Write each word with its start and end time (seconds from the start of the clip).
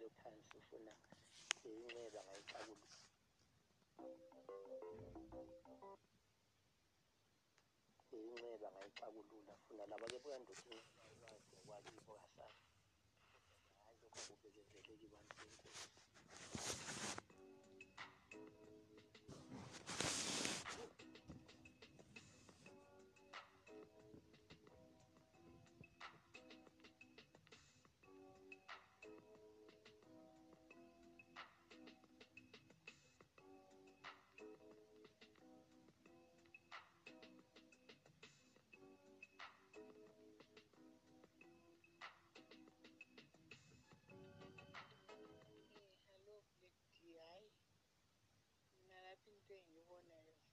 uhlale 0.00 0.16
phansi 0.22 0.56
ufuna 0.60 0.92
inxeba 1.70 2.20
ngayixakulula 2.26 2.88
inxeba 8.16 8.68
ngayixakulula 8.74 9.54
funa 9.64 9.84
laba-ke 9.90 10.18
buyandoda 10.22 10.62
ulwazi 11.12 11.48
ngokwakibo 11.52 12.12
kasayo 12.22 12.58
hhayi 13.82 13.98
lokho 14.02 14.18
akubekezeleki 14.20 15.06
bantu 15.12 15.34
benkosi. 15.40 16.09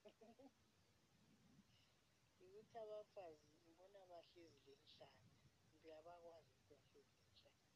Engiyibonayo 0.08 0.48
ukuthi 2.44 2.76
abafazi 2.84 3.48
ngibona 3.60 4.02
bahlezi 4.12 4.60
lenhlanya 4.68 5.28
kumbe 5.68 5.90
abakwazi 6.00 6.52
ukuthi 6.56 6.76
bahlezi 6.80 7.16
lenhlanya 7.24 7.68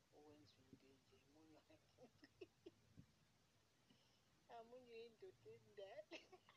okwenza 0.00 0.58
into 0.72 0.88
enje 0.92 1.16
emunywa 1.28 1.60
amunywe 4.60 4.96
yindoda 5.02 5.48
endala 5.56 6.02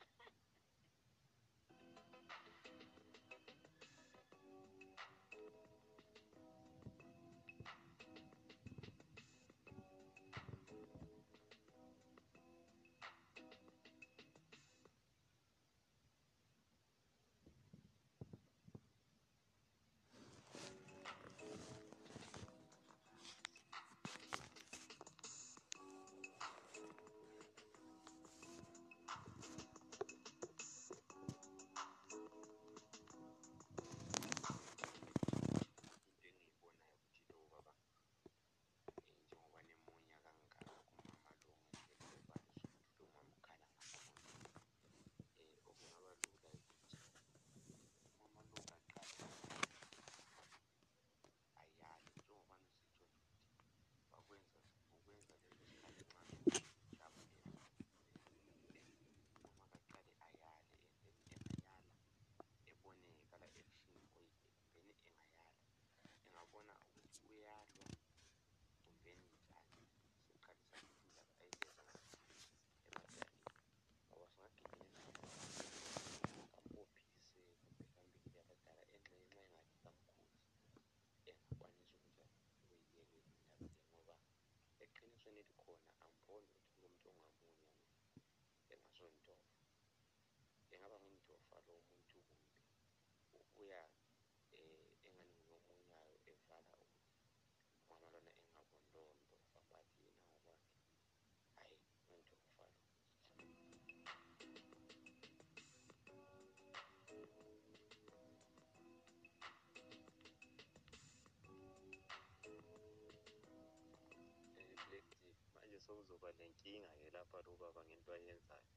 sekuzoba 115.86 116.30
lenkinga-ke 116.40 117.08
lapha 117.16 117.38
lo 117.46 117.54
baba 117.62 117.82
ngento 117.88 118.12
ayenzayo 118.18 118.72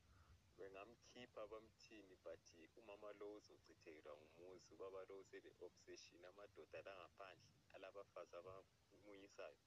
bengamkhipha 0.56 1.42
bamthini 1.52 2.16
but 2.24 2.44
umama 2.80 3.10
lo 3.20 3.28
uzochithelwa 3.38 4.12
ngumuzi 4.16 4.68
ubaba 4.74 5.00
lo 5.08 5.14
usele-obsession 5.22 6.24
amadoda 6.30 6.78
la 6.86 6.92
ngaphandle 6.98 7.46
alabafazi 7.74 8.34
abamunyisayo 8.40 9.58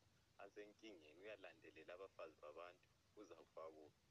asenkingeni 0.43 1.19
uyalandelela 1.21 1.93
abafazi 1.95 2.37
babantu 2.45 2.85
uzakufa 3.21 3.63
kuphi 3.75 4.07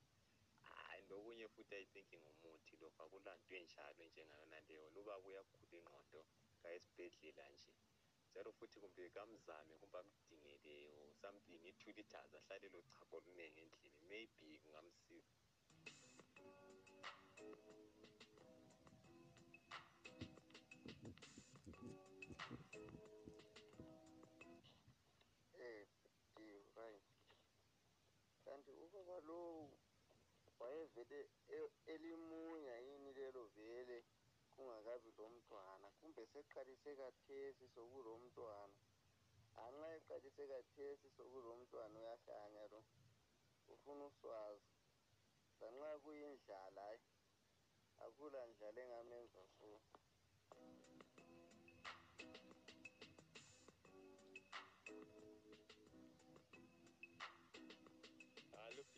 hayi 0.77 1.03
lokunye 1.11 1.47
futhi 1.55 1.75
i 1.83 1.87
think 1.93 2.11
ngumuthi 2.23 2.75
lokhu 2.81 3.01
akulanto 3.05 3.53
enjalo 3.61 4.03
njengayona 4.09 4.59
leyo 4.69 4.87
lubaba 4.95 5.27
uyagula 5.29 5.67
ingqondo 5.79 6.21
kayesibhedlela 6.63 7.45
nje. 7.53 7.73
Njalo 8.31 8.51
futhi 8.59 8.77
kumbe 8.83 9.03
kamzame 9.17 9.75
kumbe 9.81 9.99
amdingele 10.03 10.77
or 10.99 11.09
something 11.23 11.61
i-two 11.71 11.93
litres 11.97 12.33
ahlale 12.39 12.67
lochago 12.75 13.15
olunengi 13.19 13.61
endlini 13.65 14.01
maybe 14.11 14.47
kungamsiza 14.63 15.35
Eh. 25.59 25.87
Kanti 28.45 28.73
ubaba 28.85 29.17
lowu 29.29 29.79
wayevele 30.61 31.21
e- 31.57 31.73
elimunya 31.93 32.77
yini 32.87 33.11
lelo 33.19 33.43
vele 33.57 33.99
kungakabi 34.59 35.11
lomntwana 35.19 35.89
kumbe 35.99 36.23
seqalise 36.33 36.91
kathesi 37.01 37.65
sokulomntwana 37.75 38.77
anxa 39.65 39.89
eqalise 39.99 40.43
kathesi 40.53 41.07
sokulomntwana 41.17 41.97
uyahlanya 42.03 42.65
lo 42.73 42.81
ufuna 43.73 44.05
uswazi. 44.11 44.71
Lanxa 45.61 45.91
kuyindlala 46.03 46.83
hayi 46.89 47.07
akula 48.05 48.41
ndlala 48.51 48.79
engamenza 48.85 49.43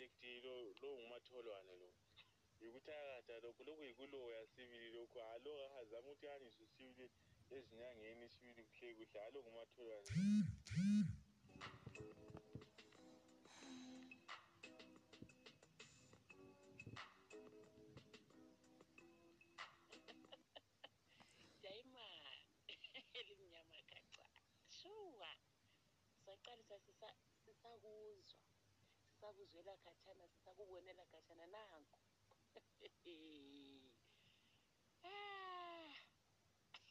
black 0.01 0.15
d 0.23 0.25
lo 0.45 0.55
lo 0.81 0.89
ngumatholwane 0.97 1.75
lo. 1.83 2.00
yikuthakatha 2.65 3.35
lokhu 3.45 3.63
lokhu 3.69 3.83
yikuloya 3.91 4.41
sibili 4.53 4.89
lokhu. 4.97 5.19
Aloku 5.33 5.75
azama 5.81 6.09
ukuthi 6.09 6.27
ahanjiswe 6.29 6.65
isibili 6.65 7.07
ezinyangeni 7.57 8.25
isibili 8.29 8.63
kuhle 8.69 8.91
kuhle. 8.99 9.19
Alo 9.27 9.39
ngumatholwane 9.43 10.09
saqala 26.31 26.79
sisakuzwa. 27.45 28.41
Sisakuzwela 29.07 29.75
khathana 29.85 30.25
sisakubonela 30.33 31.05
khathana 31.13 31.47
nanku 31.55 31.99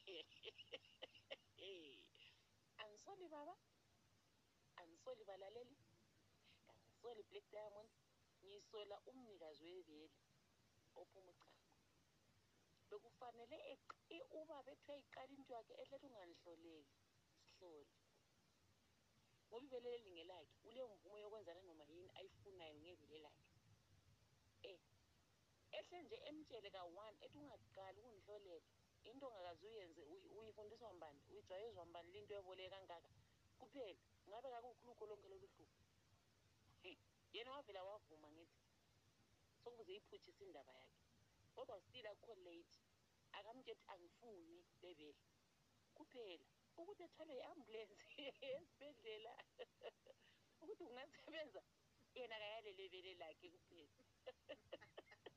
angisoli 2.82 3.26
baba 3.34 3.56
angisoli 4.80 5.24
balaleli 5.30 5.78
angisoli 6.70 7.22
black 7.30 7.46
diamond 7.54 7.90
ngisola 8.46 8.96
umnikazi 9.10 9.64
webele 9.74 10.18
ophuma 11.00 11.32
uchago 11.32 11.62
bekufanele 12.90 13.58
eqi 13.74 14.18
ubaba 14.40 14.70
ethiwa 14.76 14.96
iqala 15.04 15.32
into 15.38 15.52
yakhe 15.58 15.74
ehlethi 15.82 16.06
ungangihloleli 16.10 16.92
sihlole. 17.42 17.94
Ngoba 19.48 19.66
ibele 19.66 19.92
lingelakhe 20.04 20.56
ule 20.70 20.82
mvumo 20.92 21.18
yokwenza 21.24 21.52
nanoma 21.54 21.84
yini 21.92 22.10
ayifunayo 22.20 22.76
ngebele 22.82 23.18
lakhe 23.26 23.44
um 23.48 23.49
ehle 25.80 25.98
nje 26.04 26.18
emtshele 26.30 26.70
ka-one 26.76 27.18
ethi 27.26 27.38
ungaqali 27.42 28.00
ukungihlolela 28.02 28.68
into 29.10 29.26
ongakaze 29.28 29.66
uyenze 29.72 30.02
uyi- 30.14 30.32
uyifundiswa 30.40 30.90
mbani 30.98 31.20
uyijwayezwa 31.32 31.84
mbani 31.90 32.10
linto 32.14 32.34
eboleke 32.40 32.70
kangaka? 32.74 33.10
Kuphela 33.60 34.02
ngabe 34.30 34.48
kakulukho 34.54 35.04
lonke 35.10 35.28
lolu 35.32 35.48
hlupho 35.54 35.84
yena 37.34 37.52
wavela 37.56 37.82
wavuma 37.90 38.28
ngithi 38.36 38.60
sokuze 39.62 39.92
iphutshise 39.98 40.44
indaba 40.46 40.74
yakhe. 40.80 41.00
Kodwa 41.56 41.76
still 41.86 42.08
akukho 42.12 42.34
late 42.46 42.76
akamtsheli 43.38 43.72
ukuthi 43.76 43.92
angifuni 43.94 44.58
lebele. 44.82 45.24
Kuphela 45.96 46.46
ukuthi 46.80 47.02
ethwalwe 47.08 47.36
i-ambulensi 47.40 48.06
esibhedlela 48.50 49.34
ukuthi 50.62 50.84
kungasebenza 50.88 51.62
yena 52.16 52.36
kayalele 52.42 52.84
bele 52.94 53.12
lakhe 53.22 53.48
kuphela. 53.54 54.04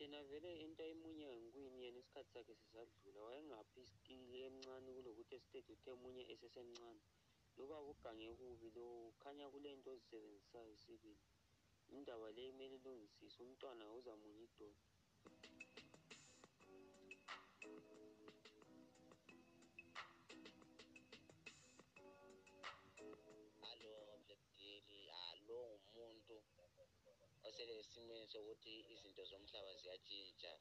yena 0.00 0.20
vele 0.30 0.50
into 0.64 0.82
emunye 0.92 1.28
ngikwini 1.40 1.78
yena 1.84 1.98
isikhathi 2.00 2.30
sakhe 2.32 2.54
sisadlula 2.60 3.20
wayengaphi 3.26 3.78
iskili 3.86 4.36
emncane 4.46 4.88
kulokuthi 4.96 5.32
esithethe 5.36 5.72
uthe 5.76 5.90
emunye 5.96 6.22
esesemncane? 6.32 7.02
Loba 7.56 7.76
kugange 7.86 8.28
kubi 8.38 8.68
lo 8.76 8.86
khanya 9.22 9.46
kule 9.52 9.70
nto 9.76 9.90
ozisebenzisayo 9.94 10.74
sibili. 10.82 11.24
Indaba 11.96 12.28
le 12.36 12.42
imele 12.50 12.76
ilungisiswe 12.80 13.40
umntwana 13.44 13.84
uzamunye 13.98 14.42
idolo. 14.48 14.80
Osele 28.00 28.12
esimeni 28.12 28.32
sokuthi 28.32 28.74
izinto 28.94 29.22
zomhlaba 29.30 29.72
ziyatshintsha 29.80 30.52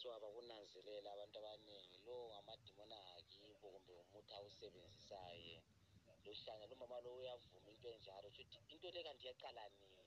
so 0.00 0.06
abakunanzelela 0.16 1.08
abantu 1.12 1.36
abaningi 1.38 1.98
lo 2.06 2.16
ngamadimoni 2.30 2.94
angakibo 2.94 3.66
kumbe 3.72 3.92
umuthi 4.02 4.32
awusebenzisayo. 4.38 5.58
Lohlanya 6.24 6.66
lumama 6.70 6.98
lo 7.04 7.10
uyavuma 7.18 7.70
into 7.72 7.88
enjalo 7.94 8.28
shuthi 8.36 8.58
into 8.72 8.88
le 8.94 9.00
kanti 9.06 9.26
yaqala 9.28 9.62
nini? 9.78 10.04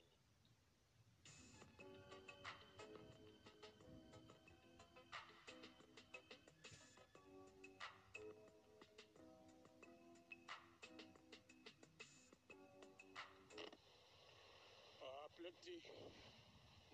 Ah, 15.02 15.26
Black 15.36 15.56
D. 15.64 15.66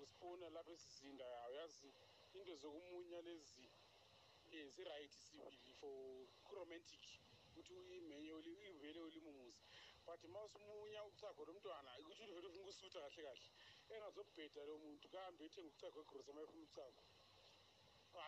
Ngisifuna 0.07 0.47
lapha 0.55 0.73
esizinda 0.77 1.27
uyazi 1.51 1.91
into 2.39 2.55
zokumunya 2.63 3.21
lezi 3.27 3.65
eh 4.55 4.67
ziright 4.75 5.13
sibili 5.27 5.73
for 5.81 6.27
romantic 6.59 7.03
ukuthi 7.51 7.73
uyimenye 7.75 8.33
uli- 8.39 8.61
ivele 8.71 9.01
ulimumuzi 9.09 9.63
but 10.07 10.21
mawusumunya 10.35 11.01
uchago 11.11 11.41
lomntwana 11.47 11.91
ukuthi 12.01 12.23
uvele 12.31 12.47
ufuna 12.49 12.63
ukusutha 12.63 13.01
kahle 13.05 13.23
kahle 13.27 13.49
engazobheda 13.95 14.61
lo 14.69 14.75
muntu 14.85 15.07
kahambe 15.13 15.43
ethenga 15.49 15.71
uchago 15.75 15.99
egrosa 16.03 16.31
uma 16.33 16.43
efuna 16.43 16.63
uchago 16.69 17.03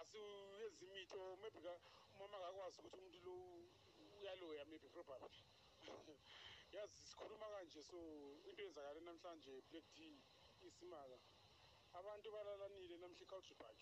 asi 0.00 0.18
yenza 0.60 0.82
imito 0.86 1.20
maybe 1.42 1.60
umama 2.14 2.36
akakwazi 2.38 2.76
ukuthi 2.80 2.98
umuntu 2.98 3.18
lo 3.26 3.34
uyaloya 4.18 4.62
maybe 4.70 4.88
probably. 4.94 5.40
Yazi 6.74 6.98
sikhuluma 7.08 7.46
kanje 7.52 7.80
so 7.90 7.98
into 8.48 8.60
eyenzakale 8.62 9.00
namhlanje 9.00 9.52
black 9.70 9.86
d 9.96 9.98
isimanga. 10.68 11.18
Abantu 11.94 12.28
balalanile 12.30 12.96
namhla 12.98 13.22
i-country 13.24 13.54
park 13.54 13.80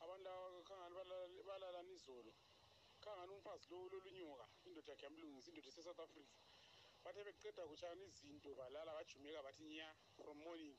abantu 0.00 0.24
laba 0.24 0.62
khangani 0.68 0.94
balala- 0.94 1.44
balalana 1.48 1.92
izolo. 1.92 2.32
Khangani 3.02 3.32
umfazi 3.32 3.66
lo 3.70 3.88
lolunyuka 3.92 4.46
indoda 4.66 4.92
yakhe 4.92 5.04
yamlungisa 5.06 5.48
indoda 5.50 5.68
ese-south 5.68 6.00
africa. 6.00 6.34
Bathe 7.04 7.20
beqeda 7.26 7.62
kutshana 7.70 8.02
izinto 8.04 8.50
balala 8.54 8.90
bajumeka 8.98 9.42
bathi 9.46 9.64
nya 9.64 9.88
from 10.16 10.38
morning. 10.44 10.76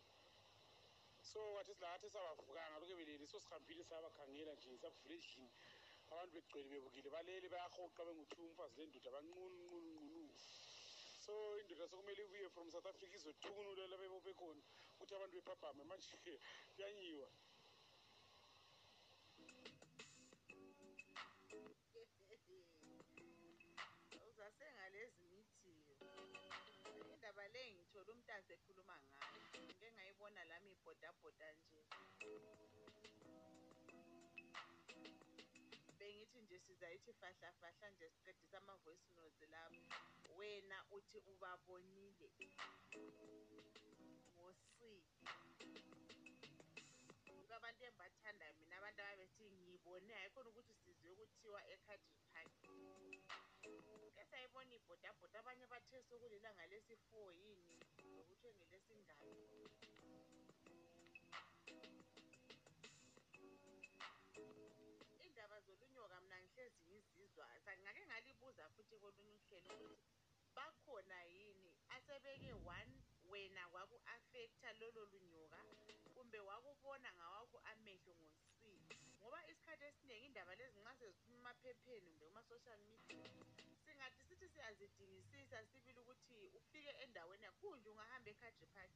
So 1.22 1.40
kathi 1.56 1.74
silathi 1.74 2.08
sabavukanga 2.10 2.80
lokhu 2.82 2.96
belele 3.00 3.26
so 3.28 3.40
sihambile 3.40 3.84
sabakhangela 3.84 4.54
nje 4.56 4.78
savula 4.78 5.16
endlini 5.16 5.50
abantu 6.12 6.32
begcwele 6.36 6.68
bebukile 6.70 7.10
balele 7.16 7.48
bayahoqa 7.50 8.02
bengu-two 8.08 8.44
umfazi 8.50 8.76
lendoda 8.80 9.10
banqunqunqunu 9.16 10.17
so 11.28 11.60
indoda 11.60 11.88
sokumele 11.92 12.24
ibuye 12.24 12.50
from 12.56 12.72
south 12.72 12.86
africa 12.88 13.16
izothunula 13.20 13.84
labebo 13.92 14.20
bekhona 14.26 14.64
ukuthi 14.96 15.14
abantu 15.16 15.36
bephaphame 15.38 15.84
manje 15.84 16.16
kuyanyiwa. 16.24 17.30
Uzasengalezi 24.30 25.24
mithiyo 25.34 25.96
indaba 27.12 27.44
le 27.54 27.64
ngithole 27.76 28.10
umntanzi 28.16 28.52
ekhuluma 28.56 28.96
ngayo. 29.04 29.42
Ngike 29.64 29.88
ngayibona 29.96 30.42
lami 30.50 30.70
ibhodabhoda 30.76 31.48
nje. 31.58 31.82
Bengithi 36.00 36.40
nje 36.42 36.58
sizayithi 36.66 37.12
fahla 37.20 37.50
fahla 37.60 37.88
nje 37.92 38.08
siqedisa 38.14 38.58
ama-voice 38.58 39.08
notes 39.18 39.42
lapho. 39.52 39.97
Wena 40.38 40.78
uthi 40.96 41.18
ubabonile. 41.32 42.30
Ngosi 44.34 44.92
yibo 47.26 47.54
abantu 47.58 47.82
engibathandayo 47.88 48.54
mina 48.60 48.76
abantu 48.78 49.00
ababethi 49.02 49.46
ngibone 49.62 50.12
hayi 50.18 50.30
khona 50.34 50.50
ukuthi 50.52 50.74
sizwe 50.82 51.12
kuthiwa 51.20 51.62
ecountry 51.74 52.20
park 52.32 52.52
ke 54.16 54.24
sayibona 54.32 54.74
ibhodabhoda 54.78 55.38
abanye 55.40 55.66
bathe 55.72 55.98
sokulilanga 56.10 56.66
lesi-four 56.72 57.30
yini? 57.42 57.76
Nokuthi 58.16 58.48
ngelesingaki 58.58 59.34
indaba 65.28 65.58
zolunyoka 65.66 66.18
mna 66.22 66.38
ngihlezi 66.42 66.82
ngizizwa 66.90 67.46
ngake 67.82 68.04
ngalibuza 68.10 68.64
futhi 68.74 68.96
kolunye 69.02 69.36
uhlelo. 69.38 69.74
ukuthi 69.76 69.97
asebeke 72.08 72.54
one 72.64 72.92
wena 73.30 73.64
kwaku-afektha 73.72 74.70
lolo 74.80 75.06
lunyoka 75.12 75.60
kumbe 76.16 76.40
wakubona 76.40 77.10
ngawakho 77.18 77.58
amehlo 77.72 78.14
ngosi 78.22 78.72
ngoba 79.20 79.40
isikhathi 79.52 79.86
esiningi 79.90 80.26
indaba 80.28 80.54
lezi 80.60 80.80
nxa 80.80 80.94
seziphuma 81.00 81.38
emaphepheni 81.40 82.08
kumbe 82.08 82.26
kuma-social 82.28 82.80
media 82.92 83.32
singathi 83.84 84.22
sithi 84.28 84.48
siyazidingisisa 84.54 85.58
sibili 85.70 86.00
ukuthi 86.00 86.38
ufike 86.58 86.92
endaweni 87.04 87.44
yakho 87.48 87.60
kunje 87.62 87.90
ungahamba 87.90 88.30
ekhadri 88.34 88.68
park 88.76 88.92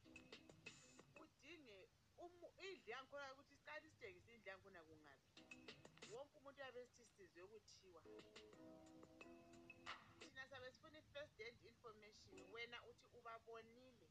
udinge 1.22 1.78
indlu 2.24 2.48
yangikhona 2.90 3.32
ukuthi 3.32 3.54
siqale 3.60 3.88
sitshengise 3.92 4.32
indlu 4.34 4.48
yangikhona 4.50 4.80
kungaphi. 4.88 5.42
Wonke 6.12 6.34
umuntu 6.38 6.60
uyabe 6.60 6.80
sithi 6.94 7.12
sizwe 7.16 7.44
kuthiwa 7.52 8.00
i-first 11.12 11.36
hand 11.44 11.58
information 11.68 12.40
wena 12.52 12.78
uthi 12.88 13.06
ubabonile? 13.18 14.08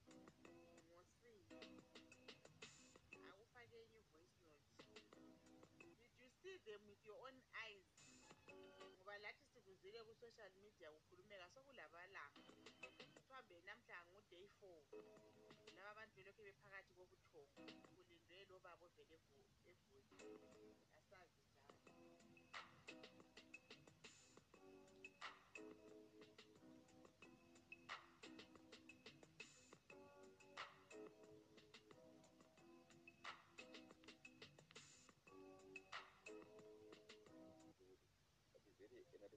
Ngosi 0.86 1.34
akufake 3.30 3.78
enye 3.84 4.00
i-voice 4.02 4.38
note. 4.46 4.70
Did 5.80 5.98
you 6.22 6.30
see 6.42 6.58
them 6.66 6.82
with 6.86 7.02
your 7.06 7.18
own 7.26 7.38
eyes? 7.66 7.88
Ngoba 8.50 9.18
lathi 9.18 9.46
sikuzwile 9.54 10.00
ku-social 10.08 10.52
media 10.62 10.88
kukhulumeka 10.94 11.48
sokulabalanga 11.54 12.24
mhlawumbe 13.26 13.58
namhla 13.66 13.98
nguday 14.14 14.46
four 14.60 14.78
laba 15.76 15.90
abantu 15.92 16.14
belokhu 16.18 16.42
bephakathi 16.46 16.92
kobuthongo 16.98 17.64
kulindwe 17.96 18.46
lobaba 18.50 18.86
ovele 18.86 19.18
eGo- 19.18 20.81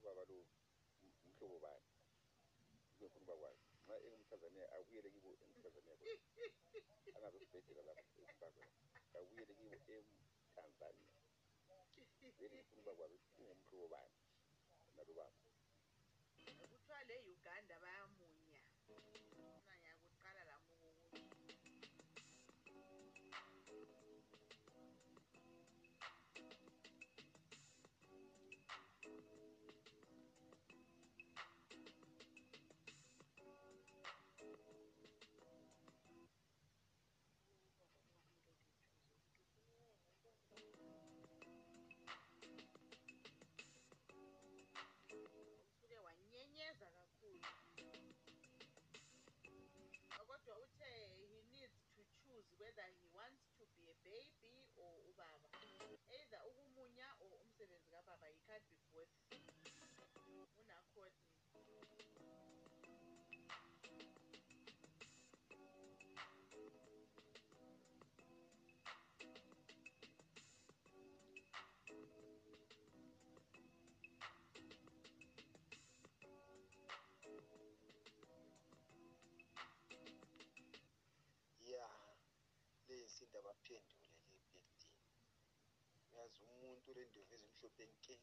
ubaba 0.05 0.23
lo 0.31 0.37
um- 1.01 1.17
umhlobo 1.27 1.57
bani 1.65 1.89
uba 3.25 3.35
kwazi 3.41 3.65
nxa 3.85 3.95
engumtanzania 4.07 4.65
abuyele 4.77 5.09
kibo 5.15 5.31
emtanzania 5.45 5.95
esibhedlela 6.77 7.83
lapho 7.89 8.13
ezimbabwe 8.23 8.65
abuyele 9.19 9.53
kibo 9.59 9.71
emtanzania 9.77 11.13
vele 12.39 12.55
ngifuna 12.57 12.81
uba 12.83 12.93
kwazi 12.99 13.15
ukuthi 13.17 13.41
ungumhlobo 13.43 13.87
bani 13.95 14.15
nalo 14.97 15.11
ubaba 15.15 15.33
kuthiwa 16.71 17.01
le-uganda 17.09 17.75
bayamunya 17.83 18.24
mina 18.24 18.24
leyinsinda 83.35 83.49
baphendule 83.49 84.09
le 84.31 84.39
bhekdini 84.53 85.03
uyazi 86.13 86.41
umuntu 86.53 86.87
olendlovu 86.91 87.33
ezimhlophe 87.37 87.85
nke 87.93 88.15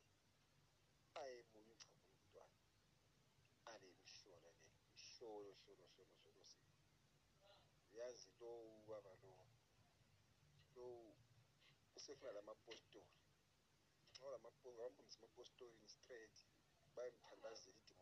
ayemunye 1.22 1.72
uchago 1.76 2.00
lomntwana 2.08 2.60
alelihlola 3.72 4.52
le 4.60 4.64
ihlolo 4.98 5.52
hlolo 5.60 5.86
hlolo 5.94 6.14
hlolo 6.20 6.44
se 6.52 6.64
uyazi 7.92 8.30
lowu 8.40 8.68
ubaba 8.82 9.14
lowu 9.24 9.46
lowu 10.76 11.10
usefuna 11.98 12.32
lamapostori 12.38 13.16
nxa 14.12 14.28
lamahambisa 14.34 15.18
emapostorini 15.20 15.88
straight 15.96 16.38
bayemthandazela 16.96 17.78
idimoni 17.82 17.82
leli 17.82 17.84
liphume 17.84 18.01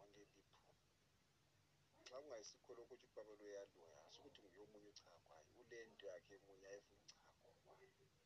nxa 2.09 2.21
kungayisikho 2.21 2.71
lokho 2.77 2.93
ukuthi 2.95 3.05
ubaba 3.09 3.33
lo 3.39 3.45
uyaloya 3.49 4.01
sukuthi 4.13 4.39
nguye 4.41 4.63
omunye 4.65 4.89
uchago. 4.93 5.19
Hayi 5.29 5.47
ulento 5.61 6.05
yakhe 6.13 6.33
emunye 6.37 6.65
ayefuna 6.71 7.01
uchago 7.05 7.85
kwayo 7.95 8.17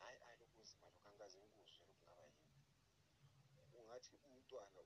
hayi 0.00 0.16
hayi 0.24 0.36
lokhu 0.40 0.58
nzima 0.64 0.86
lokhu 0.92 1.06
angikaze 1.08 1.36
ngikuzwe 1.42 1.80
lokhu 1.86 2.02
ngaba 2.04 2.24
yini? 2.34 2.62
Ungathi 3.78 4.14
umntwana 4.26 4.80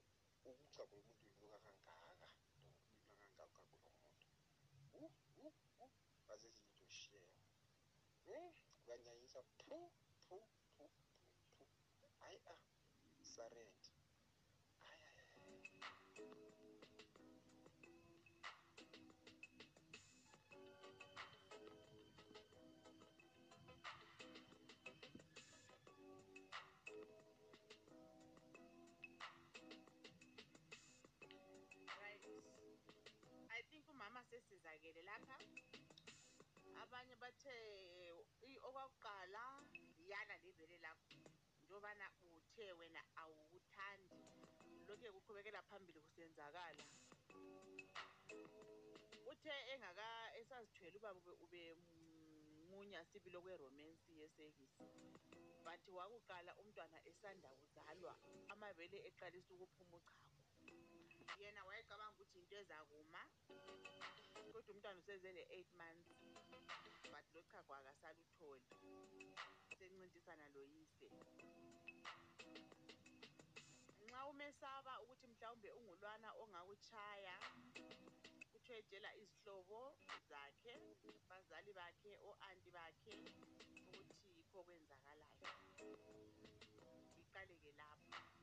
uchago 0.66 0.94
lomuntu 1.00 1.26
lunuka 1.40 1.58
kangaka 1.64 2.26
lunuka 3.08 3.44
kangaka 3.52 4.08
uh, 5.00 5.12
uh. 5.84 5.90
ngaze 6.24 6.48
zilitosheya 6.56 7.32
kuyanyanyisa 8.84 9.40
phu 9.56 9.76
phu 10.24 10.36
phu 10.76 10.84
phu 11.56 12.06
hayi 12.20 12.38
a 12.52 12.54
sarent 13.32 13.82
sesizakele 34.30 35.02
lapha. 35.02 35.36
Abanye 36.82 37.14
bathe 37.22 37.54
okwakuqala 38.68 39.44
yana 40.10 40.34
livele 40.42 40.76
lakho 40.84 41.14
njobana 41.64 42.06
uthe 42.36 42.72
wena 42.78 43.02
awukuthandi. 43.22 44.18
Lokhe 44.88 45.08
kuqhubekela 45.14 45.62
phambili 45.68 46.00
kusenzakala. 46.00 46.84
Uthe 49.30 49.54
engaka 49.72 50.06
esazithwele 50.40 50.96
ubaba 50.98 51.18
ube- 51.20 51.38
ubemunya 51.44 53.04
sibili 53.10 53.36
okweromensi 53.36 54.10
yesekisi 54.20 54.84
but 55.64 55.82
wakuqala 55.88 56.52
umntwana 56.60 56.98
esanda 57.10 57.48
kuzalwa 57.58 58.14
amabele 58.52 58.98
eqalisa 59.08 59.54
ukuphuma 59.54 59.96
uchago 59.96 60.35
yena 61.40 61.60
wayecabanga 61.68 62.14
ukuthi 62.14 62.38
into 62.40 62.56
ezakuma 62.62 63.22
kodwa 64.34 64.60
umntwana 64.72 64.98
usezele 65.00 65.42
eight 65.56 65.70
months 65.80 66.08
but 67.12 67.26
lo 67.34 67.42
chago 67.50 67.72
akasalutholi 67.80 68.70
sencintisana 69.78 70.46
loyise 70.54 71.08
nxa 74.06 74.20
umesaba 74.30 74.92
ukuthi 75.02 75.26
mhlawumbe 75.32 75.68
ungulwana 75.78 76.28
ongakutshaya 76.42 77.36
kuthiwe 78.52 78.80
tshela 78.88 79.10
izihlobo 79.22 79.82
zakhe 80.30 80.74
bazali 81.28 81.72
bakhe 81.78 82.12
o-anti 82.28 82.70
bakhe 82.76 83.14
ukuthi 84.00 84.28
yikho 84.36 84.56
okwenzakalayo. 84.62 85.50
Iqaleke 87.22 87.70
lapho. 87.80 88.35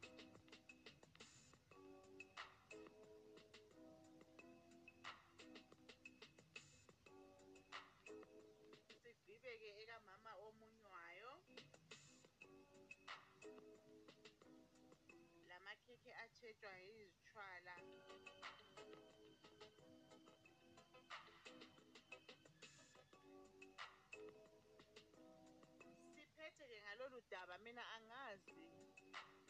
Lamakhekhe 15.73 16.11
atshetsha 16.23 16.71
yizitshwala 16.87 17.75
siphethe-ke 26.15 26.77
ngalolu 26.83 27.19
daba 27.31 27.57
mina 27.65 27.83
angazi. 27.95 28.53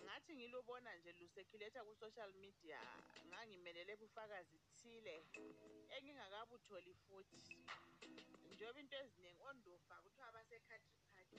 Ngathi 0.04 0.32
ngilubona 0.36 0.96
nje 0.96 1.12
luseculatha 1.20 1.82
ku-social 1.88 2.32
media 2.44 2.80
ngangimelele 3.28 3.94
bufakazi 4.00 4.58
thile. 4.80 5.18
Engingakabutholi 5.96 6.94
futhi. 7.04 7.40
Njengoba 8.52 8.80
into 8.80 8.96
eziningi 9.04 9.44
ondofa 9.50 9.96
kuthiwa 10.04 10.32
base-country 10.36 10.96
park 11.12 11.30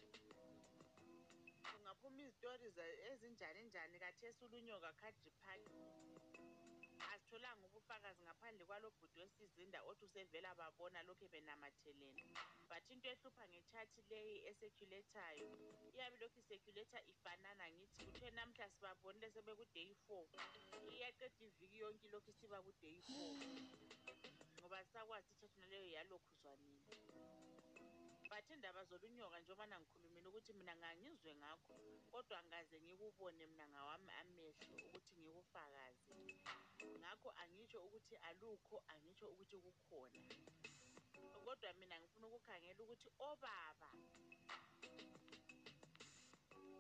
kungaphuma 2.00 2.22
izitori 2.22 2.66
ezinjani 3.10 3.62
njani 3.64 3.98
kathesi 3.98 4.44
ulunyoka 4.44 4.92
park 5.40 5.62
asitholanga 7.12 7.66
ubufakazi 7.68 8.22
ngaphandle 8.24 8.64
kwalo 8.68 8.90
bhudi 8.96 9.20
wesizinda 9.20 9.78
othi 9.88 10.04
usevela 10.04 10.54
babona 10.54 11.02
lokhu 11.08 11.28
benamathelene 11.32 12.22
but 12.68 12.84
into 12.90 13.08
ehlupha 13.08 13.44
ngetshathi 13.48 14.00
leyi 14.10 14.36
eseculathayo 14.48 15.48
iyabe 15.94 16.16
lokhu 16.22 16.38
iseculatha 16.40 16.98
ifanana 17.12 17.64
ngithi 17.74 18.04
kuthiwe 18.04 18.30
namhla 18.30 18.64
namuhla 18.64 18.66
sibabonile 18.74 19.28
sebekuday 19.34 19.90
four. 20.06 20.24
Iyaqeda 20.94 21.44
iviki 21.46 21.78
yonke 21.82 22.06
ilokhu 22.08 22.30
isiba 22.30 22.58
kuday 22.66 22.98
four. 23.06 23.30
Ngoba 24.58 24.78
sakwazi 24.92 25.28
ithathu 25.34 25.60
naleyo 25.60 25.88
yalokhuzwanini 25.96 26.82
but 28.34 28.50
indaba 28.50 28.82
zolunyoka 28.90 29.38
njengobana 29.38 29.78
ngikhulumile 29.80 30.26
ukuthi 30.28 30.52
mina 30.58 30.74
ngangizwe 30.76 31.32
ngakho 31.40 31.74
kodwa 32.10 32.38
ngaze 32.48 32.76
ngikubone 32.82 33.46
mina 33.46 33.66
ngawami 33.72 34.10
amehlo 34.20 34.66
ukuthi 34.86 35.14
ngikufakaze. 35.22 36.18
Ngakho 37.00 37.28
angitsho 37.42 37.78
ukuthi 37.86 38.14
alukho 38.28 38.76
angitsho 38.92 39.26
ukuthi 39.32 39.56
kukhona. 39.64 40.22
Kodwa 41.46 41.72
mina 41.78 41.94
ngifuna 42.00 42.26
ukukhangela 42.26 42.80
ukuthi 42.84 43.08
obaba 43.28 43.90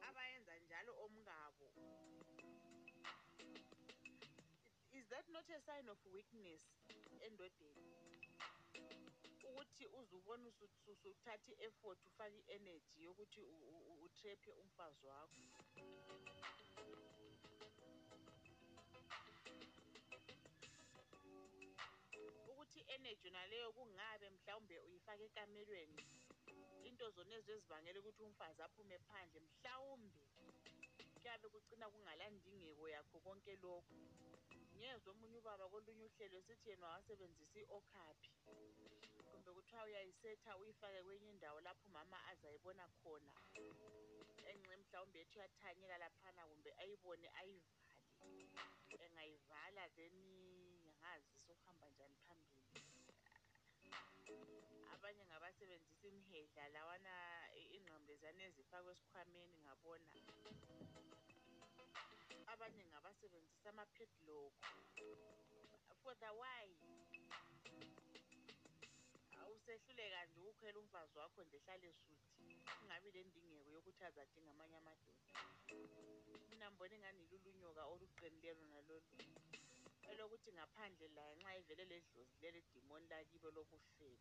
abayenza 0.08 0.54
njalo 0.58 0.92
omkabo 1.04 1.66
is 4.98 5.06
that 5.06 5.26
not 5.30 5.46
a 5.54 5.60
sign 5.66 5.86
of 5.88 5.98
weakness 6.14 6.62
endodeni? 7.26 8.23
Ukuthi 9.48 9.84
uzubona 9.98 10.44
usuthatha 10.48 11.50
i-effort 11.52 12.00
ufake 12.06 12.38
i-energy 12.42 12.96
yokuthi 13.06 13.40
utrephe 14.04 14.50
umfazi 14.62 15.06
wakho. 15.06 15.40
Ukuthi 22.50 22.80
i-energy 22.80 23.30
naleyo 23.30 23.72
kungabe 23.76 24.26
mhlawumbe 24.30 24.76
uyifake 24.86 25.24
ekamelweni 25.28 26.02
into 26.88 27.10
zona 27.10 27.34
ezibangela 27.40 27.98
ukuthi 28.00 28.22
umfazi 28.22 28.60
aphume 28.62 28.96
phandle 29.08 29.40
mhlawumbe 29.46 30.22
kuyabe 31.14 31.46
kugcina 31.52 31.86
kungalandingeko 31.92 32.84
yakho 32.94 33.16
konke 33.24 33.54
lokhu. 33.62 33.96
Ngezwe 34.78 35.08
omunye 35.12 35.36
ubaba 35.40 35.64
kolunye 35.72 36.04
uhlelo 36.08 36.36
esithi 36.40 36.68
yena 36.70 36.86
wasebenzisa 36.92 37.58
i-okaphi. 37.64 38.30
Kumbe 39.44 39.60
kuthiwa 39.60 39.84
uyayisetha 39.84 40.56
uyifake 40.56 41.02
kwenye 41.02 41.28
indawo 41.30 41.60
lapho 41.60 41.86
umama 41.88 42.16
azayibona 42.30 42.84
khona. 43.02 43.32
Enxe 44.50 44.76
mhlawumbe 44.80 45.20
ethi 45.20 45.36
uyathanyela 45.38 45.98
laphana 45.98 46.42
kumbe 46.48 46.70
ayibone 46.80 47.28
ayivale. 47.40 47.92
Engayivala 49.04 49.84
then 49.96 50.16
angazi 50.92 51.36
sokuhamba 51.46 51.86
njani 51.92 52.16
phambili. 52.24 52.80
Abanye 54.94 55.24
ngabasebenzisa 55.28 56.08
imhedla 56.08 56.64
lawana 56.74 57.14
ingqamu 57.76 58.04
leziyana 58.08 58.42
ezifakwa 58.48 58.92
esikhwameni 58.96 59.56
ngabona. 59.64 60.08
Abanye 62.52 62.82
ngabasebenzisa 62.90 63.68
ama-padlock. 63.70 64.54
For 66.02 66.14
the 66.20 66.30
why? 66.40 66.64
Usehluleka 69.64 70.20
nje 70.26 70.40
ukukhwela 70.40 70.78
umfazi 70.82 71.14
wakho 71.18 71.40
nje 71.44 71.56
ehlale 71.60 71.88
suthi 72.02 72.48
kungabi 72.76 73.08
le 73.14 73.20
ndingeko 73.28 73.70
yokuthi 73.76 74.02
azadinga 74.08 74.50
amanye 74.54 74.76
amadoda. 74.82 75.24
Mina 76.50 76.66
mbona 76.72 76.94
ingani 76.96 77.22
lulunyoka 77.30 77.82
oluqinileyo 77.92 78.54
lona 78.60 78.80
lolu 78.88 79.12
elokuthi 80.10 80.50
ngaphandle 80.56 81.06
laye 81.16 81.34
nxa 81.38 81.52
ivele 81.60 81.84
ledlozi 81.92 82.34
leli 82.42 82.60
dimoni 82.72 83.06
lakibo 83.12 83.48
lobufebe 83.56 84.20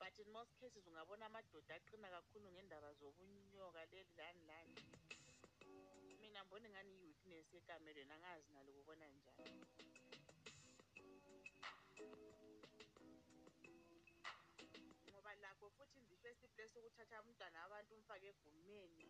but 0.00 0.14
in 0.22 0.28
most 0.36 0.52
cases 0.60 0.84
ungabona 0.90 1.24
amadoda 1.26 1.74
aqina 1.78 2.08
kakhulu 2.14 2.46
ngendaba 2.54 2.90
zobunyoka 2.98 3.82
leli 3.92 4.12
lani 4.18 4.42
lani. 4.50 4.74
Mina 6.20 6.40
mbona 6.44 6.66
ingani 6.68 6.90
i-weakness 6.96 7.46
ekamelweni 7.58 8.12
angazi 8.16 8.48
nalo 8.54 8.70
kubona 8.78 9.06
njani 9.14 9.62
futhi 16.20 16.28
in 16.28 16.36
the 16.42 16.48
first 16.48 16.54
place 16.54 16.76
ukuthatha 16.76 17.22
umntwana 17.22 17.62
wabantu 17.62 17.92
umfake 17.96 18.26
egumeni 18.32 19.04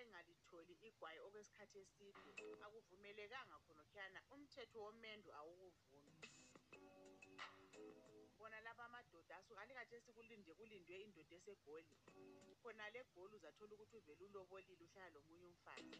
engalitholi 0.00 0.74
igwayi 0.88 1.18
okwesikhathi 1.26 1.78
eside. 1.84 2.18
Akuvumelekanga 2.64 3.56
khonokhuyana 3.64 4.20
umthetho 4.34 4.78
womendo 4.84 5.30
awukuvumi. 5.38 6.14
Bona 8.38 8.58
laba 8.66 8.84
amadoda 8.84 9.36
asuke 9.36 9.60
alikhathesi 9.60 10.10
kulinde 10.16 10.52
kulindwe 10.58 10.94
indoda 11.04 11.34
esegoli. 11.38 11.94
Khona 12.62 12.86
le 12.94 13.00
goli 13.14 13.34
uzathola 13.36 13.74
ukuthi 13.74 13.96
uvele 13.96 14.24
ulobolile 14.24 14.84
uhlala 14.86 15.10
lomunye 15.14 15.46
umfazi. 15.52 15.98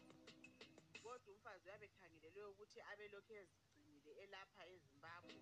Kodwa 1.03 1.29
umfazi 1.35 1.63
uyabe 1.67 1.85
ekhangelelwe 1.89 2.51
ukuthi 2.53 2.79
abe 2.91 3.05
lokhu 3.13 3.33
ezigcinile 3.41 4.11
elapha 4.23 4.63
ezimbabwe. 4.73 5.35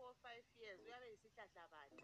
Four 0.00 0.14
five 0.24 0.44
years 0.56 0.80
uyabe 0.80 1.06
yisihlahla 1.12 1.64
bani 1.72 1.96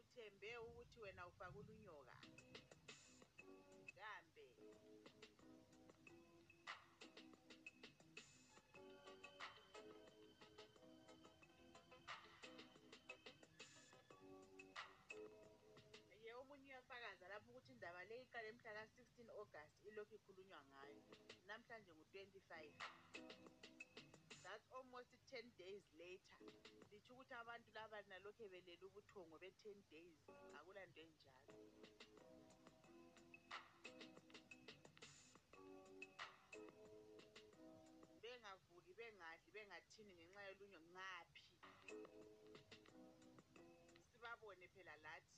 uthembe 0.00 0.50
ukuthi 0.58 1.00
wena 1.00 1.22
ufake 1.30 1.58
ulunyoka. 1.58 2.17
Indaba 17.78 18.02
le 18.10 18.16
iqale 18.26 18.50
mhlaka-16 18.58 19.30
august 19.38 19.74
ilokhu 19.88 20.14
ikhulunywa 20.18 20.60
ngayo. 20.72 20.98
Namhlanje 21.46 21.92
ngu-25 21.94 22.52
that's 24.42 24.66
almost 24.74 25.14
10 25.30 25.46
days 25.62 25.86
later. 25.94 26.50
Litsho 26.90 27.14
ukuthi 27.14 27.34
abantu 27.38 27.70
laba 27.78 28.02
nalokhu 28.10 28.50
belele 28.50 28.82
ubuthongo 28.90 29.38
be-10 29.38 29.78
days 29.94 30.18
akulanto 30.58 30.98
enjalo. 31.06 31.54
Bengavuki 38.22 38.92
bengadli 38.98 39.48
bengathini 39.54 40.12
ngenxa 40.18 40.42
yolunyo 40.48 40.80
ngaphi? 40.94 41.42
Sibabone 44.10 44.66
phela 44.74 44.96
lathi. 45.06 45.37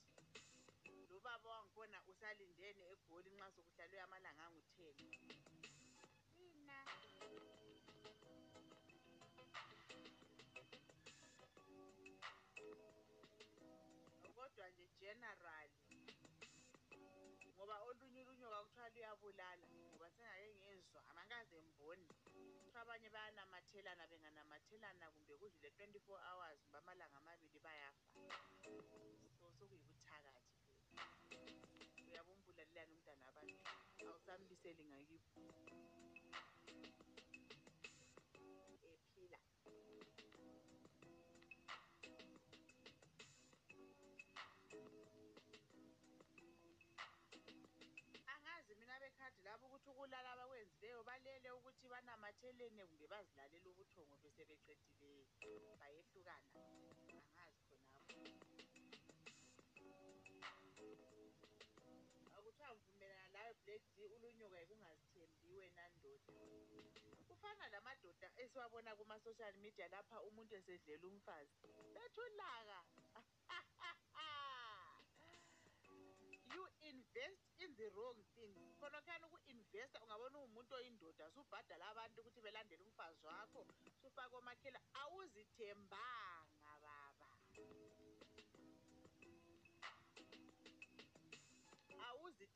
Lo 1.20 1.28
baba 1.28 1.50
wangikhona 1.52 1.98
usalindene 2.10 2.84
egoli 2.92 3.28
nxa 3.36 3.48
sokuhlalwe 3.54 3.98
amalanga 4.06 4.42
angu-10 4.48 4.96
mina 6.38 6.78
kodwa 14.36 14.66
nje 14.72 14.86
generally 15.00 15.76
ngoba 17.54 17.76
olunye 17.88 18.20
ulunyoka 18.24 18.58
kuthiwa 18.64 18.88
luyabulala 18.94 19.66
ngoba 19.92 20.08
sengake 20.16 20.48
ngezwa 20.60 21.00
amangikaze 21.10 21.58
mbone 21.68 22.06
kuthiwa 22.08 22.80
abanye 22.82 23.08
bayanamathelana 23.14 24.04
benganamathelana 24.10 25.04
kumbe 25.12 25.34
kudlule 25.40 25.68
24 25.68 26.28
hours 26.28 26.58
kumbe 26.62 26.78
amalanga 26.78 27.16
amabili 27.20 27.58
bayafa. 27.66 28.04
So 28.12 28.20
sokuyibuthakathi 29.40 30.59
phela 31.28 31.58
uyabe 32.08 32.30
umbulalelani 32.36 32.92
umntana 32.96 33.24
abantu 33.30 33.60
awusambiseli 34.00 34.82
ngakibo. 34.90 35.26
Ephila. 38.90 39.38
Angazi 48.32 48.72
mina 48.78 48.96
bekhadi 49.02 49.40
labo 49.46 49.64
ukuthi 49.66 49.88
ukulala 49.92 50.28
abakwenzileyo 50.34 51.00
balele 51.08 51.48
ukuthi 51.58 51.86
banamathelene 51.92 52.82
kumbe 52.88 53.06
bazilalela 53.12 53.68
ubuthongo 53.72 54.16
besebeqedile 54.22 55.72
bayehlukana. 55.80 56.62
D 63.78 64.04
ulunyoka 64.04 64.58
yikungazithembi 64.60 65.48
wena 65.56 65.84
ndoda. 65.96 66.34
Kufana 67.28 67.68
lamadoda 67.68 68.28
esiwabona 68.42 68.96
kuma-social 68.98 69.54
media 69.64 69.86
lapha 69.88 70.16
umuntu 70.28 70.52
esedlela 70.58 71.06
umfazi. 71.06 71.68
Bethi 71.94 72.20
ulaka 72.26 72.78
you 76.54 76.64
invest 76.82 77.42
in 77.62 77.70
the 77.78 77.86
wrong 77.94 78.18
things 78.34 78.70
khonokhuyana 78.80 79.26
uku-investa 79.28 79.96
ungabona 80.02 80.36
uwumuntu 80.38 80.72
oyindoda 80.78 81.24
subhadala 81.34 81.84
abantu 81.92 82.16
ukuthi 82.20 82.40
belandele 82.44 82.82
umfazi 82.88 83.22
wakho 83.30 83.60
sufake 84.00 84.34
omakhela 84.40 84.80
awuzithembanga 85.00 86.72
baba. 86.84 87.30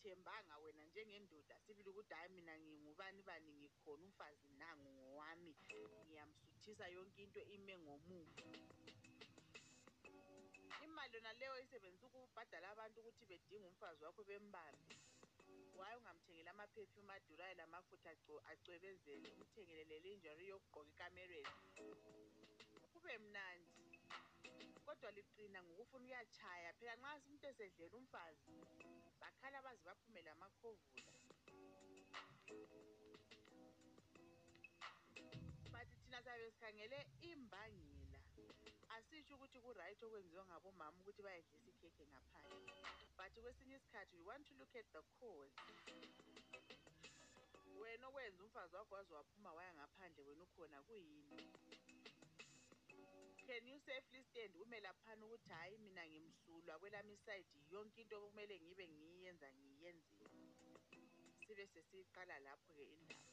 Ungazithembanga 0.04 0.58
wena 0.58 0.84
njengendoda 0.84 1.60
sibili 1.60 1.90
ukuthi 1.90 2.14
hhayi 2.14 2.28
mina 2.28 2.58
ngingubani 2.58 3.22
bani 3.22 3.52
ngikhona 3.52 4.04
umfazi 4.04 4.48
nangu 4.58 4.90
ngowami? 4.92 5.54
Ngiyamsuthisa 6.06 6.88
yonke 6.88 7.22
into 7.22 7.40
ime 7.40 7.78
ngomumo. 7.78 8.26
Imali 10.84 11.14
yona 11.16 11.32
leyo 11.32 11.58
isebenzisa 11.64 12.06
ukubhadala 12.06 12.68
abantu 12.70 13.00
ukuthi 13.00 13.24
bedinga 13.26 13.66
umfazi 13.68 14.04
wakho 14.04 14.24
bembambe. 14.24 14.96
Waye 15.74 15.96
ungamthengela 15.96 16.50
ama-perfume 16.50 17.12
adurayo 17.12 17.54
lamafutha 17.54 18.10
acwebezele 18.50 19.28
umthengele 19.32 19.84
le-lingerie 19.84 20.48
yokugqoka 20.52 20.90
ekamereni 20.92 21.52
kube 22.92 23.18
mnandi. 23.18 23.84
Kodwa 24.84 25.10
liqina 25.16 25.62
ngokufuna 25.64 26.04
uyatshaya 26.04 26.72
phela 26.78 26.94
nxa 26.96 27.16
umuntu 27.24 27.46
esedlele 27.48 27.96
umfazi. 27.96 28.54
Bakhala 29.24 29.58
baze 29.64 29.82
baphume 29.88 30.20
lamakhovula 30.22 31.12
but 35.72 35.88
thina 36.04 36.18
siyabe 36.22 36.50
sikhangele 36.52 36.98
imbangela. 37.30 38.20
Asitsho 38.94 39.34
ukuthi 39.34 39.58
kuright 39.64 40.00
okwenziwa 40.02 40.44
ngabomama 40.48 40.98
ukuthi 41.00 41.22
bayedlisa 41.26 41.70
ikhekhe 41.72 42.04
ngaphandle. 42.12 42.84
But 43.16 43.32
kwesinye 43.42 43.76
isikhathi 43.76 44.16
we 44.16 44.24
want 44.28 44.44
to 44.48 44.54
look 44.60 44.74
at 44.76 44.86
the 44.92 45.02
cause. 45.18 45.56
Wena 47.80 48.06
okwenza 48.08 48.44
umfazi 48.44 48.76
wakho 48.76 48.94
waze 48.94 49.14
waphuma 49.14 49.52
waya 49.56 49.72
ngaphandle 49.74 50.22
wena 50.28 50.44
ukhona 50.44 50.78
kuyini? 50.86 51.36
Can 53.44 53.60
you 53.68 53.76
safely 53.84 54.24
stand? 54.24 54.56
Ume 54.56 54.80
laphana 54.80 55.26
ukuthi 55.26 55.52
hhayi 55.52 55.78
mina 55.78 56.04
ngimsulwa. 56.08 56.78
Kwelami 56.80 57.12
isayidi 57.14 57.60
yonke 57.70 58.00
into 58.00 58.16
okumele 58.16 58.60
ngibe 58.60 58.88
ngiyenza 58.88 59.48
ngiyenzile. 59.52 60.26
Sibe 61.46 61.64
sesiyiqala 61.72 62.38
lapho-ke 62.46 62.84
indaba. 62.88 63.24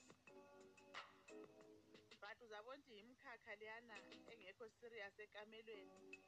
But 2.22 2.38
uzabona 2.46 2.78
ukuthi 2.78 2.94
yimkhakha 3.00 3.56
leyana 3.56 3.96
engekho 4.32 4.66
serious 4.80 5.16
ekamelweni. 5.20 6.20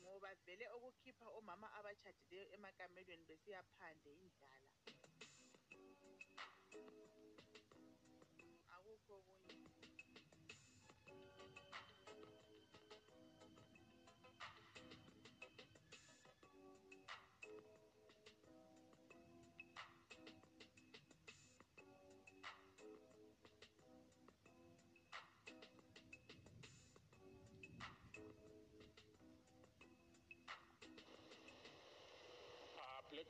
Ngoba 0.00 0.30
vele 0.44 0.66
okukhipha 0.76 1.26
omama 1.38 1.68
abatshadileyo 1.78 2.44
emakamelweni 2.54 3.24
besiya 3.28 3.62
phandle 3.76 4.12
indlala. 4.12 4.70
Akukho 8.74 9.14
okunye. 9.18 9.37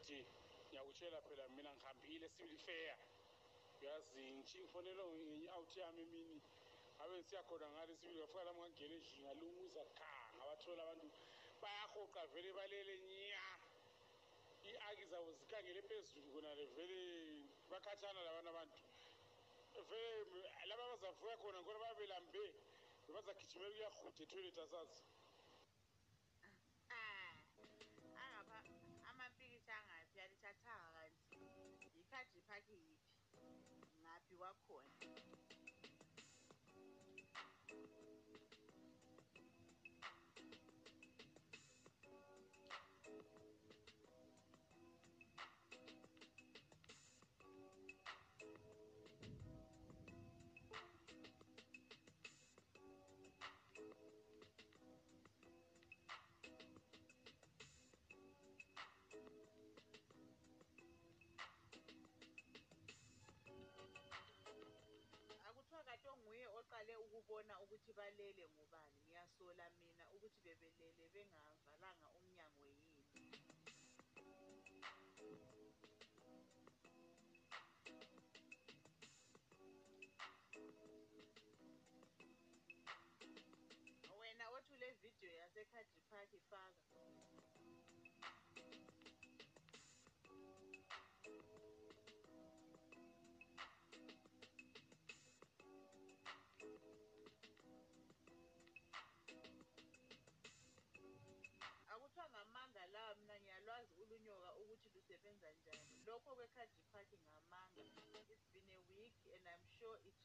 D 0.09 0.25
ngiyakutshela 0.69 1.19
phela 1.27 1.45
mina 1.57 1.71
ngihambile 1.77 2.27
sibili 2.35 2.57
fair 2.67 2.97
uyazi 3.81 4.25
ngifonelwe 4.39 5.05
ngenye-out 5.15 5.73
yami 5.77 6.03
emini. 6.03 6.39
Ngabe 6.97 7.13
ngisiya 7.17 7.43
khona 7.49 7.67
ngale 7.73 7.93
sibili 8.01 8.19
ngafika 8.19 8.45
lami 8.47 8.61
ngangena 8.61 8.95
endlini 8.97 9.21
ngalunguza 9.25 9.83
kha 9.99 10.13
ngabathola 10.37 10.83
abantu 10.85 11.09
bayahoqa 11.63 12.23
vele 12.33 12.51
balele 12.59 12.95
nya. 13.09 13.47
I-aki 14.69 15.05
zabo 15.11 15.31
zikhangele 15.39 15.81
phezulu 15.89 16.29
khonale 16.33 16.65
vele 16.77 17.01
bakhatshana 17.71 18.21
labana 18.27 18.51
abantu 18.55 18.81
vele 19.91 20.41
laba 20.69 20.85
bazavuka 20.93 21.35
khona 21.43 21.59
ngona 21.63 21.79
babelambe 21.85 22.45
bazagijimela 23.15 23.69
ukuyahuda 23.71 24.23
etoilet 24.25 24.59
asazi 24.65 25.03
yiphi 32.57 33.99
ngaphi 34.03 34.33
kwakhona 34.39 34.93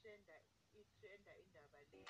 itrenda 0.03 0.35
itrenda 0.75 1.31
indaba 1.39 1.79
le. 1.91 2.03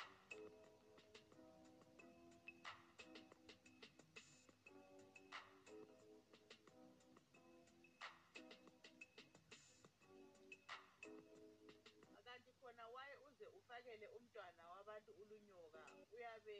Kanti 12.26 12.52
khona 12.60 12.86
waye 12.96 13.16
uze 13.28 13.46
ufakele 13.60 14.08
umntwana 14.18 14.64
wabantu 14.74 15.12
ulunyoka? 15.22 15.84
Uyabe 16.14 16.58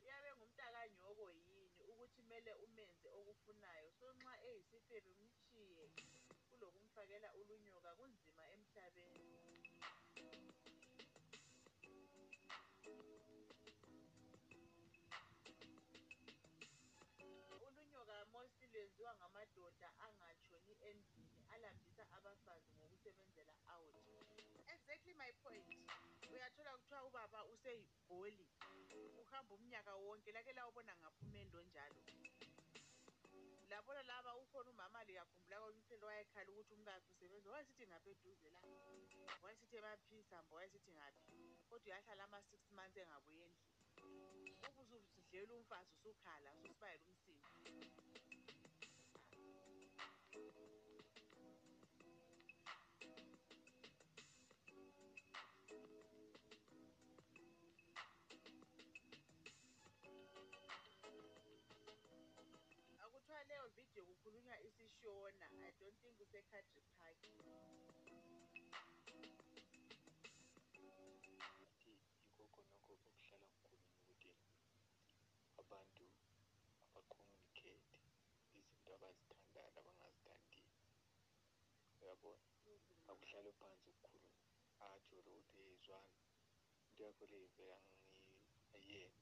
uyabe 0.00 0.28
ngumntakanyoko 0.36 1.24
yini 1.36 1.68
ukuthi 1.90 2.16
kumele 2.16 2.52
umenze 2.64 3.08
okufunayo? 3.18 3.88
So 4.00 4.06
nxa 4.16 4.34
eyisifebe 4.48 5.12
mchiye 6.92 7.18
kulokumfakela 7.18 7.34
ulunyoka 7.40 7.90
kunzima 7.96 8.44
emhlabeni. 8.54 9.62
Ulunyoka 17.66 18.24
mostly 18.32 18.66
lwenziwa 18.72 19.12
ngamadoda 19.16 19.88
angatshoni 20.06 20.72
endlini 20.88 21.40
alambisa 21.54 22.04
abafazi 22.16 22.70
ngokusebenzela 22.76 23.54
out. 23.74 23.94
Exactly 24.74 25.14
my 25.14 25.32
point. 25.42 25.66
Uyathola 26.32 26.72
kuthiwa 26.78 27.04
ubaba 27.04 27.44
useyibholi 27.46 28.46
uhamba 29.22 29.54
umnyaka 29.54 29.94
wonke 29.96 30.32
lake 30.32 30.52
lawubona 30.52 30.92
ngaphumendo 30.96 31.62
njalo. 31.62 32.02
Labona 33.72 34.02
laba 34.02 34.32
ukhona 34.42 34.70
umama 34.74 35.00
liyakhumbula 35.08 35.56
kwamhlelo 35.60 36.06
wayekhala 36.10 36.48
ukuthi 36.52 36.72
umkakhe 36.76 37.08
usebenza. 37.12 37.48
Wayesithi 37.54 37.84
ngapha 37.88 38.10
eduze 38.14 38.48
la. 38.54 38.60
Wayesithi 39.42 39.76
emaphisamba 39.80 40.52
wayesithi 40.56 40.90
ngaphi. 40.98 41.38
Kodwa 41.68 41.86
uyahlala 41.88 42.22
ama-six 42.28 42.60
months 42.76 42.96
engabuyi 43.02 43.40
endlini. 43.48 44.52
Ubusudlela 44.82 45.52
umfazi 45.58 45.90
usukhala 45.96 46.50
ususibayela 46.56 47.04
umsindo. 47.08 48.11
Video 63.92 64.08
kukhulunywa 64.08 64.56
isishona. 64.68 65.46
I 65.68 65.70
don't 65.78 65.96
think 66.00 66.16
kusekhadri 66.18 66.80
park 66.96 67.20
athi 71.12 71.82
yikho 72.36 72.44
khonokho 72.52 72.92
okuhlala 72.94 73.46
kukhulunywa 73.52 73.92
ukuthi 74.00 74.32
abantu 75.62 76.04
abacommunicate 76.88 78.00
izinto 78.58 78.90
abazithandayo 78.96 79.70
nabangazithandiyo 79.76 80.66
uyabona? 82.00 82.48
Akuhlalwe 83.10 83.52
phansi 83.60 83.88
kukhulunywa 83.96 84.44
atsho 84.88 85.16
lo 85.24 85.30
ukuthi 85.36 85.56
yezwana 85.68 86.16
into 86.86 87.02
yakho 87.04 87.24
le 87.30 87.38
vele 87.56 87.76
angiyenzi 88.74 89.21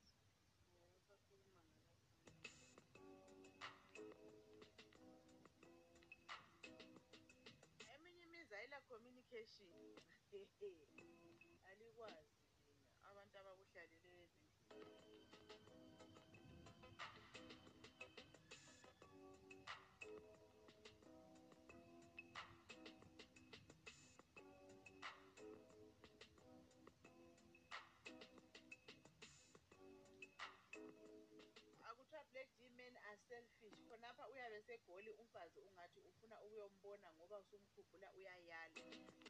communication 9.31 9.71
alikwazi 11.71 12.35
lina 12.43 13.09
abantu 13.11 13.35
abakuhlaleleyo 13.38 14.27
ezindlini 14.75 15.19
khonapha 34.61 34.66
uyabe 34.66 34.66
segoli 34.66 35.11
umfazi 35.11 35.61
ungathi 35.61 36.01
ufuna 36.01 36.37
ukuyombona 36.42 37.12
ngoba 37.14 37.38
usumkhumbula 37.38 38.12
uyayala. 38.12 38.75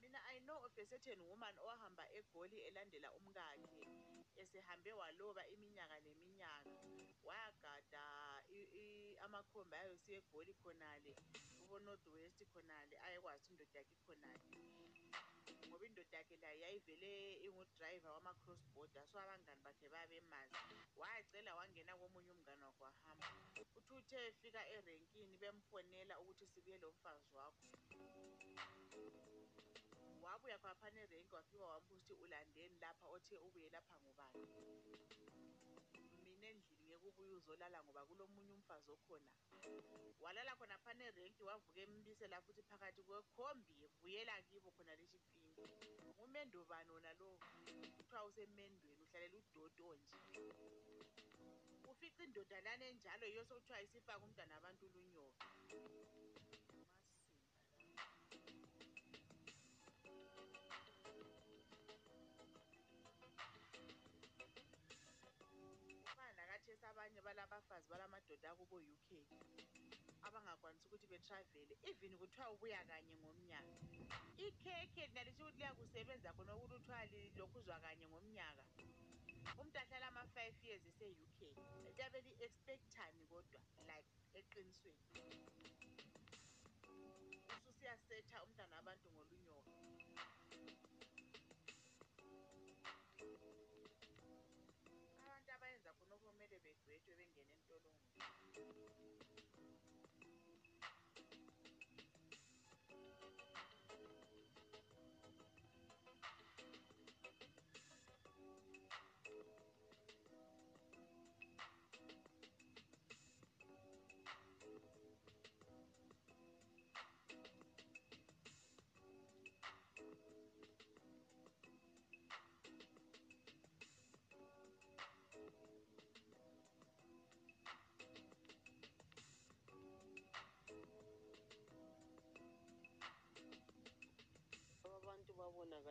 Mina 0.02 0.18
i 0.34 0.38
know 0.40 0.58
of 0.64 0.76
a 0.78 0.86
certain 0.86 1.20
woman 1.22 1.54
owahamba 1.62 2.04
egoli 2.18 2.58
elandela 2.66 3.12
umkakhe 3.14 3.86
esehambe 4.36 4.92
waloba 4.92 5.46
iminyaka 5.46 6.00
leminyaka 6.00 6.70
wayagada 7.26 8.04
amakhombi 9.24 9.76
ayosiya 9.76 10.18
egoli 10.18 10.52
khonale 10.62 11.12
kubonorth 11.58 12.06
west 12.14 12.40
khonale 12.52 12.96
ayekwazi 13.06 13.46
indoda 13.52 13.78
yakhe 13.78 13.96
khonale 14.06 15.29
ngoba 15.68 15.86
indoda 15.86 16.16
yakhe 16.18 16.36
layo 16.42 16.58
yayivele 16.64 17.12
ingudrayiva 17.46 18.10
wama-cross 18.14 18.62
border 18.74 19.04
so 19.10 19.18
abangani 19.20 19.60
bakhe 19.66 19.88
babemazi 19.94 20.76
wacela 21.00 21.50
wangena 21.58 21.92
komunye 22.00 22.32
umngane 22.32 22.64
wakhe 22.64 22.82
wahamba. 22.84 23.26
Uthi 23.76 23.80
uthe 23.98 24.16
efika 24.28 24.62
erenkini 24.74 25.36
bemfonela 25.42 26.14
ukuthi 26.20 26.46
sibuye 26.52 26.78
lo 26.78 26.88
mfazi 26.92 27.30
wakho. 27.38 27.64
Wabuya 30.24 30.58
khwaphana 30.62 31.00
erenki 31.04 31.34
wafika 31.34 31.64
wambuza 31.64 31.94
ukuthi 31.96 32.14
ulandeni 32.24 32.78
lapha 32.78 33.06
othe 33.08 33.36
ubuye 33.46 33.68
lapha 33.74 33.94
ngubani. 34.00 34.46
Mina 36.24 36.46
endlini 36.52 36.84
ngeke 36.86 37.06
ubuye 37.08 37.32
uzolala 37.38 37.82
ngoba 37.84 38.06
kulomunye 38.08 38.52
umfazi 38.54 38.90
okhona. 38.92 39.28
Walala 40.20 40.52
khona 40.58 40.76
phana 40.84 41.04
erenki 41.04 41.42
wavuka 41.42 41.80
embisela 41.80 42.42
futhi 42.44 42.62
phakathi 42.70 43.02
kwekhombi 43.02 43.74
vuyela 44.00 44.34
kibo 44.48 44.70
khona 44.76 44.94
leshipingi 45.00 45.39
ngumendo 46.16 46.58
bani 46.70 46.90
wona 46.94 47.12
lowo 47.18 47.36
kuthiwa 47.96 48.24
usemendweni 48.28 49.02
uhlalela 49.04 49.36
udodo 49.38 49.88
nje 49.98 50.44
ufica 51.90 52.20
indoda 52.26 52.58
lana 52.66 52.84
enjalo 52.92 53.24
yiyo 53.26 53.44
sokuthiwa 53.48 53.82
isifaka 53.86 54.24
umntwana 54.24 54.54
abantu 54.56 54.82
ulunyoka 54.86 55.44
Masimba 62.52 63.10
lawa. 63.20 63.40
kufana 66.04 66.32
nakathesi 66.38 66.84
abanye 66.90 67.20
balabafazi 67.26 67.86
balamadoda 67.92 68.48
akubo-uk 68.52 69.08
abangakwanisi 70.26 70.86
ukuthi 70.86 71.06
betravele 71.12 71.74
even 71.90 72.12
kuthiwa 72.20 72.52
ubuya 72.54 72.82
kanye 72.90 73.14
ngomnyaka. 73.22 73.76
Ikhekhe 74.46 75.02
lina 75.06 75.22
lisho 75.26 75.42
ukuthi 75.44 75.58
liyakusebenza 75.58 76.30
khona 76.36 76.52
ukuthi 76.56 76.74
kuthiwa 76.74 77.02
lilokhuzwa 77.12 77.76
kanye 77.84 78.06
ngomnyaka. 78.12 78.62
Umuntu 79.60 79.78
ahlala 79.82 80.06
ama-five 80.12 80.56
years 80.64 80.82
ese-uk 80.90 81.18
liyabe 81.96 82.18
li-expectani 82.26 83.22
kodwa 83.30 83.60
like 83.88 84.10
eqinisweni. 84.38 85.06
Ususiyasetha 87.56 88.36
umntwana 88.44 88.76
wabantu 88.76 89.06
ngolunyoka 89.14 89.59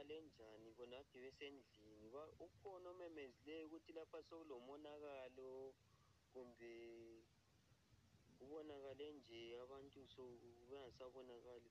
babonakale 0.10 0.22
njani? 0.22 0.72
Bona 0.78 1.04
kade 1.04 1.20
besendlini 1.22 2.10
Ba- 2.10 2.34
ukhona 2.40 2.90
omemezileyo 2.90 3.68
ukuthi 3.68 3.92
lapha 3.94 4.20
sekulomonakalo 4.24 5.74
kumbe 6.34 6.74
kubonakale 8.38 9.06
nje 9.14 9.42
abantu 9.64 10.00
so 10.14 10.24
bengasabonakali. 10.70 11.70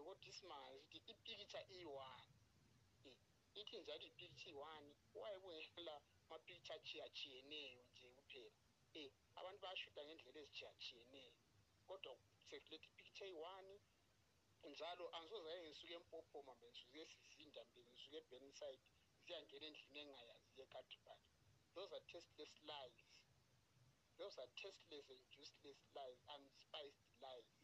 Sibili 0.00 0.08
kodwa 0.08 0.28
isimanga 0.28 0.70
sithi 0.72 0.98
ipikitsha 1.12 1.60
iyi-one 1.74 2.34
ithi 3.60 3.76
njalo 3.80 4.04
ipikitsha 4.10 4.48
iyi-one 4.50 4.88
waye 5.20 5.38
kungela 5.42 5.94
mapikitsha 6.30 6.74
achiyachiyeneyo 6.74 7.82
nje 7.92 8.08
kuphela. 8.16 8.56
Um 8.94 9.10
abantu 9.38 9.60
bayashuda 9.62 10.00
ngendlela 10.04 10.40
ezitshiyatshiyeneyo 10.40 11.32
kodwa 11.88 12.12
sekuletha 12.48 12.86
ipikitsha 12.90 13.24
eyi-one 13.26 13.72
njalo 14.70 15.04
angisoze 15.16 15.48
ake 15.52 15.62
ngisuke 15.68 15.94
empophoma 16.00 16.52
mbe 16.56 16.66
ngisuke 16.70 16.98
esizinda 17.04 17.60
mbe 17.68 17.80
ngisuke 17.88 18.16
eburnside 18.22 18.84
ziyangena 19.24 19.66
endlini 19.68 19.98
engingayaziyo 20.02 20.62
ekadibani 20.66 21.26
those 21.74 21.90
are 21.96 22.04
tasteless 22.12 22.54
lies. 22.70 22.98
Those 24.18 24.36
are 24.42 24.50
tasteless 24.60 25.06
and 25.14 25.22
juiceless 25.32 25.80
lies 25.96 26.20
unspiced 26.34 27.04
lies. 27.24 27.59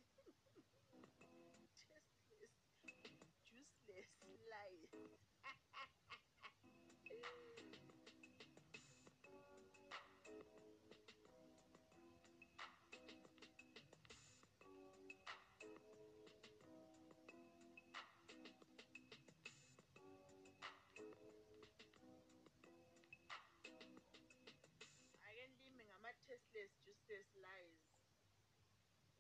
Ngama-tasteless 26.57 26.73
juiceless 26.85 27.29
lies. 27.37 27.85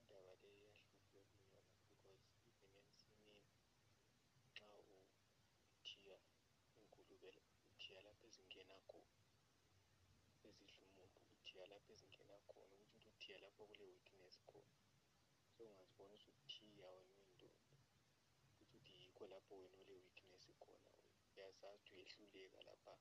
Indaba 0.01 0.33
le 0.41 0.49
iyahlupha 0.57 1.21
yona 1.21 1.69
because 1.93 2.25
even 2.65 2.85
ensimini 2.93 3.45
xa 4.57 4.69
uthiya 5.77 6.19
ingulube 6.81 7.31
uthiya 7.73 8.01
lapho 8.07 8.25
ezingena 8.31 8.77
khona 8.91 9.17
ezidla 10.49 10.89
umuntu 11.05 11.35
uthiya 11.41 11.65
lapho 11.73 11.89
ezingena 11.97 12.37
khona 12.51 12.75
ukuthi 12.83 13.09
uthiya 13.13 13.39
lapho 13.45 13.63
kule-weakness 13.69 14.37
khona 14.49 14.75
so 15.55 15.61
ungazibona 15.69 16.15
usuthiya 16.19 16.89
wena 16.97 17.15
uyindoda 17.21 17.65
ukuthi 18.63 18.95
yikho 19.03 19.25
lapho 19.33 19.53
wena 19.61 19.77
ule-weakness 19.83 20.45
khona 20.63 20.91
uyazazi 21.33 21.89
ukuthi 21.93 21.93
uyehluleka 21.95 22.61
lapha 22.69 22.95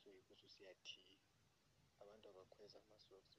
so 0.00 0.06
yikho 0.16 0.32
usuyathiya 0.46 1.31
abantu 2.02 2.26
abakhweza 2.32 2.76
ama-socks 2.82 3.34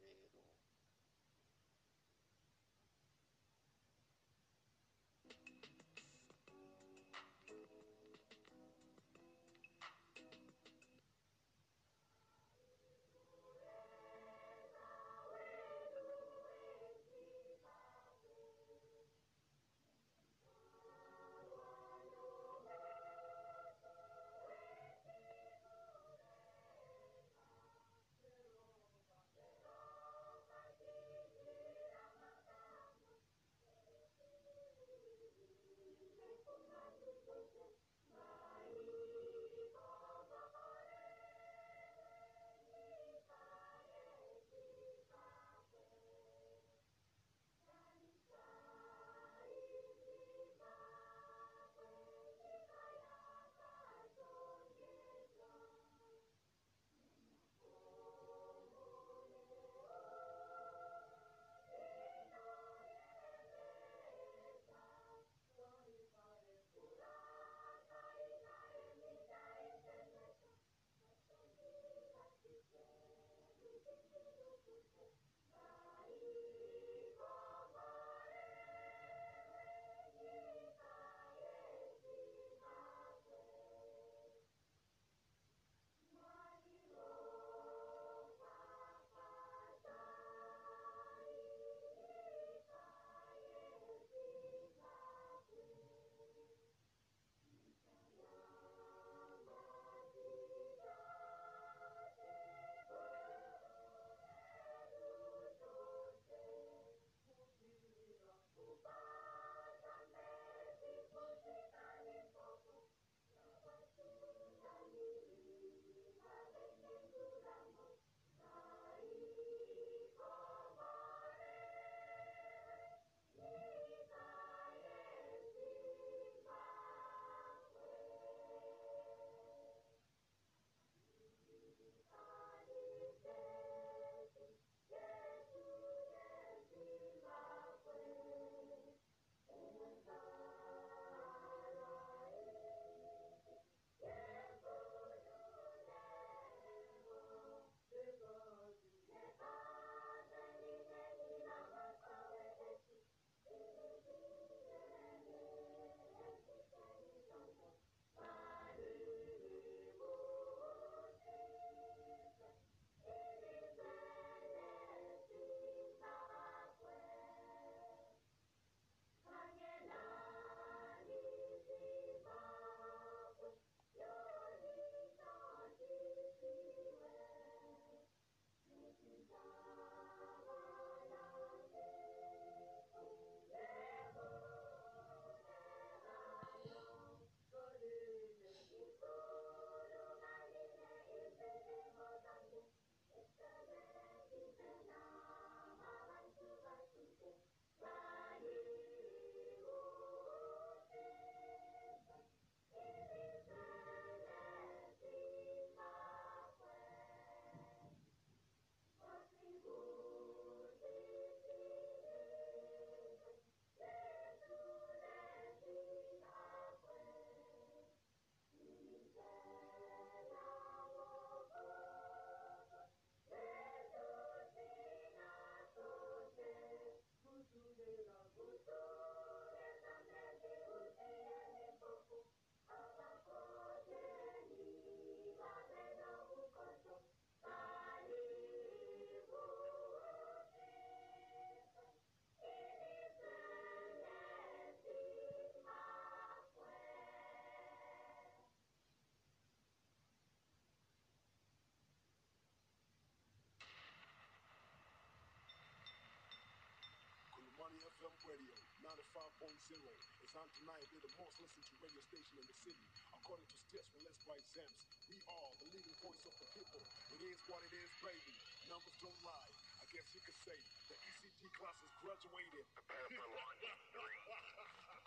belungu 258.33 258.57
95.0 258.81 259.93
is 260.25 260.33
undeniably 260.33 260.99
the 261.05 261.13
most 261.21 261.37
listened 261.37 261.65
to 261.69 261.75
radio 261.85 262.01
station 262.09 262.35
in 262.41 262.45
the 262.49 262.57
city. 262.65 262.85
According 263.13 263.45
to 263.45 263.57
stats 263.69 263.93
released 263.93 264.25
by 264.25 264.37
Zams, 264.57 264.81
we 265.05 265.17
are 265.21 265.51
the 265.61 265.67
leading 265.69 265.97
voice 266.01 266.23
of 266.25 266.33
the 266.41 266.47
people. 266.57 266.81
It 267.13 267.21
is 267.21 267.39
what 267.45 267.61
it 267.61 267.73
is, 267.77 267.91
baby. 268.01 268.33
Numbers 268.73 268.97
don't 269.05 269.21
lie. 269.21 269.53
I 269.53 269.85
guess 269.93 270.07
you 270.17 270.21
could 270.25 270.39
say 270.49 270.57
the 270.89 270.97
ECT 270.97 271.41
class 271.61 271.77
has 271.77 271.93
graduated. 272.01 272.65
Prepare 272.73 273.07
for 273.13 273.27
launch. 273.37 273.61
Three, 273.93 274.19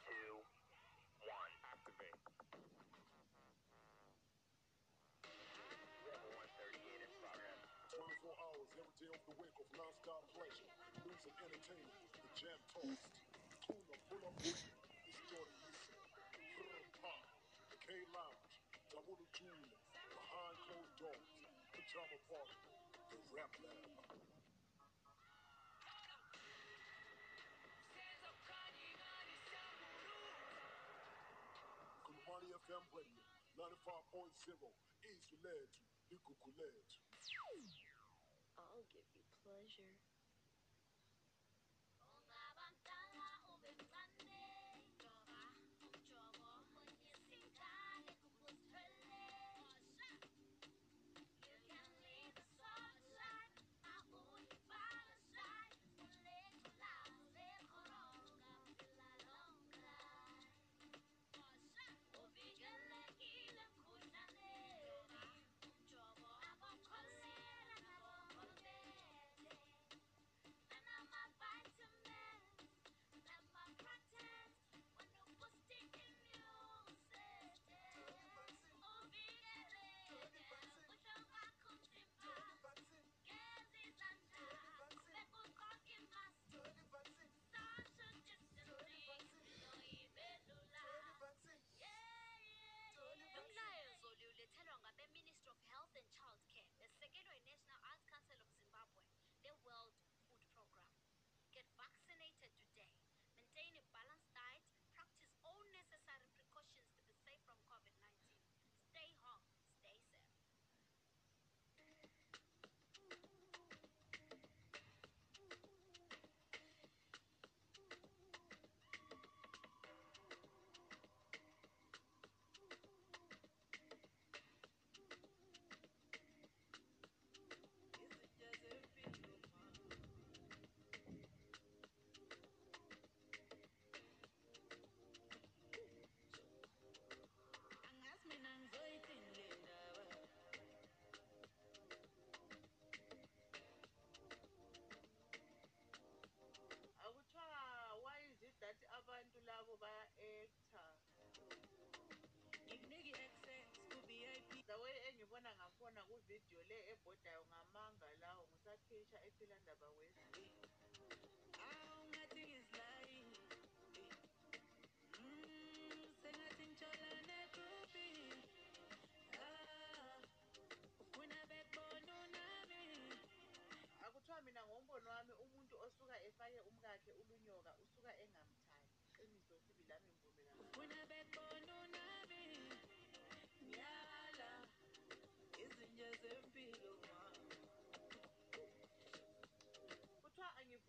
two, 0.06 0.32
one. 1.26 1.52
Activate. 1.66 2.20
Level 6.06 6.30
138 6.30 7.02
in 7.02 7.12
progress. 7.18 7.60
24 7.90 8.38
hours 8.38 8.68
every 8.78 8.96
day 9.02 9.10
of 9.18 9.22
the 9.26 9.34
week 9.34 9.56
of 9.58 9.66
non-stop 9.74 10.22
pleasure, 10.30 10.75
FM 32.66 32.82
Radio, 32.98 33.22
95.0, 33.54 34.68
East 35.06 35.30
Village, 35.40 35.76
Ikukuletu. 36.10 36.98
I'll 38.58 38.84
give 38.90 39.06
you 39.14 39.22
pleasure. 39.44 40.05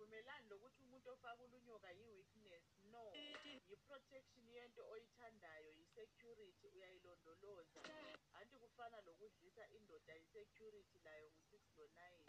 Angivumelani 0.07 0.47
lokuthi 0.49 0.79
umuntu 0.83 1.07
ofaka 1.15 1.43
ulunyoka 1.43 1.89
yi-weakness 1.91 2.65
no. 2.91 3.03
Yi-protection 3.69 4.47
yento 4.55 4.81
oyithandayo 4.93 5.69
yi-security 5.77 6.67
uyayilondoloza. 6.75 7.81
Anti 8.39 8.55
kufana 8.61 8.97
lokudlisa 9.07 9.63
indoda 9.77 10.13
yi-security 10.15 10.97
layo 11.05 11.27
ngu-six 11.31 11.63
lo-nine 11.77 12.23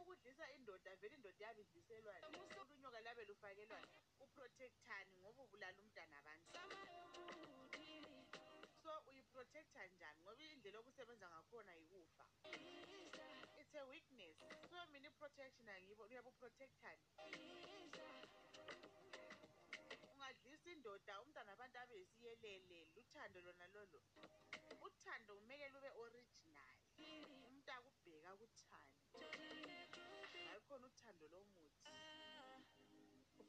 ukudlisa 0.00 0.46
indoda 0.56 0.96
vele 1.00 1.14
indoda 1.14 1.44
yabe 1.46 1.60
idliselwani 1.62 2.26
ulunyoka 2.64 3.00
labe 3.00 3.24
lufakelwani 3.24 3.88
uprotectani 4.24 5.12
ngoba 5.20 5.42
ubulala 5.44 5.78
umntana 5.82 6.16
abantu. 6.20 6.48
So 8.82 8.90
uyiprotecta 9.08 9.86
njani? 9.86 10.20
Ngoba 10.22 10.42
indlela 10.42 10.78
okusebenza 10.78 11.26
ngakhona 11.28 11.72
yikufa. 11.80 12.24
It's 13.76 13.84
a 13.84 13.92
weakness. 13.92 14.36
So 14.72 14.80
mina 14.88 15.08
i-protection 15.12 15.68
angiyiboni 15.68 16.12
uyabuprotectani 16.16 17.04
ungadlisa 20.12 20.70
indoda 20.72 21.20
umntana 21.20 21.52
abantu 21.52 21.78
abe 21.78 21.94
yisiyelele 22.00 22.78
luthando 22.94 23.40
lona 23.40 23.66
lolo. 23.74 24.00
Uthando 24.86 25.36
kumele 25.36 25.68
lube 25.68 25.90
original. 26.04 26.72
Umuntu 26.98 27.70
akubheka 27.76 28.32
kuthando. 28.40 28.96
Hayi 30.32 30.60
khona 30.68 30.86
uthando 30.86 31.24
lomuthi 31.32 31.76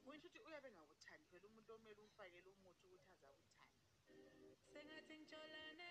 ukuthi 0.03 0.39
uyabe 0.47 0.67
engakuthandi 0.67 1.25
phela 1.31 1.45
umuntu 1.47 1.71
omele 1.75 2.01
umfakele 2.03 2.49
umuthi 2.55 2.83
ukuthi 2.87 3.09
azakuthanda. 3.15 3.79
Sengathi 4.73 5.13
ngitsholane 5.19 5.89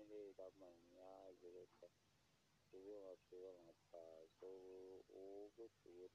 ukuwonelela 0.00 0.46
mangiyazi 0.60 1.46
kodwa 1.54 1.88
ube 2.74 2.92
ungafika 2.96 3.52
ngaphaso 3.64 4.48
ubefike 5.20 6.08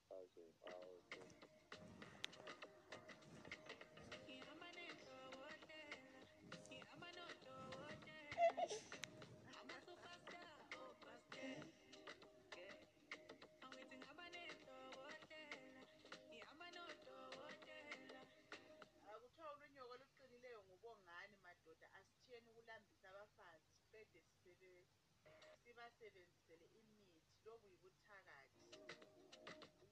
libasebenzisele 25.75 26.65
imithi 26.79 27.19
lobu 27.45 27.67
yibuthakathi 27.67 28.67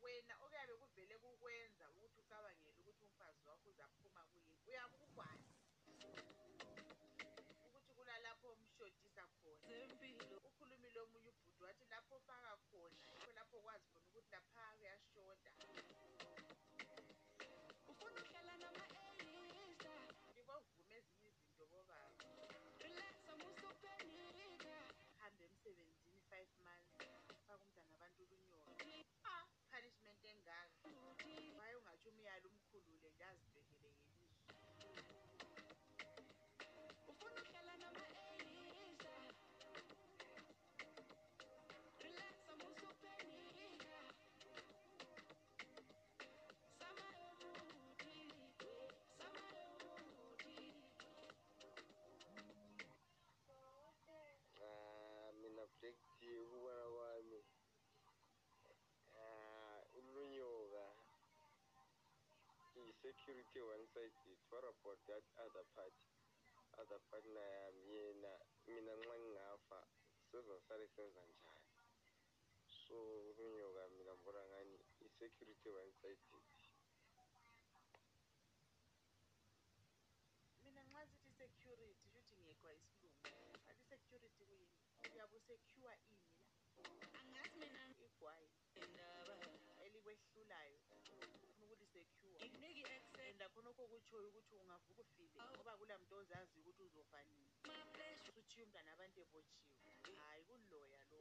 wena 0.04 0.34
okuyabe 0.44 0.74
kuvele 0.82 1.16
kukwenza 1.24 1.86
ukuthi 1.92 2.20
ucabangele 2.24 2.78
ukuthi 2.82 3.04
umfazi 3.10 3.42
wakho 3.50 3.68
uzaphuma 3.70 4.22
kuyini 4.32 4.62
uyakukwazi 4.70 5.52
ukuthi 7.66 7.92
kulalapho 7.98 8.48
omshodisa 8.56 9.24
khona. 9.36 9.76
Ukhulumile 10.48 11.00
omunye 11.06 11.30
ubhudu 11.36 11.62
wathi 11.68 11.86
lapho 11.92 12.14
ofaka 12.20 12.52
khona 12.68 13.04
yikho 13.14 13.32
lapho 13.38 13.56
okwazi 13.60 13.86
khona 13.92 14.08
ukuthi 14.08 14.30
lapha 14.36 14.64
umkhulule 33.24 33.53
i-security 63.04 63.60
one 63.60 63.84
what 64.48 64.64
about 64.64 65.00
that 65.12 65.24
other 65.36 65.66
part 65.76 65.92
other 66.80 67.00
partner 67.12 67.44
yami 67.44 67.84
yena 67.92 68.32
mina 68.66 68.94
nxa 68.96 69.16
ngingafa 69.20 69.80
sezosale 70.32 70.88
senza 70.96 71.22
njani? 71.26 71.68
So 72.88 72.96
ulunyoka 73.30 73.84
mina 73.90 74.14
ngibona 74.16 74.42
ngani 74.50 74.78
i-security 75.06 75.70
one 75.70 75.92
sided 76.00 76.20
mina 80.64 80.82
nxa 80.88 81.02
sithi 81.12 81.32
security 81.42 82.08
shuthi 82.14 82.36
ngekwa 82.44 82.72
isilungu. 82.74 83.58
Athi 83.70 83.84
security 83.90 84.44
kuyini? 84.48 84.70
Uyabe 85.12 85.36
usecure 85.38 85.98
ini 86.08 86.24
la? 86.28 87.84
Igwayi 88.06 88.50
elikwehlulayo 89.84 90.76
ufuna 90.76 90.93
ukuthi 90.93 90.93
secure 90.93 90.93
and 93.44 93.52
akhonokho 93.52 93.84
kutshoyo 93.92 94.28
ukuthi 94.30 94.56
ungavuka 94.56 95.02
ufile 95.02 95.44
ngoba 95.52 95.74
kula 95.80 95.96
muntu 96.00 96.16
ozaziyo 96.22 96.62
ukuthi 96.62 96.82
uzofa 96.88 97.20
nini 97.28 97.48
usutshiye 98.30 98.64
umntana 98.66 98.90
abantu 98.96 99.18
ebotshiwe 99.26 100.16
hhayi 100.18 100.44
kuloya 100.48 101.02
lo 101.12 101.20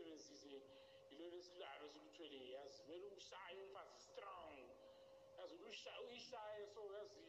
unyoka 0.00 0.18
kumele 0.18 0.18
silusebenzise 0.18 0.62
yilolo 1.10 1.36
esilalo 1.42 1.84
esiluthweleyo 1.86 2.46
yazi 2.56 2.78
kumele 2.82 3.06
umshaye 3.12 3.56
umfazi 3.64 3.96
strong. 4.06 4.56
Yazi 5.38 5.54
ulusha- 5.60 6.00
uyishaye 6.06 6.66
so 6.74 6.80
yazi 6.96 7.24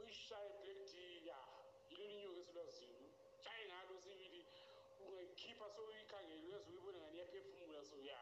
uyishaye 0.00 0.48
black 0.60 0.80
tea 0.90 1.20
ya 1.30 1.38
yilolo 1.90 2.10
inyoka 2.14 2.40
esilwaziyo 2.40 2.98
shaye 3.44 3.62
ngalo 3.68 3.94
sibili 4.02 4.40
ungayikhipha 5.04 5.66
sowuyikhangele 5.74 6.42
uyazi 6.46 6.70
uyibone 6.70 6.98
ngani 7.00 7.16
iyaphefumula 7.18 7.80
so 7.90 7.96
ya 8.10 8.20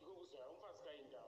yikho 0.00 0.14
kuzwaya 0.18 0.48
umfazi 0.54 0.80
kayindawo. 0.86 1.25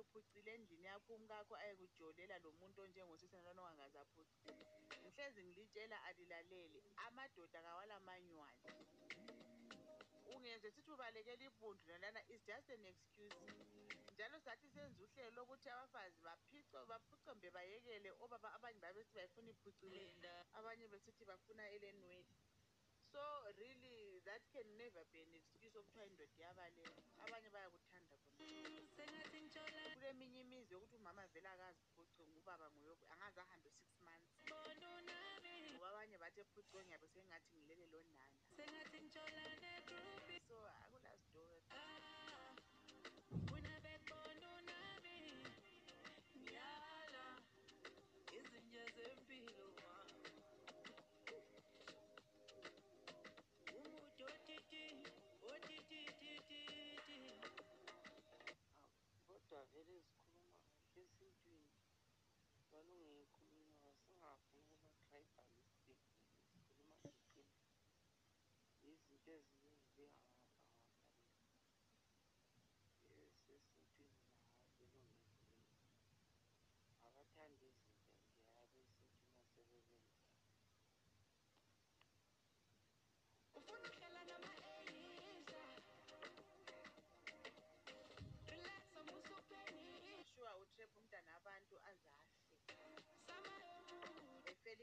Wena 0.00 0.08
ungahlala 0.08 0.08
uphucile 0.08 0.54
endlini 0.54 0.86
yakho 0.86 1.14
umkakho 1.14 1.54
ayekujolela 1.56 2.38
lo 2.38 2.52
muntu 2.52 2.82
onjengosisenalwana 2.82 3.62
ongangaze 3.62 3.98
aphuce 3.98 4.52
ngihlezi 5.02 5.40
ngilitshela 5.44 5.96
alilalele 6.08 6.80
amadoda 7.06 7.62
kawala 7.62 8.00
manywala 8.00 8.70
ungenze 10.32 10.70
sithi 10.70 10.90
ubalekela 10.90 11.44
ibundu 11.44 11.84
nalana 11.86 12.20
is 12.28 12.40
just 12.46 12.70
an 12.70 12.86
excuse. 12.86 13.36
Njalo 14.14 14.40
sathi 14.40 14.68
senza 14.68 15.04
uhlelo 15.04 15.30
lokuthi 15.36 15.68
abafazi 15.68 16.20
baphico 16.22 16.78
baphucombe 16.86 17.50
bayekele 17.50 18.10
obaba 18.24 18.48
abanye 18.56 18.80
babesithi 18.80 19.16
bayifuna 19.16 19.50
iphuciwe 19.50 20.00
abanye 20.58 20.88
besithi 20.88 21.24
bafuna 21.24 21.64
elenwele 21.74 22.34
so 23.12 23.22
really 23.58 24.20
that 24.24 24.40
can 24.52 24.66
never 24.78 25.02
be 25.12 25.20
an 25.22 25.32
excuse 25.34 25.74
okuthiwa 25.78 26.06
indoda 26.06 26.34
iyabaleka. 26.38 27.02
Abanye 27.24 27.48
bayakuthanda 27.54 28.16
khona 28.22 28.40
kuleminye 29.94 30.40
imizi 30.40 30.72
yokuthi 30.74 30.96
umama 30.96 31.26
vele 31.32 31.48
akaziphuce 31.48 32.22
ngubaba 32.28 32.66
nguye 32.70 32.94
angaze 33.12 33.40
ahambe 33.40 33.70
six 33.70 33.90
months. 34.06 34.30
Ngoba 35.74 35.88
abanye 35.90 36.16
bathi 36.22 36.40
ephuciwe 36.40 36.82
ngiyabe 36.84 37.06
sengathi 37.12 37.56
ngilele 37.56 37.86
lonana 37.92 38.24
so 40.48 40.56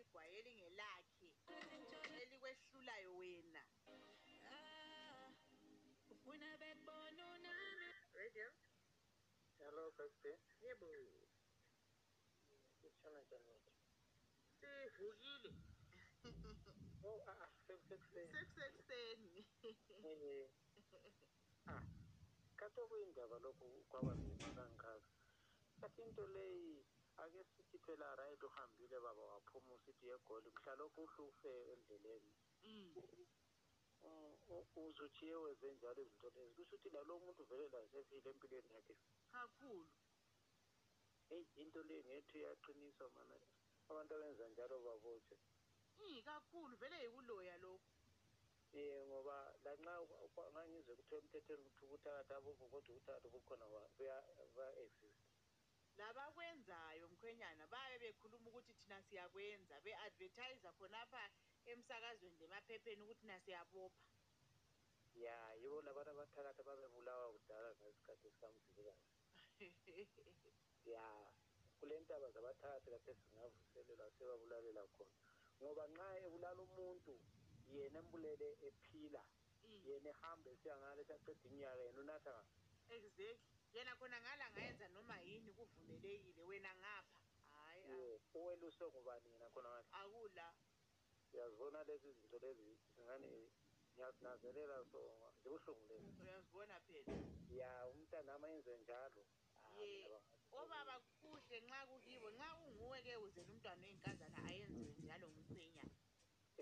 igwayi 0.08 0.34
elingelakhe 0.40 1.28
elikwehlulayo 2.24 3.10
wena. 3.20 3.64
Ufuna 6.14 6.50
bekubona 6.62 7.24
unami? 7.36 7.90
Radio? 8.14 8.48
Hello 9.60 9.92
baby 9.98 10.34
yebo. 10.64 10.88
Kutshona 12.82 13.20
njani 13.22 13.50
wethu? 13.52 13.72
Sivukile. 14.60 15.52
Oh 17.04 17.20
ah 17.28 17.48
sekusekuseni 17.68 19.46
eh 20.04 20.50
ah 21.68 21.84
kade 22.60 22.80
okuyindaba 22.82 23.38
lokhu 23.44 23.68
kwabanzima 23.90 24.50
kangaka. 24.56 24.92
Kathi 25.82 26.02
into 26.02 26.28
leyi 26.28 26.86
ake 27.24 27.42
sithi 27.52 27.78
phela 27.86 28.16
right 28.16 28.44
uhambile 28.44 28.98
baba 29.06 29.24
waphuma 29.32 29.74
usithi 29.78 30.06
egoli 30.16 30.50
mhlalokhu 30.56 31.00
uhlufe 31.04 31.54
endleleni. 31.74 32.34
Uzutshiye 34.88 35.36
wenze 35.36 35.68
njalo 35.74 36.02
izinto 36.02 36.30
lezi. 36.36 36.54
Kusho 36.56 36.76
ukuthi 36.76 36.90
lalo 36.96 37.14
muntu 37.20 37.44
vele 37.50 37.66
lasefile 37.74 38.30
empilweni 38.30 38.70
yakhe. 38.76 38.96
Kakhulu 39.32 39.88
heyi 41.30 41.46
into 41.62 41.82
leyi 41.84 42.04
ngethu 42.08 42.36
iyaqinisa 42.38 43.06
mana. 43.16 43.38
Abantu 43.90 44.12
abenza 44.16 44.46
njalo 44.50 44.76
babotshwe 44.86 45.38
i 45.98 46.22
kakhulu. 46.28 46.74
Vele 46.82 46.98
yikuloya 47.04 47.58
lokhu. 47.64 47.92
Um 48.74 49.08
ngoba 49.10 49.38
lanxa 49.64 49.94
ngangizwe 50.54 50.94
kuthiwa 50.98 51.20
emthethweni 51.22 51.64
kuthi 51.66 51.84
ubuthakathi 51.86 52.34
abukho 52.34 52.66
kodwa 52.72 52.90
ubuthakathi 52.94 53.28
bukhona 53.34 53.66
baya-exist 54.56 55.27
labakwenzayo 55.98 57.06
mkhwenyana 57.12 57.64
babe 57.74 57.98
bekhuluma 58.04 58.48
ukuthi 58.50 58.74
thina 58.80 58.98
siyakwenza 59.08 59.76
be-advertise 59.86 60.68
khonapha 60.78 61.24
emsakazweni 61.72 62.38
lemaphepheni 62.42 63.02
ukuthi 63.04 63.22
thina 63.22 63.38
siyabopha. 63.46 64.04
Ya 65.24 65.38
yibo 65.62 65.78
labantu 65.82 66.12
abathakathi 66.12 66.62
ababebulawa 66.62 67.28
kudala 67.36 67.70
ngesikhathi 67.80 68.28
sikamzilikazi 68.34 69.06
ya 70.94 71.06
kule 71.80 71.96
ntaba 72.00 72.28
zabathakathi 72.36 72.88
kade 72.94 73.14
singavuselelwa 73.20 74.08
sebabulalela 74.18 74.84
khona. 74.96 75.16
Ngoba 75.58 75.84
nxa 75.92 76.08
ebulala 76.26 76.62
umuntu 76.68 77.14
yena 77.74 78.00
embulele 78.04 78.48
ephila 78.68 79.22
yena 79.88 80.10
ehamba 80.14 80.48
esiya 80.54 80.76
ngale 80.80 81.02
esiyaqeda 81.02 81.44
iminyaka 81.48 81.82
yena 81.88 82.02
unatha 82.06 82.32
ngaphi? 82.36 82.58
Exactly. 82.90 83.57
Yena 83.78 83.94
khona 84.00 84.18
ngala 84.22 84.46
ngayenza 84.52 84.88
noma 84.96 85.16
yini 85.28 85.52
kuvumelekile 85.58 86.42
wena 86.50 86.72
ngapha. 86.82 87.20
Hayi 87.54 87.84
ye 87.92 88.20
uweluswe 88.34 88.86
ngubani 88.90 89.28
yena 89.34 89.48
khona 89.54 89.70
ngale 89.70 89.88
akula. 90.02 90.48
Uyazibona 91.34 91.84
lezi 91.88 92.10
zinto 92.18 92.38
lezi 92.40 92.70
ngani 93.04 93.32
ngiyazinazelela 93.94 94.78
so 94.92 95.02
zibuhlungu 95.44 95.86
lezi. 95.90 96.10
Uyazibona 96.24 96.76
phela. 96.88 97.14
Ya 97.60 97.72
umntanami 97.90 98.46
ayenze 98.46 98.78
njalo. 98.78 99.24
Ye 99.78 100.10
obaba 100.52 100.96
kuhle 101.22 101.58
nxa 101.66 101.80
kukibo 101.90 102.28
nxa 102.36 102.50
kunguwe-ke 102.58 103.14
uzela 103.26 103.50
umntwana 103.52 103.84
oyinkazana 103.86 104.38
ayenziwe 104.50 104.94
njalo 105.04 105.26
ngumkhwenyana 105.30 105.97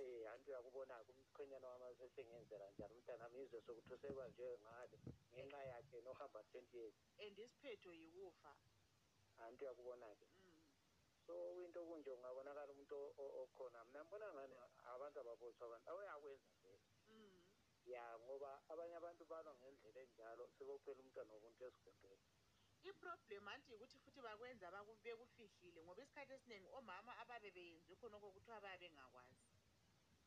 eh 0.02 0.28
anti 0.32 0.48
uyakubona-ke 0.52 1.12
umchwenyana 1.12 1.68
wami 1.72 1.96
sesengenzela 2.00 2.66
njani 2.72 2.94
umntanami 2.96 3.38
izwe 3.44 3.60
sokuthi 3.66 3.94
usebanjwe 3.96 4.48
ngale 4.64 4.98
ngenxa 5.32 5.62
yakhe 5.72 5.98
nohamba 6.06 6.40
twenty 6.52 6.78
years 6.78 6.96
and 7.24 7.38
isiphetho 7.44 7.92
yikufa? 8.02 8.52
Anti 9.46 9.62
uyakubona-ke 9.64 10.28
so 11.26 11.34
into 11.64 11.82
kunje 11.88 12.12
ungabonakala 12.14 12.72
umuntu 12.74 12.96
okhona. 13.42 13.80
Mina 13.86 14.00
ngibona 14.04 14.28
ngani 14.34 14.56
abantu 14.94 15.18
ababotshwa 15.20 15.64
abantu 15.66 15.88
awuyakwenza 15.90 16.50
vele 16.62 16.86
ya 17.94 18.04
ngoba 18.24 18.52
abanye 18.72 18.96
abantu 18.98 19.24
balwa 19.32 19.52
ngendlela 19.58 20.00
enjalo 20.06 20.44
sebophela 20.56 21.02
umntwana 21.02 21.32
womuntu 21.34 21.62
esigwembeni 21.68 22.26
iproblem 22.90 23.48
anti 23.54 23.72
yikuthi 23.74 23.98
futhi 24.04 24.22
bakwenza 24.26 24.68
bekufihlile 25.04 25.80
ngoba 25.82 26.02
isikhathi 26.04 26.34
esiningi 26.38 26.70
omama 26.78 27.12
ababe 27.22 27.50
beyenze 27.56 27.94
khonokho 28.00 28.28
kuthiwa 28.36 28.62
babe 28.64 28.78
bengakwazi. 28.82 29.55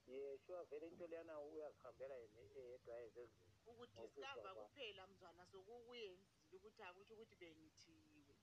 Ye 0.09 0.39
sure 0.45 0.65
vele 0.71 0.87
into 0.89 1.07
leyana 1.07 1.35
uyazihambela 1.41 2.15
yena 2.23 2.41
eyedwa 2.61 2.95
ayezenzela 2.97 3.49
ukudiscover 3.71 4.55
kuphela 4.59 5.03
mzwana 5.11 5.43
sokukuyenzile 5.51 6.57
ukuthi 6.57 6.81
akutsho 6.89 7.13
ukuthi 7.15 7.37
bengithiyiwe 7.41 8.35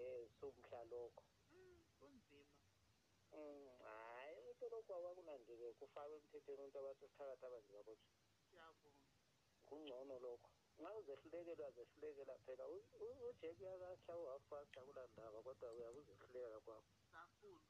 ye 0.00 0.28
somhla 0.38 0.80
lokho. 0.92 1.24
Kunzima. 1.98 2.58
Hayi 3.84 4.36
ukuthi 4.40 4.64
lokhu 4.72 4.90
abakunandike 4.98 5.68
kufakwe 5.78 6.14
emthethweni 6.18 6.62
ukuthi 6.62 6.78
abantu 6.80 7.04
phakathi 7.16 7.44
abanje 7.46 7.70
babotshwe 7.76 8.10
siyabonga. 8.46 9.06
Kungcono 9.66 10.16
lokho. 10.24 10.50
Nxa 10.78 10.90
uzehlulekelwa 10.98 11.68
zehlulekela 11.76 12.34
phela 12.44 12.64
ujeki 13.28 13.62
uyakahla 13.64 14.12
uhafast 14.22 14.72
akulandaba 14.80 15.38
kodwa 15.46 15.68
uyabe 15.76 15.98
uzehluleka 16.00 16.58
kwakho. 16.64 16.92
Kakhulu. 17.12 17.66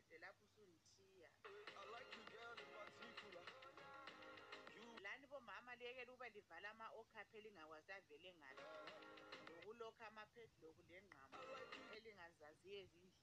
Ede 0.00 0.16
lapho 0.24 0.42
usundithiya 0.48 1.28
lana 5.04 5.60
maliyekela 5.66 6.10
ukuba 6.12 6.28
livala 6.34 6.68
ama-okhaphi 6.74 7.34
elingakwazi 7.38 7.90
avele 7.98 8.30
ngaphi 8.38 8.64
lokulokha 9.54 10.04
ama-padlock 10.10 10.76
lengqamo 10.90 11.38
elingazaziyo 11.96 12.76
ezindlini 12.82 13.20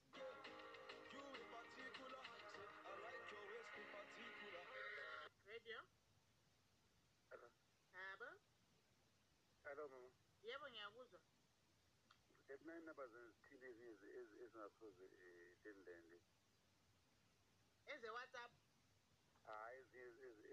radio 5.47 5.79
Hello. 7.29 7.49
habo 7.93 8.29
Hello 9.65 9.87
mama. 9.89 10.09
yebo 10.43 10.65
ngiyakuzwa 10.69 11.19
That 12.47 12.61
nine 12.65 12.85
numbers 12.85 13.11
ezithile 13.13 13.67
ezinye 13.67 13.91
ezi- 13.91 14.39
ezingasoze 14.43 15.05
eh, 15.05 15.57
lendende. 15.63 16.17
Eze-whatsapp 17.93 18.51
Hayi 19.47 19.81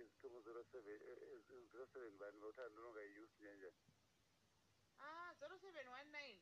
ezithoma 0.01 0.41
zero 0.47 0.63
seven 0.73 0.99
zero 1.73 1.87
seven 1.93 2.19
bani 2.19 2.39
bawuthanda 2.41 2.81
nongayiyusi 2.83 3.43
kanjani. 3.43 3.81
ah 4.99 5.35
zero 5.41 5.59
seven 5.59 5.87
one 5.89 6.11
nine 6.13 6.41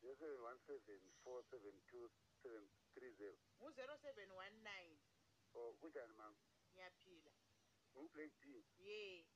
Zero 0.00 0.14
seven 0.16 0.40
one 0.42 0.58
seven 0.66 1.00
four 1.22 1.42
seven 1.50 1.80
two 1.88 2.10
seven 2.42 2.68
three 2.94 3.12
zero. 3.16 3.36
ngu-zero 3.60 3.96
seven 4.02 4.28
one 4.36 4.56
nine 4.62 4.98
Oh 5.54 5.72
kunjani 5.80 6.12
mama? 6.12 6.36
ngiyaphila 6.72 7.32
Ngu-Black 7.94 8.32
D. 8.42 8.64
ye 8.78 9.26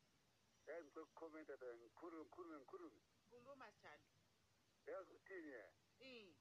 Yazi 0.67 0.85
ngicela 0.85 1.03
ukukhomenta 1.03 1.57
la 1.57 1.77
ngikhulume 1.77 2.25
ngikhulume 2.25 2.57
ngikhulume. 2.59 3.01
khuluma 3.31 3.73
sithando 3.73 4.09
Yazi 4.87 5.13
uthini 5.15 5.51
ya? 5.53 5.73
Mm. 6.01 6.35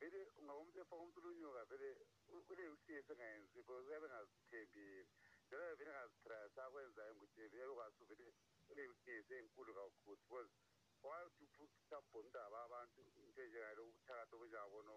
Vele 0.00 0.30
ungawomuntu 0.38 0.78
efaka 0.80 0.96
umuntu 0.96 1.20
olunyoka 1.20 1.64
vele 1.64 2.06
u- 2.36 2.46
ule 2.52 2.64
uhlezi 2.74 3.12
engayenzi 3.12 3.52
because 3.56 3.86
uyabe 3.88 4.06
engazithembi. 4.06 4.86
Njalo 5.46 5.74
vele 5.78 5.90
engazitrust 5.90 6.58
akwenzayo 6.58 7.12
ukuthi 7.14 7.48
vele 7.52 7.66
ukwazi 7.72 8.04
vele 8.10 8.24
ule 8.70 8.82
uhlezi 8.92 9.34
enkulu 9.40 9.72
kakhulu 9.74 10.16
because 10.22 10.52
wathi 11.02 11.44
uthapho 11.64 12.18
umntaba 12.20 12.58
abantu 12.66 13.00
into 13.20 13.42
enjengalo 13.42 13.82
ubuthakathi 13.84 14.34
obunjengabona 14.34 14.92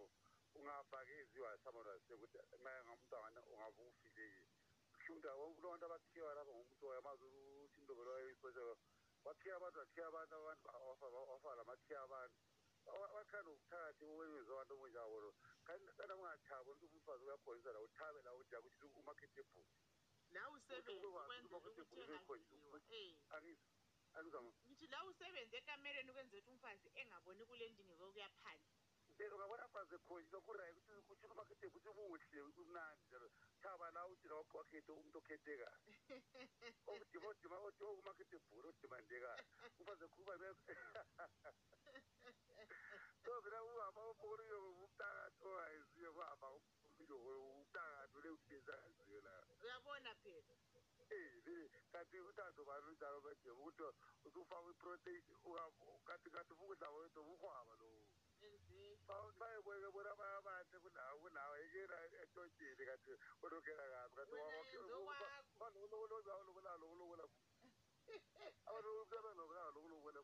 ungafakeziwa 0.57 1.49
someone 1.63 1.89
wase 1.89 2.13
ukuthi 2.13 2.37
nxa 2.61 2.73
ngamntwana 2.85 3.39
ungabe 3.51 3.81
ufilekile 3.91 4.47
kushukuthi 4.93 5.27
kulo 5.55 5.67
bantu 5.71 5.85
abakhiwa 5.85 6.31
lapha 6.37 6.51
ngomuntu 6.51 6.85
yamazi 6.95 7.23
ukuthi 7.25 7.77
indobelo 7.81 8.11
wayisotsha 8.15 8.61
wakhiya 9.25 9.55
abantu 9.59 9.79
wakhiya 9.79 10.05
abantu 10.07 10.33
abantu 10.35 10.67
wafa 11.29 11.55
lamakhiya 11.59 11.99
abantu 12.07 12.37
wakhanda 13.15 13.49
ubuthakathi 13.51 14.03
owenza 14.05 14.51
abantu 14.53 14.73
obunjengabona 14.73 15.29
kanti 15.67 15.91
kanti 15.97 16.13
ungathaba 16.13 16.69
ukuthi 16.71 16.95
umfazi 16.99 17.23
uyakhonisa 17.25 17.69
la 17.75 17.79
uthabe 17.87 18.19
la 18.25 18.31
uthi 18.39 18.53
akuthi 18.55 18.85
umarketable 18.99 19.65
la 20.35 20.43
usebenze 20.55 21.05
ukwenzela 21.07 21.83
ukuthi 22.67 23.01
angizama 24.15 24.49
ngithi 24.65 24.87
la 24.93 24.99
usebenze 25.09 25.55
ekamereni 25.57 26.09
ukwenzela 26.11 26.41
ukuthi 26.41 26.51
umfazi 26.53 26.87
engaboni 26.99 27.43
kule 27.49 27.65
ndingeko 27.69 28.03
yokuya 28.05 28.29
phandle. 28.41 28.71
Ungabona 29.35 29.67
mfazi 29.67 29.95
ekhonjiswa 29.95 30.39
kurayi 30.45 30.73
ukuthi 30.77 30.93
ukuthi 30.99 31.25
umakhethe 31.33 31.65
ukuthi 31.67 31.89
umuhle 31.89 32.39
umnandi 32.63 33.03
njalo. 33.07 33.27
Thaba 33.61 33.87
la 33.95 34.01
uthi 34.11 34.27
lawa 34.29 34.45
wakhethe 34.59 34.91
umuntu 34.91 35.17
okhethekayo 35.21 35.69
bhulu 38.45 38.67
odimandekayo 38.69 39.43
umfazi 39.79 40.03
ekhuluma 40.05 40.33
uhamba 43.31 44.01
uboriyo 44.11 44.57
umntakathi 44.71 45.43
ongayeziyo 45.45 46.09
kuhamba 46.13 46.47
umntakathi 46.51 48.17
ule 48.17 48.29
uhlezi 48.29 48.71
angaziyo 48.71 49.19
la 49.21 49.33
uyabona 49.63 50.15
phela 50.23 50.55
Eh, 51.09 51.31
le- 51.45 51.69
kanti 51.91 52.19
uthando 52.19 52.65
bani 52.65 52.85
unjalo 52.91 53.21
bedema 53.21 53.59
ukuthi 53.63 53.83
usufaka 54.25 54.69
iprotein 54.71 55.23
kanti 56.05 56.29
kanti 56.29 56.53
ukudla 56.53 56.87
kwethu 56.91 57.23
buhwaba 57.23 57.73
lowo 57.79 58.05
bayebweke 59.39 59.89
bona 59.95 60.11
bayabahle 60.19 60.77
kunawo 60.83 61.19
kunawo 61.21 61.55
ekela 61.63 61.95
etotshini 62.23 62.83
kanti 62.85 63.11
olokela 63.43 63.85
kabi 63.93 64.15
kanti 64.15 64.35
lokulalokulala 64.75 65.39
abalokulalokulala 68.67 69.67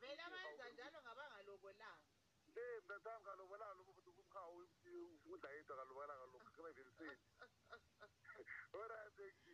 vele 0.04 0.24
abayenza 0.28 0.66
njalo 0.74 1.00
ngabangalobolanga 1.02 2.23
le 2.56 2.66
mnazami 2.86 3.26
kalobolanga 3.26 3.74
lobo 3.78 3.92
futhi 3.94 4.12
kumhawu 4.18 4.58
ukudla 5.16 5.50
yedwa 5.56 5.76
kalobola 5.78 6.14
kalokhu 6.20 6.50
kebaveliseni 6.56 7.18
orayit 8.82 9.16
jabu 9.18 9.53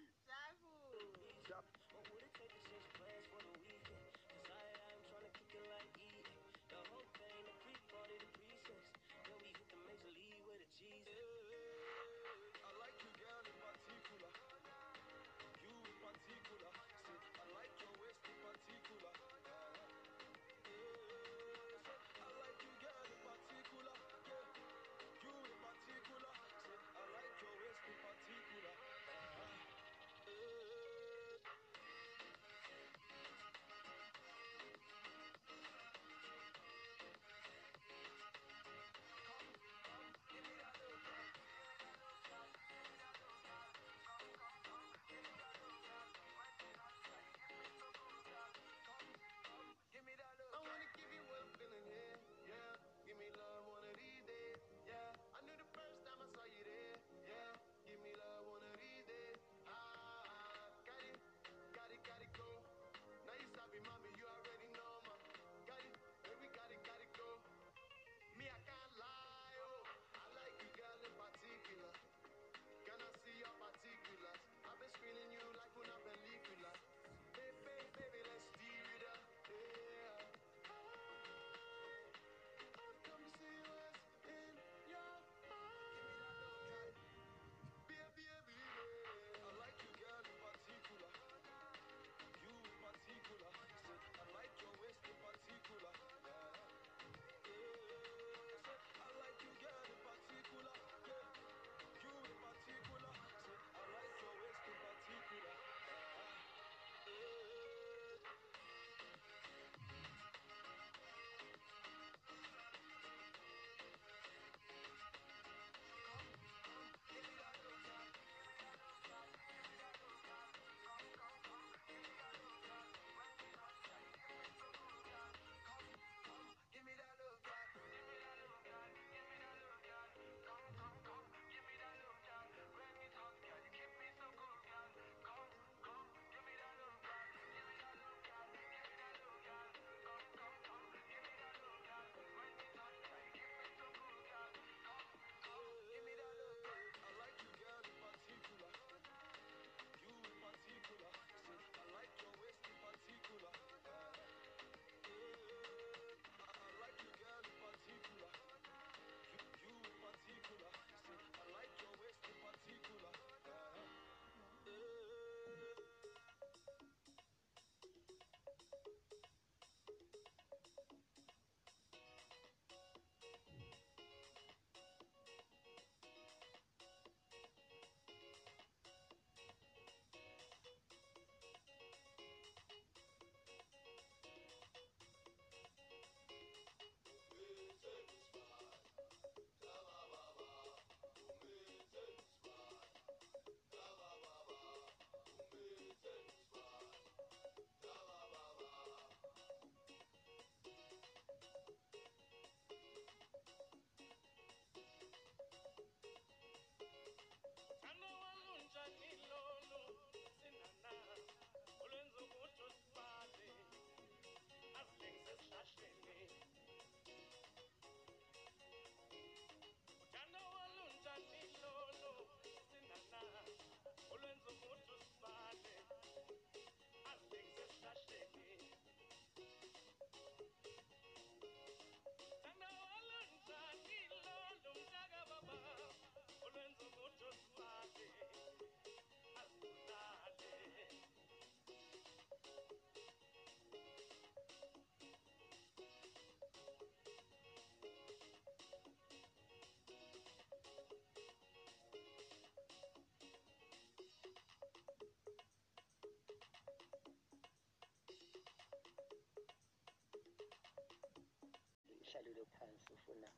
alule 262.30 262.46
phansi 262.58 262.90
ufuna 262.96 263.30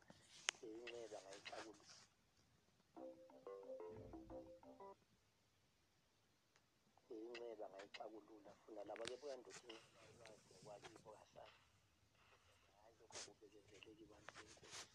inxeba 0.67 1.17
ngayixakulula 1.23 1.87
inxeba 7.15 7.65
ngayixakulula 7.71 8.51
funa 8.61 8.81
laba 8.89 9.03
ke 9.09 9.15
buyandoda 9.21 9.59
ulwazi 10.09 10.43
ngokwakibo 10.51 11.11
kasani 11.19 11.59
hayi 12.81 12.95
lokho 12.99 13.17
akubekezeleki 13.31 14.05
bantu 14.11 14.31
benkosi 14.39 14.85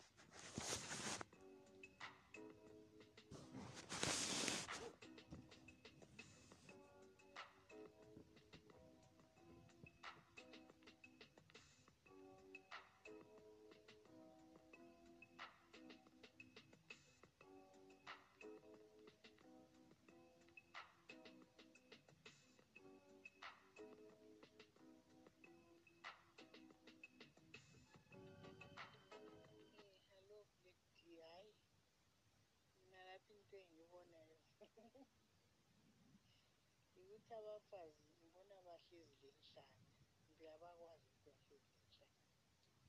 yikuthi 36.97 37.33
abafazi 37.41 38.05
ngibona 38.17 38.57
bahlezi 38.67 39.17
lenhlanya 39.23 39.87
mbe 40.35 40.45
abakwazi 40.57 41.07
ukuthi 41.09 41.27
bahlezi 41.27 41.73
lenhlanya 41.81 42.27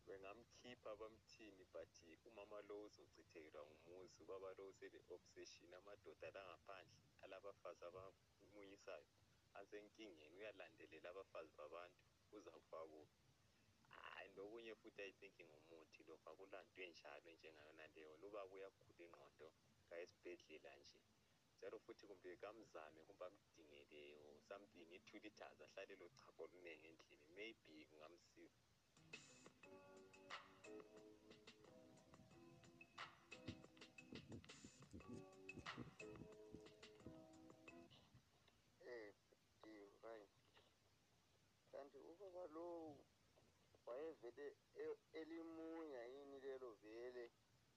bengamkhipha 0.09 0.96
bamthini 1.00 1.64
but 1.72 1.92
umama 2.30 2.59
lo 2.68 2.76
uzochithelwa 2.86 3.61
ngumuzi. 3.66 4.22
Ubaba 4.24 4.50
lo 4.59 4.64
usele-obsession 4.72 5.74
amadoda 5.74 6.28
la 6.34 6.42
ngaphandle 6.48 6.96
alabafazi 7.24 7.84
abamunyisayo 7.88 9.06
asenkingeni. 9.61 10.36
Uyalandelela 10.38 11.09
abafazi 11.11 11.52
babantu 11.61 12.00
uzakufa 12.36 12.80
kuphi 12.92 13.20
hayi 14.00 14.30
lokunye 14.36 14.74
futhi 14.80 15.02
i 15.02 15.12
think 15.20 15.36
ngumuthi 15.50 16.00
lokhu 16.09 16.26
akulanto 16.30 16.80
enjalo 16.86 17.30
njengayona 17.32 17.84
leyo 17.94 18.16
lubaba 18.22 18.54
uyagula 18.54 18.94
ingqondo 19.04 19.48
kayesibhedlela 19.88 20.72
nje. 20.80 21.00
Njalo 21.56 21.76
futhi 21.84 22.04
kumbe 22.06 22.36
kamzame 22.42 23.00
kumbe 23.09 23.24
amdingele 23.28 24.02
or 24.24 24.40
something 24.48 24.88
i-two 24.96 25.18
litres 25.24 25.61
ahlalelo 25.64 26.06
chago 26.18 26.42
oluningi 26.44 26.86
endlini. 26.92 27.26
Maybe 27.36 27.84
kungamsiza. 27.90 28.61
Eh, 28.61 28.70
right. 28.70 28.77
Kanti 41.72 41.98
ubaba 42.10 42.44
lowu 42.54 42.96
wayevele 43.86 44.46
e- 44.84 44.98
elimunya 45.20 46.02
yini 46.12 46.36
lelo 46.40 46.70
vele 46.82 47.24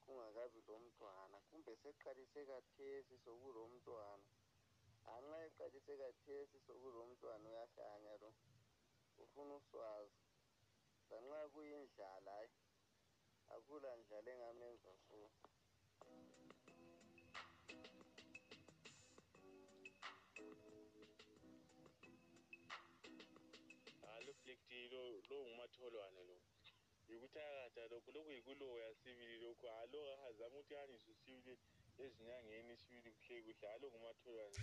kungakabi 0.03 0.59
lomntwana 0.67 1.37
kumbe 1.49 1.73
seqalise 1.83 2.41
kathesi 2.49 3.15
sokulomntwana? 3.25 4.27
Anxa 5.13 5.37
eqalise 5.47 5.93
kathesi 6.01 6.57
sokulomntwana 6.67 7.45
uyahlanya 7.49 8.13
lo 8.21 8.29
ufuna 9.23 9.53
uswazi. 9.59 10.30
Lanxa 11.11 11.49
kuyindlala 11.53 12.31
hayi. 12.37 12.49
Akula 13.55 13.89
ndlala 13.97 14.29
engamenza 14.31 14.91
so. 15.07 15.19
Halo 24.07 24.33
flekti 24.41 24.89
lo 24.93 25.01
lo 25.29 25.37
ngumatholwane 25.45 26.21
lo. 26.29 26.37
Yikuthi 27.09 27.39
akada 27.39 27.87
lokhu 27.91 28.11
lokhu 28.15 28.31
yikuloya 28.31 28.95
sibili 28.95 29.35
lokhu. 29.43 29.65
Halo 29.67 29.99
ahazama 30.13 30.55
ukuthi 30.59 30.75
aniswe 30.75 31.13
sibili 31.21 31.53
ezinyangeni 32.03 32.77
sibili 32.77 33.11
kuhle 33.11 33.41
kuhle. 33.45 33.67
Halo 33.67 33.85
ngumatholwane 33.91 34.57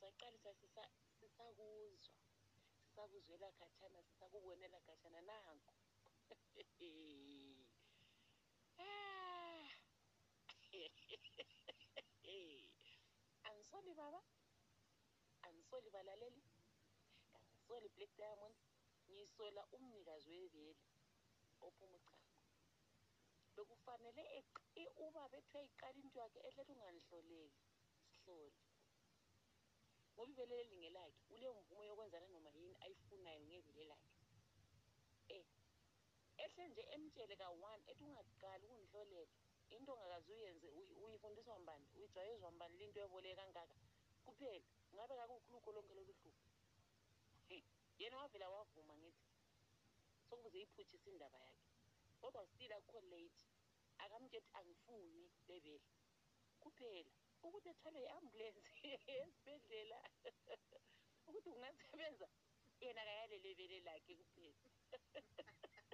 sokuqalisa 0.00 0.50
sisa- 0.60 0.92
sisakuzwa. 1.18 2.14
Sisakuzwela 2.82 3.48
khathana 3.58 4.00
sisakubonela 4.08 4.78
khathana 4.86 5.20
nanku 5.28 5.72
Ah. 8.78 9.68
angisoli 13.48 13.92
baba. 13.94 14.20
Angisoli 15.46 15.90
balaleli. 15.90 16.42
Angisoli 17.34 17.88
black 17.96 18.12
diamond. 18.16 18.56
Ngisola 19.10 19.62
umnikazi 19.76 20.30
webele 20.40 20.74
ophuma 21.66 21.96
uchago. 21.98 22.26
Bekufanele 23.54 24.22
eqi- 24.38 24.92
ubaba 25.04 25.36
ethiwa 25.38 25.62
iqala 25.68 25.98
into 26.02 26.18
yakhe 26.20 26.40
ehlethi 26.48 26.72
unganihloleli 26.72 27.50
sihlole 28.28 28.52
ngoba 30.14 30.30
ibele 30.32 30.54
leli 30.56 30.76
ngelakhe 30.76 31.20
ule 31.34 31.46
mvumo 31.50 31.82
yokwenza 31.88 32.20
nanoma 32.20 32.50
yini 32.58 32.76
ayifunayo 32.84 33.40
ngebele 33.48 33.84
lakhe. 33.92 34.12
Eh 35.36 35.44
ehle 36.44 36.62
nje 36.68 36.82
emtshele 36.94 37.34
ka-one 37.40 37.82
ethi 37.90 38.04
ungaqali 38.04 38.64
ukundihlolela 38.66 39.32
into 39.74 39.90
ongakaze 39.92 40.30
uyenze 40.36 40.68
uyi- 40.78 40.96
uyifundiswa 41.04 41.58
mbani 41.62 41.86
uyijwayezwa 41.96 42.50
mbani 42.56 42.74
linto 42.80 42.98
eboleke 43.06 43.36
kangaka? 43.40 43.76
Kuphela 44.24 44.66
ngabe 44.94 45.14
kakulukho 45.20 45.70
lonke 45.72 45.92
lolu 45.94 46.12
hlupho 46.20 46.30
He, 47.48 47.58
yena 48.00 48.16
wavela 48.20 48.46
wavuma 48.54 48.94
ngithi 49.00 49.26
sokuze 50.28 50.58
iphutshise 50.64 51.08
indaba 51.10 51.38
yakhe. 51.46 51.66
Kodwa 52.20 52.46
still 52.46 52.72
akukho 52.76 53.00
late 53.12 53.40
akamtsheti 54.02 54.50
angifuni 54.58 55.30
lebele. 55.48 55.88
Kuphela. 56.62 57.12
Ukuthi 57.46 57.68
ethwalwe 57.72 58.00
i-ambulensi 58.06 58.72
esibhedlela. 59.14 59.98
Ukuthi 61.28 61.48
kungasebenza 61.52 62.26
yena 62.82 63.02
kayalele 63.08 63.50
bele 63.58 63.78
lakhe 63.86 64.12
kuphela. 64.18 64.68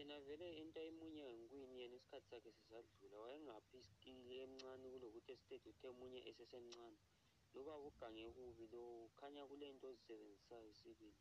Kathena 0.00 0.24
vele 0.26 0.48
into 0.62 0.80
ayimunye 0.80 1.22
ngenkwini 1.28 1.74
yena 1.80 1.96
isikhathi 2.00 2.28
sakhe 2.30 2.50
sisadlula 2.56 3.16
wayengaphi 3.24 3.76
iskili 3.82 4.32
emncane 4.44 4.86
kulokuthi 4.92 5.30
esithethe 5.34 5.68
uthe 5.72 5.88
munye 5.98 6.20
esesemncane? 6.30 6.98
Loba 7.52 7.74
ugange 7.88 8.24
kubi 8.36 8.64
lo 8.74 8.82
khanya 9.18 9.42
kule 9.50 9.66
nto 9.74 9.86
ozisebenzisayo 9.92 10.72
sibili. 10.80 11.20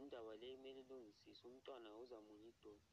Indaba 0.00 0.32
le 0.40 0.46
imele 0.56 0.80
ilungisiswe 0.84 1.46
umntwana 1.52 1.88
uzamunye 2.02 2.48
idolo. 2.52 2.84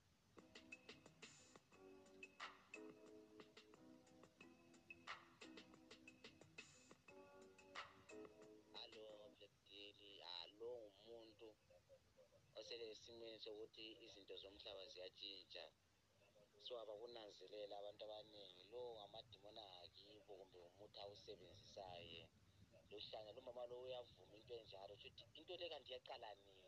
Esimeni 13.06 13.38
sokuthi 13.46 13.86
izinto 14.06 14.36
zomhlaba 14.44 14.84
ziyatshintsha 14.94 15.64
so 16.66 16.74
abakunanzelela 16.84 17.74
abantu 17.78 18.02
abaningi 18.06 18.64
lo 18.74 18.82
ngamadimoni 18.98 19.62
angakibo 19.66 20.34
kumbe 20.40 20.58
umuthi 20.70 20.98
awusebenzisayo. 21.04 22.24
Yena 22.74 22.80
lohlanya 22.90 23.32
lumama 23.38 23.64
lo 23.70 23.76
uyavuma 23.86 24.36
into 24.40 24.54
enjalo 24.62 24.94
shuthi 25.02 25.24
into 25.40 25.54
le 25.62 25.66
kanti 25.74 25.90
yaqala 25.96 26.30
nini? 26.42 26.65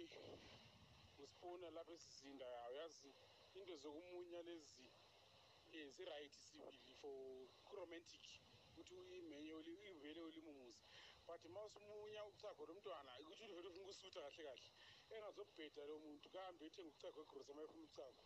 Ah 0.00 0.06
black 0.06 0.32
tea 0.40 0.58
ngusipona 1.18 1.70
lapha 1.76 1.92
esizinda 1.92 2.46
yawo 2.56 2.72
yazi 2.80 3.10
into 3.54 3.76
zokumunya 3.76 4.42
lezi 4.42 4.86
um 5.74 5.90
zirayithi 5.96 6.40
sibili 6.40 6.94
for 7.00 7.48
kuromantic 7.64 8.24
ukuthi 8.70 8.94
uyimenye 8.94 9.52
uli- 9.54 9.90
ivele 9.90 10.20
ulimumuze 10.20 10.82
but 11.26 11.44
ma 11.54 11.60
usumunya 11.64 12.24
uchago 12.24 12.66
lomntwana 12.66 13.12
ukuthi 13.20 13.44
uvele 13.52 13.68
ufuna 13.68 13.84
ukusutha 13.84 14.20
kahle 14.24 14.42
kahle 14.48 14.68
engazobheda 15.14 15.82
lo 15.88 15.98
muntu 16.04 16.26
kahambe 16.34 16.66
ethenge 16.66 16.90
uchago 16.94 17.20
egrosa 17.22 17.52
ma 17.56 17.62
efuna 17.62 17.84
uchago 17.84 18.22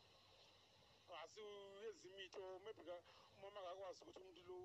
asi 1.22 1.41
uyenza 1.41 2.09
imithi 2.09 2.39
or 2.41 2.61
maybe 2.64 2.83
umama 3.37 3.61
akakwazi 3.61 4.01
ukuthi 4.03 4.20
umuntu 4.22 4.43
lo 4.51 4.59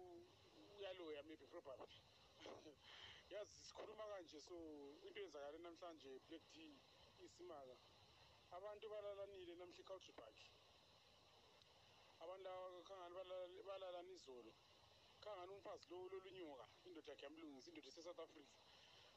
uyaloya 0.78 1.22
maybe 1.24 1.46
probably. 1.54 1.98
Yazi 3.34 3.52
sikhuluma 3.66 4.04
kanje 4.12 4.40
so 4.42 4.56
into 5.06 5.20
eyenzakale 5.20 5.58
namhlanje 5.58 6.10
black 6.28 6.44
tea. 6.54 6.80
Isimanga. 7.26 7.76
Abantu 8.52 8.86
balalanile 8.90 9.54
namhla 9.56 9.80
i-country 9.84 10.14
park 10.14 10.38
abantu 12.24 12.44
laba 12.44 12.84
khangani 12.88 13.16
balala- 13.16 13.64
balalana 13.68 14.12
izolo. 14.12 14.52
Khangani 15.24 15.52
umfazi 15.54 15.86
lo 15.92 15.98
lolunyuka 16.12 16.66
indoda 16.86 17.12
yakhe 17.12 17.26
yamlungisa 17.26 17.70
indoda 17.70 17.90
ise-south 17.90 18.20
africa. 18.20 18.52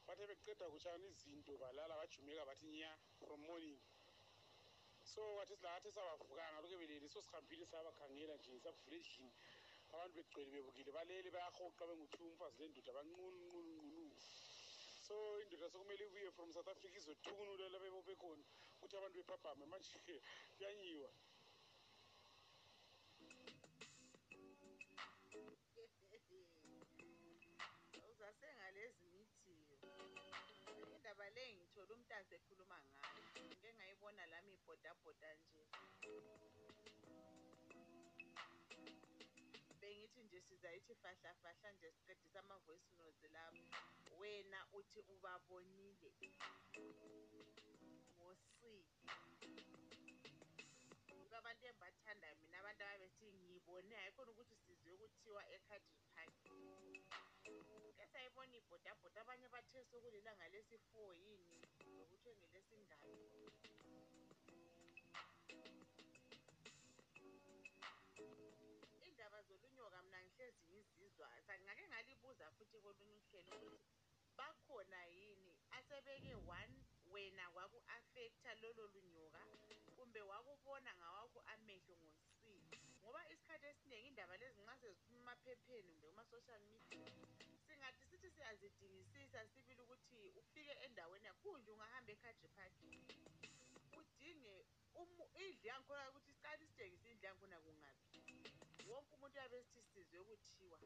Bathe 0.07 0.24
beqeda 0.30 0.66
kutshana 0.72 1.07
izinto 1.07 1.53
balala 1.62 1.94
bajumeka 2.00 2.44
bathi 2.50 2.66
nya 2.66 2.90
from 3.18 3.40
morning. 3.46 3.80
So 5.05 5.22
kathi 5.38 5.55
silathi 5.57 5.88
sabavukanga 5.96 6.61
lokhu 6.62 6.76
belele 6.82 7.09
so 7.09 7.20
sihambile 7.22 7.66
sabakhangela 7.66 8.34
nje 8.36 8.59
sabuvula 8.64 8.96
endlini. 8.96 9.32
Abantu 9.93 10.14
begcwele 10.16 10.51
bebukile 10.55 10.90
balele 10.97 11.28
bayahoqa 11.31 11.82
bengu-two 11.89 12.24
umfazi 12.32 12.56
lendoda 12.62 12.93
banqununqununqunu 12.97 13.91
so 15.06 15.14
indoda 15.42 15.66
sokumele 15.70 16.04
ibuye 16.06 16.30
from 16.30 16.52
south 16.52 16.68
africa 16.68 16.96
izothunula 16.96 17.68
la 17.68 17.78
bebophe 17.82 18.14
khona 18.22 18.44
ukuthi 18.78 18.96
abantu 18.96 19.16
bephaphame 19.18 19.64
manje 19.66 19.98
kuyanyiwa. 20.56 21.10
Uzasengalezi 28.10 29.04
mithiyo 29.14 29.54
indaba 30.94 31.26
le 31.34 31.44
ngithole 31.56 31.92
umntazi 31.94 32.32
ekhuluma 32.38 32.76
ngayo. 32.86 33.42
Ngike 33.44 33.68
ngayibona 33.76 34.22
lami 34.32 34.52
ibhodabhoda 34.56 35.30
nje. 35.34 35.62
Nje 40.43 40.55
sizayithi 40.56 40.94
fahlafahla 41.02 41.69
nje 41.73 41.89
siqedisa 41.97 42.39
ama-voice 42.39 42.90
notes 42.98 43.31
lapho 43.35 43.62
wena 44.20 44.60
uthi 44.78 45.01
ubabonile. 45.14 46.10
Ngosi 48.16 48.73
yibo 51.09 51.36
abantu 51.39 51.62
engibathandayo 51.66 52.35
mina 52.43 52.56
abantu 52.59 52.82
ababethi 52.85 53.27
ngibone 53.43 53.94
hayi 53.98 54.10
khona 54.14 54.31
ukuthi 54.32 54.56
sizwe 54.64 54.93
kuthiwa 55.01 55.43
ecardi 55.56 55.93
park 56.14 56.35
ke 57.97 58.05
sayibona 58.12 58.55
ibhodabhoda 58.60 59.20
abanye 59.23 59.47
bathe 59.55 59.81
sokulilanga 59.90 60.47
lesi-four 60.52 61.12
yini? 61.24 61.59
Lokuthiwe 61.97 62.35
ngelesingane 62.39 63.06
futhi 72.73 72.85
kolunye 72.85 73.16
uhlelo 73.20 73.57
ukuthi 73.61 73.93
bakhona 74.36 75.01
yini 75.16 75.53
asebeke 75.77 76.35
one 76.35 76.74
wena 77.12 77.44
kwaku-afektha 77.53 78.53
lolo 78.62 78.85
lunyoka 78.94 79.43
kumbe 79.97 80.20
wakubona 80.31 80.90
ngawakho 81.01 81.40
amehlo 81.53 81.94
ngosi 82.03 82.53
ngoba 83.01 83.20
isikhathi 83.32 83.66
esiningi 83.73 84.09
indaba 84.09 84.36
lezi 84.40 84.61
nxa 84.62 84.77
seziphuma 84.81 85.20
emaphepheni 85.20 85.93
kumbe 86.01 86.09
kuma-social 86.09 86.61
media 86.73 87.12
singathi 87.66 88.03
sithi 88.11 88.28
siyazidingisisa 88.36 89.40
sibili 89.53 89.81
ukuthi 89.85 90.16
ufike 90.40 90.74
endaweni 90.85 91.27
yakho 91.28 91.40
kunje 91.53 91.70
ungahamba 91.73 92.11
ekhadri 92.16 92.49
park 92.57 92.74
udinge 94.01 94.57
indlu 95.01 95.27
yangikhona 95.69 96.09
ukuthi 96.09 96.32
siqale 96.32 96.62
isitshengise 96.65 97.09
indlu 97.12 97.27
yangikhona 97.27 97.59
kungaphi. 97.65 98.19
Wonke 98.89 99.12
umuntu 99.15 99.36
uyabe 99.36 99.59
sithi 99.70 99.82
sizwe 99.93 100.20
kuthiwa 100.28 100.78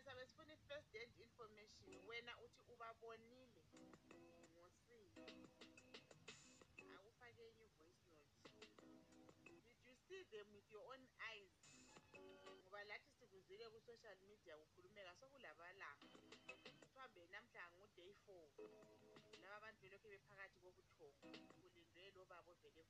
thina 0.00 0.12
sabe 0.12 0.24
sifuna 0.26 0.52
i-first 0.54 0.92
hand 0.96 1.12
information 1.20 2.06
wena 2.08 2.32
uthi 2.40 2.62
ubabonile. 2.72 3.62
Ngosi 4.52 4.96
akufake 6.96 7.42
enye 7.48 7.64
i-voice 7.68 8.04
note 8.10 8.32
did 9.44 9.62
you 9.84 9.94
see 10.08 10.24
them 10.32 10.46
with 10.54 10.70
your 10.72 10.84
own 10.92 11.02
eyes? 11.30 11.52
Ngoba 12.16 12.84
lathi 12.84 13.10
sikuzile 13.20 13.68
ku-social 13.72 14.16
media 14.24 14.56
kukhulumeka 14.56 15.12
sekulabalanga 15.20 16.08
mhlawumbe 16.88 17.22
namhla 17.32 17.64
ngu-day 17.76 18.12
four 18.24 18.48
laba 19.42 19.60
bantu 19.60 19.80
belokhu 19.82 20.08
bephakathi 20.08 20.58
kobuthongo 20.64 21.28
kulindwe 21.60 22.04
lo 22.16 22.24
baba 22.24 22.50
ovele 22.52 22.82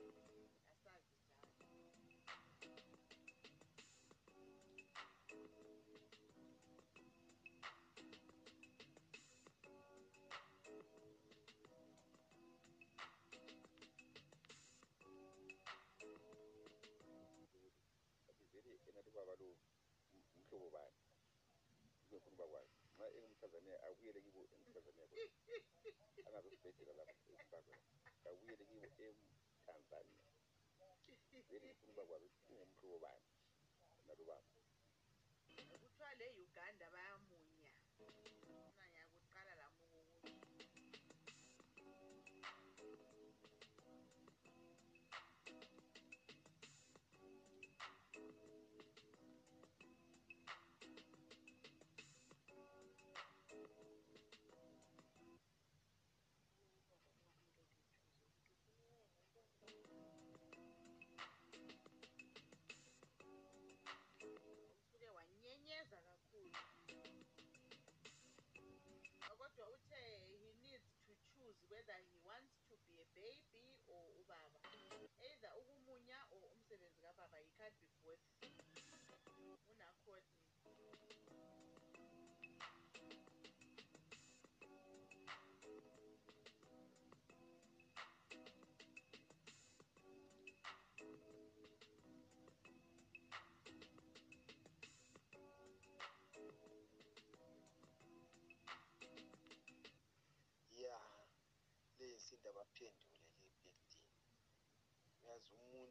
egoli. 0.00 0.57
Lo 19.28 19.34
um- 20.14 20.28
umhlobo 20.38 20.68
bani 20.76 20.96
ngifuna 22.08 22.18
ukubakwazi 22.30 22.74
nxa 22.94 23.06
engumtanzania 23.16 23.76
abuyele 23.86 24.18
kibo 24.24 24.40
emtanzania 24.54 24.80
khona 24.84 25.02
angazosibhedlela 26.26 26.92
lapha 26.98 27.12
ezimbabwe 27.32 27.74
kabuyele 28.22 28.62
kibo 28.68 28.80
emtanzania 28.86 30.24
vele 31.48 31.66
ngifuna 31.66 31.90
ukubakwazi 31.90 32.24
ukuthi 32.26 32.52
ungumhlobo 32.54 32.98
bani? 33.04 33.26
Nalo 34.06 34.24
baba. 34.30 34.46
Kuthiwa 35.80 36.10
le-uganda 36.20 36.86
bayamunya 36.94 37.17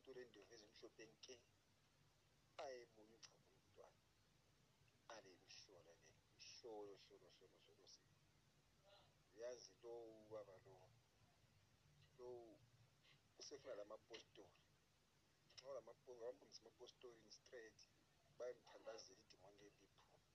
uyazi 0.07 0.39
umuntu 0.39 0.47
olendevu 0.47 0.53
ezimhlophe 0.55 1.03
nke 1.13 1.35
ayemunye 2.65 3.15
uchago 3.19 3.43
lomntwana 3.51 4.05
ale 5.15 5.31
mhlola 5.43 5.93
le 5.99 6.07
mhlolo 6.35 6.93
hlolo 7.03 7.27
hlolo 7.35 7.55
hlolo 7.63 7.85
se 7.93 8.03
yazi 9.41 9.71
lowu 9.83 10.11
ubaba 10.23 10.55
lowu 10.65 10.89
lowu 12.17 12.55
usefuna 13.39 13.73
lamapostori 13.79 14.59
nxa 15.55 15.69
lamabambisa 15.75 16.59
amapostori 16.61 17.31
straight 17.39 17.79
bayemthandazela 18.37 19.21
idimoni 19.25 19.57
leli 19.61 19.79
liphume 19.91 20.31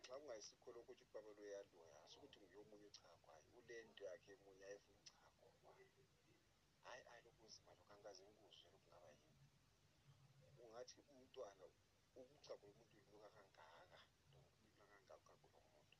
nxa 0.00 0.14
kungayisikho 0.18 0.68
lokho 0.74 0.92
ukuthi 0.92 1.04
ubaba 1.08 1.30
lo 1.36 1.42
uyaloya 1.46 1.96
asukuthi 2.06 2.36
nguyomunye 2.40 2.86
uchago 2.92 3.16
hayi 3.26 3.46
ulento 3.60 4.02
yakhe 4.10 4.30
emunye 4.36 4.64
ayefuna 4.68 5.09
uchago 7.00 7.08
hayi 7.08 7.08
hayi 7.10 7.22
lokhu 7.24 7.40
kunzima 7.40 7.72
lokhu 7.74 7.92
angikaze 7.92 8.22
ngikuzwe 8.24 8.66
lokhu 8.72 8.82
kungaba 8.88 9.08
yini 9.12 9.48
ungathi 10.62 11.00
umntwana 11.12 11.66
uchago 12.36 12.66
lomuntu 12.66 12.98
lunuka 13.10 13.28
kangaka 13.34 13.98
lunuka 14.78 15.14
kangaka 15.24 15.28
uchago 15.44 15.64
lomuntu 15.64 15.98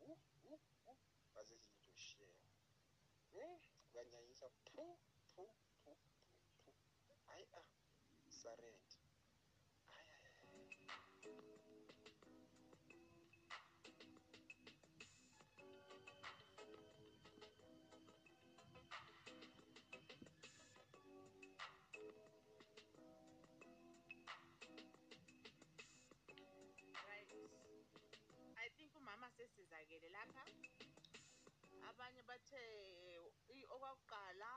Uh, 0.00 0.18
uh, 0.44 0.60
uh. 0.86 0.96
ngaze 1.32 1.56
zilitosheya 1.56 2.36
kuyanyanyisa 3.30 4.46
phu 4.50 4.84
phu 5.34 5.44
phu 5.82 5.92
phu 6.02 6.72
phu. 7.06 7.14
Hayi 7.26 7.44
a 7.52 7.60
sarenda 8.40 8.95
sesizakele 29.36 30.08
lapha. 30.16 30.42
Abanye 31.88 32.22
bathe 32.28 32.62
okwakuqala 33.74 34.50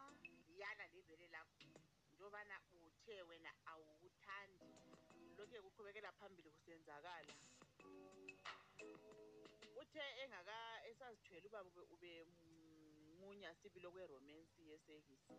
yala 0.62 0.86
livele 0.94 1.28
lakho 1.36 1.64
njobana 2.14 2.56
uthe 2.86 3.16
wena 3.30 3.52
awukuthandi 3.72 4.68
lokhe 5.38 5.58
kuqhubekela 5.64 6.12
phambili 6.20 6.50
kusenzakala. 6.56 7.34
Uthe 9.82 10.04
engaka 10.24 10.58
esazithwele 10.90 11.48
ubaba 11.48 11.70
ube- 11.70 11.90
ubemunya 11.96 13.50
sibili 13.60 13.86
okweromensi 13.88 14.60
yesekisi 14.70 15.36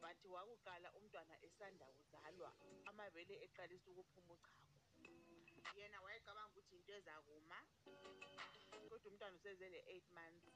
but 0.00 0.20
wakuqala 0.34 0.88
umntwana 0.98 1.34
esanda 1.46 1.86
kuzalwa 1.96 2.50
amabele 2.90 3.34
eqalisa 3.44 3.90
ukuphuma 3.90 4.34
uchago. 4.34 4.75
Yena 5.74 5.98
wayecabanga 6.04 6.52
ukuthi 6.52 6.76
into 6.76 6.92
ezakuma 6.98 7.58
kodwa 8.88 9.08
umntwana 9.10 9.36
usezele 9.38 9.78
eight 9.92 10.08
months 10.18 10.46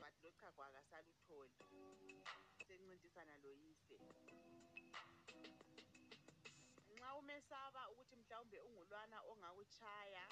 but 0.00 0.14
lo 0.22 0.30
chago 0.40 0.62
akasalutholi 0.68 1.54
sencintisana 2.66 3.34
loyise 3.42 3.98
nxa 6.94 7.10
umesaba 7.20 7.82
ukuthi 7.92 8.16
mhlawumbe 8.20 8.58
ungulwana 8.66 9.18
ongakutshaya 9.30 10.24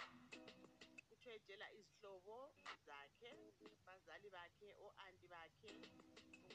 kuthiwe 1.09 1.35
etshela 1.39 1.67
izihlobo 1.79 2.39
zakhe 2.87 3.31
bazali 3.87 4.29
bakhe 4.37 4.69
o-anti 4.85 5.27
bakhe 5.35 5.71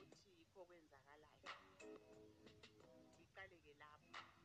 ukuthi 0.02 0.32
yikho 0.38 0.60
okwenzakalayo. 0.64 1.50
Iqaleke 3.24 3.74
lapho. 3.82 4.41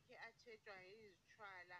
Lamakhekhe 0.00 0.16
atshetsha 0.28 0.74
yizitshwala 0.92 1.78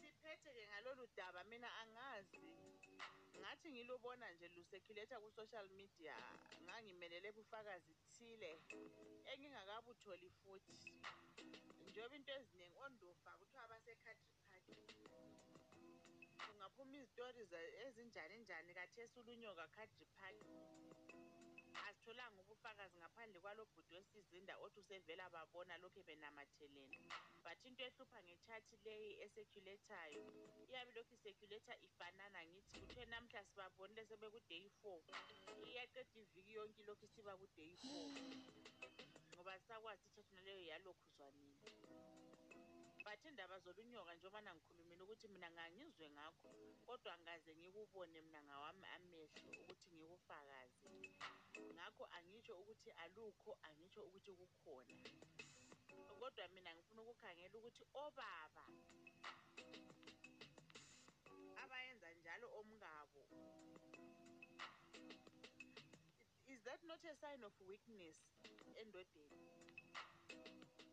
siphethe-ke 0.00 0.66
ngalolu 0.70 1.06
daba 1.16 1.44
mina 1.50 1.68
angazi. 1.82 2.38
Ngathi 3.40 3.68
ngilubona 3.72 4.26
nje 4.32 4.48
luseculatha 4.54 5.16
ku-social 5.22 5.68
media 5.78 6.16
ngangimelele 6.64 7.28
bufakazi 7.36 7.94
thile 8.12 8.52
engingakabutholi 9.30 10.28
futhi. 10.40 10.76
Njengoba 11.88 12.16
into 12.16 12.32
eziningi 12.38 12.78
ondofa 12.84 13.30
kuthiwa 13.38 13.68
basekhadri 13.70 14.30
park 14.46 14.66
kungaphuma 16.62 16.96
izitori 16.96 17.40
ezinjani 17.86 18.38
njani? 18.38 18.74
Kathesi 18.74 19.18
ulunyoka 19.18 19.66
khadri 19.74 20.06
park 20.16 20.36
asitholanga 21.86 22.40
ubufakazi 22.42 22.98
ngaphandle 22.98 23.40
kwalo 23.40 23.62
bhuti 23.74 23.94
wesizinda 23.94 24.54
othi 24.64 24.80
usevela 24.80 25.30
babona 25.30 25.74
lokhu 25.82 26.02
benamathelene 26.06 26.98
but 27.44 27.58
into 27.66 27.82
ehlupha 27.84 28.22
ngechathi 28.22 28.76
leyi 28.84 29.10
eseculathayo 29.24 30.22
iyabe 30.70 30.92
lokhu 30.96 31.14
iseculatha 31.14 31.74
ifanana 31.86 32.40
ngithi 32.46 32.78
kuthiwe 32.80 33.04
namhla 33.12 33.44
sibabonile 33.44 34.02
sebekuday 34.06 34.68
four. 34.80 35.00
Iyaqeda 35.66 36.20
iviki 36.22 36.52
yonke 36.58 36.82
ilokhu 36.82 37.04
isiba 37.06 37.34
kuday 37.40 37.72
four. 37.82 38.06
Ngoba 39.34 39.58
sakwazi 39.66 40.04
ithathu 40.06 40.34
naleyo 40.34 40.62
yalokhuzwanini 40.70 42.31
but 43.12 43.28
indaba 43.28 43.58
zolunyoka 43.60 44.14
njengobana 44.14 44.54
ngikhulumile 44.54 45.02
ukuthi 45.04 45.28
mina 45.28 45.48
ngangizwe 45.50 46.06
ngakho 46.16 46.48
kodwa 46.86 47.14
ngaze 47.22 47.52
ngikubone 47.60 48.18
mina 48.26 48.40
ngawami 48.48 48.86
amehlo 48.96 49.52
ukuthi 49.52 49.92
ngikufakaze. 49.96 50.88
Ngakho 51.76 52.04
angisho 52.16 52.52
ukuthi 52.60 52.90
alukho 53.04 53.52
angisho 53.66 54.00
ukuthi 54.08 54.32
kukhona. 54.40 54.96
Kodwa 56.20 56.48
mina 56.54 56.70
ngifuna 56.74 57.00
ukukhangela 57.02 57.54
ukuthi 57.58 57.84
obaba 58.04 58.64
abayenza 61.62 62.08
njalo 62.16 62.46
omkabo 62.60 63.22
is 66.52 66.60
that 66.64 66.80
not 66.88 67.04
a 67.04 67.14
sign 67.20 67.44
of 67.44 67.52
weakness 67.68 68.16
endodeni 68.80 69.81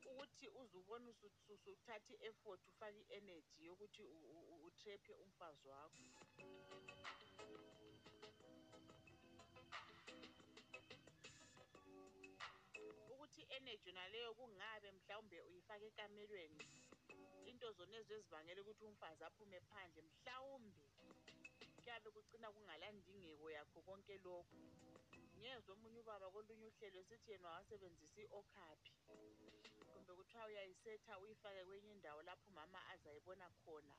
ukuthi 0.09 0.47
uzubona 0.61 1.07
usuthatha 1.53 2.13
i-effort 2.13 2.61
ufake 2.71 2.99
i-energy 3.03 3.57
yokuthi 3.67 4.03
utrephe 4.67 5.13
umfazi 5.23 5.67
wakho. 5.73 6.03
Ukuthi 13.11 13.41
i-energy 13.41 13.91
naleyo 13.91 14.33
kungabe 14.33 14.91
mhlawumbe 14.91 15.37
uyifake 15.47 15.85
ekamelweni 15.91 16.59
into 17.49 17.67
zona 17.77 17.95
ezibangela 18.01 18.61
ukuthi 18.61 18.83
umfazi 18.85 19.21
aphume 19.23 19.59
phandle 19.69 20.01
mhlawumbe 20.07 20.81
kuyabe 21.75 22.09
kugcina 22.15 22.47
kungalandingeko 22.53 23.45
yakho 23.57 23.79
konke 23.85 24.15
lokhu. 24.25 24.57
Ngezwe 25.39 25.71
omunye 25.75 25.99
ubaba 26.03 26.27
kolunye 26.33 26.67
uhlelo 26.71 26.99
sithi 27.07 27.31
yena 27.31 27.47
wasebenzisa 27.55 28.19
i-okaphi 28.25 28.91
kumbe 30.09 30.23
kuthiwa 30.23 30.45
uyayisetha 30.45 31.19
uyifake 31.19 31.65
kwenye 31.65 31.91
indawo 31.91 32.21
lapho 32.21 32.49
umama 32.49 32.87
azayibona 32.89 33.49
khona. 33.61 33.93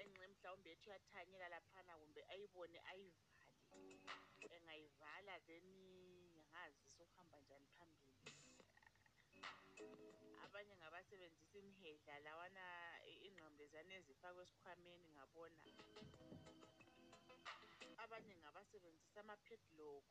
Engxe 0.00 0.26
mhlawumbe 0.26 0.70
ethi 0.74 0.88
uyathanyela 0.90 1.48
laphana 1.48 1.92
kumbe 1.98 2.22
ayibone 2.32 2.78
ayivale. 2.90 3.46
Engayivala 4.56 5.34
then 5.46 5.66
angazi 6.42 6.82
sohamba 6.98 7.38
njani 7.40 7.68
phambili. 7.78 8.32
Abanye 10.44 10.74
ngabasebenzisa 10.76 11.58
imhedla 11.58 12.18
lawana 12.26 12.66
ingqambezane 13.26 13.94
ezifakwa 14.00 14.42
esikhwameni 14.42 15.08
ngabona. 15.14 15.62
Abanye 18.02 18.34
ngabasebenzisa 18.42 19.20
ama-pedlock 19.20 20.04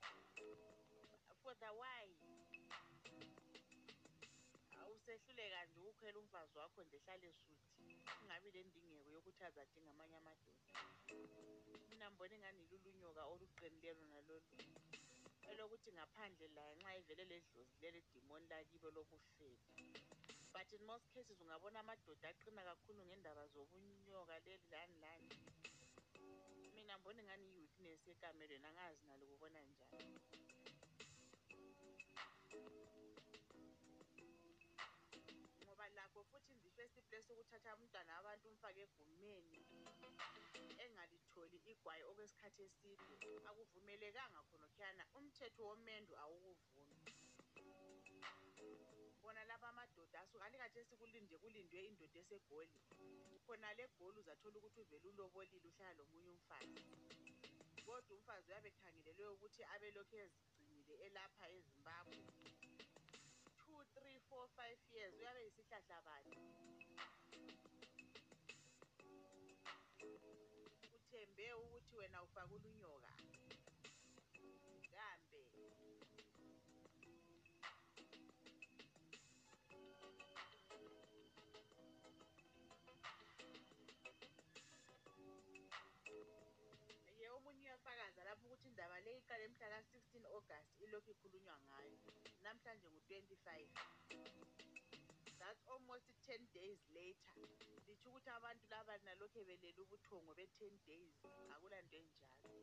for 1.44 1.54
the 1.60 1.72
why? 1.76 2.08
Usehluleka 5.08 5.66
nje 5.66 5.80
ukukhwela 5.80 6.20
umfazi 6.20 6.56
wakho 6.60 6.84
nje 6.84 6.98
ehlale 7.00 7.30
suthi 7.42 7.88
kungabi 8.18 8.50
le 8.56 8.62
ndingeko 8.68 9.10
yokuthi 9.16 9.44
azadinga 9.50 9.92
amanye 9.94 10.16
amadoda. 10.22 10.64
Mina 11.90 12.08
mbona 12.12 12.34
ingani 12.36 12.62
lulunyoka 12.72 13.24
oluqinileyo 13.32 13.94
lona 14.00 14.20
lolu 14.28 14.52
elokuthi 15.52 15.90
ngaphandle 15.98 16.48
laye 16.58 16.74
nxa 16.80 16.92
ivele 17.00 17.24
ledlozi 17.32 17.76
leli 17.82 18.02
dimoni 18.12 18.48
lakibo 18.52 18.88
lobuhlelo 18.96 19.58
but 20.54 20.70
in 20.76 20.84
most 20.90 21.08
cases 21.14 21.40
ungabona 21.44 21.80
amadoda 21.80 22.28
aqina 22.32 22.62
kakhulu 22.70 23.02
ngendaba 23.08 23.44
zobunyoka 23.54 24.36
leli 24.46 24.68
lani 24.74 24.96
lani. 25.04 25.30
Mina 26.76 26.94
mbona 27.00 27.20
ingani 27.22 27.46
i-weakness 27.52 28.02
ekamelweni 28.12 28.68
angazi 28.70 29.04
nalo 29.08 29.24
kubona 29.32 29.60
njani 29.70 30.20
place 36.78 37.30
ukuthatha 37.34 37.76
umntwana 37.76 38.12
wabantu 38.18 38.46
umfake 38.54 38.82
egumeni 38.86 39.58
engalitholi 40.84 41.58
igwayi 41.72 42.04
okwesikhathi 42.10 42.62
eside. 42.70 43.04
Akuvumelekanga 43.50 44.42
khonokhiyana 44.50 45.04
umthetho 45.18 45.62
womendo 45.70 46.14
awukuvumi. 46.24 46.96
Bona 49.22 49.42
laba 49.50 49.68
amadoda 49.74 50.18
asuke 50.22 50.44
alikhathesi 50.46 50.94
kulinde 51.00 51.36
kulindwe 51.42 51.80
indoda 51.90 52.20
esegoli. 52.22 52.78
Khona 53.46 53.70
le 53.78 53.86
goli 53.98 54.18
uzathola 54.22 54.58
ukuthi 54.60 54.80
uvele 54.82 55.08
ulobolile 55.10 55.68
uhlala 55.70 55.94
lomunye 55.98 56.30
umfazi. 56.38 56.82
Kodwa 57.86 58.14
umfazi 58.18 58.48
uyabe 58.50 58.70
ekhangelelwe 58.74 59.34
ukuthi 59.34 59.62
abe 59.74 59.88
lokhu 59.96 60.16
ezigcinile 60.24 60.94
elapha 61.06 61.46
ezimbabwe. 61.58 62.18
Three 64.02 64.20
four 64.30 64.46
five 64.56 64.78
years. 64.94 65.14
Uyabe 65.20 65.42
yisihlahla 65.44 65.98
bani 66.06 66.36
uthembe 70.96 71.54
ukuthi 71.54 71.96
wena 71.96 72.24
ufake 72.24 72.54
ulunyoka 72.56 73.10
indaba 88.78 89.00
le 89.02 89.12
iqale 89.18 89.46
mhla 89.50 89.68
ka-16 89.74 90.26
august 90.38 90.70
ilokhu 90.86 91.10
ikhulunywa 91.12 91.58
ngayo. 91.68 91.98
Namhlanje 92.46 92.88
ngu-25 92.94 93.50
that's 95.42 95.64
almost 95.74 96.06
10 96.30 96.46
days 96.54 96.78
later. 96.94 97.42
Litsho 97.88 98.10
ukuthi 98.10 98.30
abantu 98.30 98.66
laba 98.70 98.94
nalokhu 99.06 99.42
belele 99.50 99.82
ubuthongo 99.82 100.32
be-10 100.38 100.78
days 100.86 101.18
akulanto 101.54 101.98
enjalo. 101.98 102.54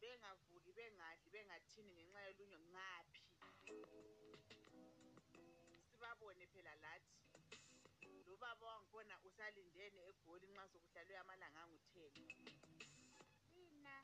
Bengavuki 0.00 0.72
bengadli 0.72 1.28
bengathini 1.34 1.92
ngenxa 1.92 2.20
yolunyo 2.28 2.60
ngaphi? 2.72 3.22
Sibabone 5.88 6.44
phela 6.48 6.74
lathi. 6.84 7.19
Lo 8.40 8.46
baba 8.46 8.66
wangikhona 8.72 9.16
usalindene 9.28 10.00
egoli 10.10 10.46
nxa 10.52 10.64
sokuhlalwe 10.72 11.14
amalanga 11.22 11.60
angu-10 11.64 12.16
ina 13.62 13.96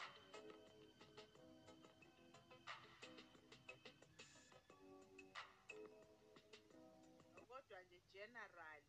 kodwa 7.49 7.79
nje 7.83 7.99
generally 8.13 8.85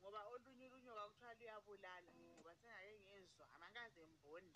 ngoba 0.00 0.20
olunye 0.32 0.66
ulunyoka 0.68 1.04
kuthiwa 1.08 1.34
luyabulala 1.38 2.10
ngoba 2.32 2.52
sengake 2.60 2.94
ngezwa 3.04 3.44
amangikaze 3.54 4.02
mbone 4.14 4.50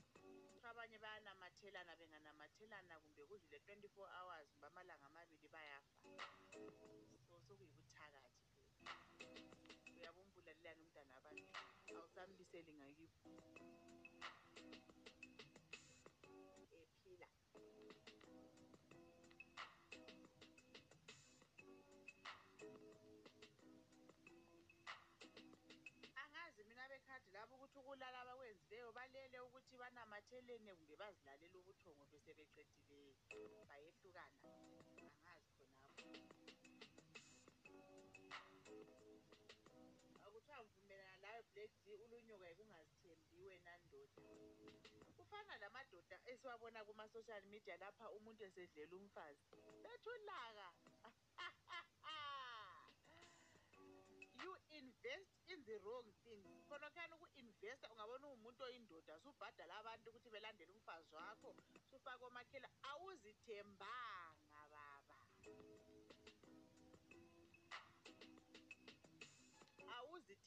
kuthiwa 0.53 0.71
abanye 0.73 0.99
bayanamathelana 1.05 1.93
benganamathelana 2.01 2.95
kumbe 3.03 3.23
kudlule 3.31 3.59
24 3.59 4.17
hours 4.17 4.49
kumbe 4.53 4.67
amalanga 4.67 5.07
amabili 5.07 5.49
bayafa. 5.55 5.93
So 6.01 6.11
sokuyibuthakathi 7.29 8.52
phela 9.19 9.41
uyabe 9.95 10.21
umbulalelani 10.25 10.81
umntana 10.85 11.15
abantu 11.21 11.47
awusambiseli 11.91 12.73
ngakibo. 12.79 13.31
Ephila. 16.81 17.29
Angazi 26.23 26.61
mina 26.69 26.85
bekhadi 26.91 27.29
labo 27.37 27.55
ukuthi 27.57 27.79
ukulala 27.79 28.19
abakwenzileyo 28.23 28.89
balele 28.97 29.39
ukuthi 29.47 29.75
banamathelene 29.83 30.73
kumbe 30.79 30.95
bazilalela 31.03 31.57
ubuthongo 31.61 32.05
besebeqedile 32.13 33.61
bayehlukana. 33.69 34.51
D 41.85 41.87
ulunyoka 42.05 42.47
yikungazithembi 42.49 43.37
wena 43.47 43.73
ndoda. 43.85 44.23
Kufana 45.17 45.55
lamadoda 45.63 46.17
esiwabona 46.31 46.85
kuma-social 46.85 47.43
media 47.53 47.77
lapha 47.77 48.11
umuntu 48.17 48.45
esedlela 48.49 48.95
umfazi. 48.97 49.45
Bethulaka 49.85 50.69
you 54.43 54.53
invest 54.75 55.31
in 55.53 55.59
the 55.69 55.77
wrong 55.87 56.09
things. 56.27 56.67
Khonokhuyani 56.69 57.15
uku-investa 57.15 57.87
ungabona 57.93 58.27
uwumuntu 58.27 58.65
oyindoda 58.65 59.15
subhadala 59.25 59.75
abantu 59.81 60.11
ukuthi 60.11 60.29
belandele 60.35 60.73
umfazi 60.73 61.15
wakho 61.15 61.51
sufake 61.91 62.25
omakhela 62.25 62.69
awuzithembanga 62.91 64.63
baba. 64.73 65.19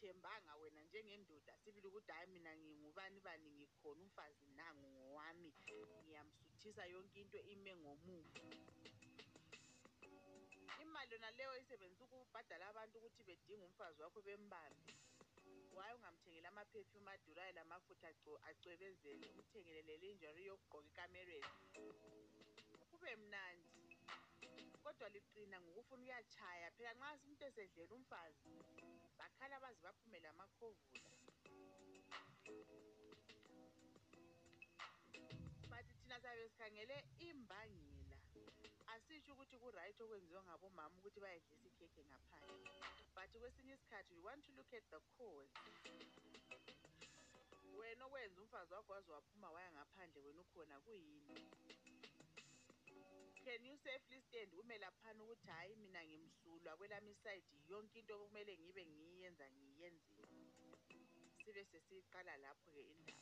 Ungazithembanga 0.06 0.56
wena 0.56 0.82
njengendoda 0.84 1.58
sibili 1.58 1.88
ukuthi 1.88 2.12
hhayi 2.12 2.28
mina 2.28 2.56
ngingubani 2.58 3.20
bani 3.20 3.50
ngikhona 3.52 4.02
umfazi 4.02 4.46
nangu 4.56 4.88
ngowami. 4.90 5.54
Ngiyamsuthisa 6.04 6.86
yonke 6.86 7.20
into 7.22 7.40
ime 7.42 7.76
ngomumo. 7.76 8.24
Imali 10.82 11.14
yona 11.14 11.32
leyo 11.32 11.58
isebenzisa 11.58 12.04
ukubhadala 12.06 12.68
abantu 12.70 12.98
ukuthi 13.00 13.24
bedinga 13.24 13.66
umfazi 13.66 14.02
wakho 14.02 14.22
bembambe. 14.22 14.94
Waye 15.76 15.94
ungamthengela 15.96 16.50
ama-perfume 16.50 17.12
adurayo 17.12 17.52
lamafutha 17.52 18.08
agco- 18.10 18.40
acwebezele 18.50 19.28
umthengele 19.30 19.82
le-lingerie 19.82 20.46
yokugqoka 20.46 20.88
ekamereni 20.92 21.50
kube 22.92 23.16
mnandi. 23.16 23.98
Kodwa 24.84 25.10
liqina 25.10 25.58
ngokufuna 25.62 26.04
uyatshaya 26.04 26.72
phela 26.78 26.94
nxa 26.94 27.10
umuntu 27.24 27.44
esedlele 27.46 27.94
umfazi. 27.94 28.54
Bakhala 29.20 29.60
baze 29.64 29.80
baphume 29.86 30.20
lamakhovula 30.20 31.16
but 35.70 35.86
thina 36.00 36.18
sabe 36.24 36.48
sikhangele 36.50 36.98
imbangela. 37.20 38.18
Asitsho 38.94 39.34
ukuthi 39.34 39.58
kuright 39.58 39.98
okwenziwa 40.02 40.42
ngabomama 40.44 40.96
ukuthi 41.00 41.20
bayedlisa 41.20 41.68
ikhekhe 41.68 42.02
ngaphandle. 42.10 42.72
But 43.16 43.32
kwesinye 43.40 43.74
isikhathi 43.76 44.14
we 44.16 44.22
want 44.24 44.42
to 44.46 44.52
look 44.58 44.72
at 44.74 44.86
the 44.92 45.00
cause. 45.18 45.52
Wena 47.78 48.06
okwenza 48.06 48.42
umfazi 48.42 48.74
wakho 48.74 48.94
waze 48.94 49.12
waphuma 49.12 49.52
waya 49.52 49.72
ngaphandle 49.76 50.22
wena 50.26 50.42
ukhona 50.42 50.80
kuyini? 50.86 51.46
Can 53.46 53.62
you 53.62 53.78
safely 53.78 54.18
stand? 54.26 54.50
Ume 54.58 54.76
laphana 54.82 55.22
ukuthi 55.24 55.48
hhayi 55.48 55.76
mina 55.78 56.02
ngimsulwa. 56.06 56.78
Kwelami 56.78 57.12
isayidi 57.12 57.58
yonke 57.70 58.00
into 58.00 58.14
okumele 58.18 58.58
ngibe 58.58 58.82
ngiyenza 58.86 59.46
ngiyenzile. 59.54 60.34
Sibe 61.46 61.64
sesiyiqala 61.72 62.34
lapho-ke 62.44 62.82
indaba. 62.82 63.22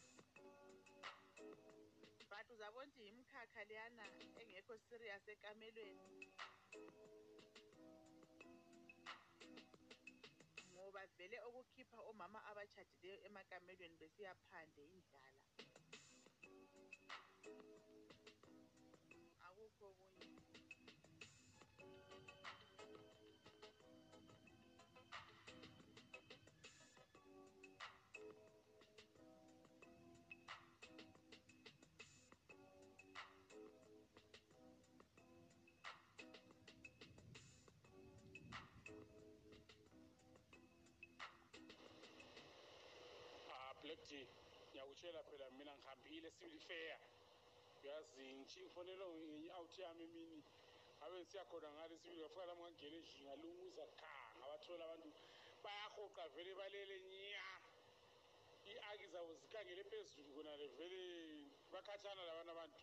But 2.32 2.48
uzabona 2.56 2.88
ukuthi 2.88 3.04
yimkhakha 3.08 3.64
leyana 3.68 4.06
engekho 4.42 4.80
serious 4.88 5.28
ekamelweni. 5.28 6.32
Ngoba 10.72 11.04
vele 11.18 11.38
okukhipha 11.48 12.00
omama 12.10 12.40
abatshadileyo 12.50 13.18
emakamelweni 13.28 14.00
besiya 14.00 14.34
phandle 14.48 14.84
indlala. 14.88 15.44
Akukho 19.84 20.06
okunye 20.10 20.42
ah 43.56 43.74
black 43.82 44.02
d 44.10 44.12
ngiyakutshela 44.70 45.22
phela 45.30 45.48
mina 45.58 45.74
ngihambile 45.78 46.30
civil 46.38 46.60
fair. 46.68 47.13
Uyazi 47.84 48.26
ngifonelwe 48.40 49.08
ngenye-out 49.28 49.74
yami 49.84 50.04
emini. 50.08 50.42
Ngabe 50.98 51.16
ngisiya 51.20 51.44
khona 51.50 51.70
ngale 51.76 51.96
sibili 52.00 52.22
ngafika 52.22 52.46
lami 52.48 52.62
ngangena 52.64 52.98
endlini 52.98 53.24
ngalunguza 53.28 53.86
kha 54.00 54.14
ngabathola 54.38 54.84
abantu 54.88 55.10
bayahoqa 55.64 56.24
vele 56.36 56.54
balele 56.60 56.96
nya 57.12 57.46
i-aki 58.72 59.08
zabo 59.14 59.32
zikhangele 59.42 59.84
phezulu 59.90 60.30
khonale 60.36 60.66
vele 60.78 61.02
bakhatshana 61.72 62.24
labana 62.30 62.52
abantu. 62.56 62.80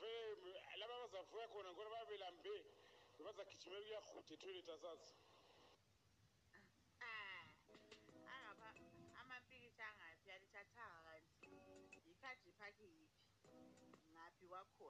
Vele 0.00 0.50
laba 0.80 0.94
bazavuka 1.02 1.46
khona 1.52 1.70
ngona 1.72 1.90
babelambe 1.94 2.54
bazagijimela 3.24 3.80
ukuyahutha 3.84 4.32
etoilet 4.34 4.68
asazi. 4.74 5.12
Ngaphi 14.48 14.86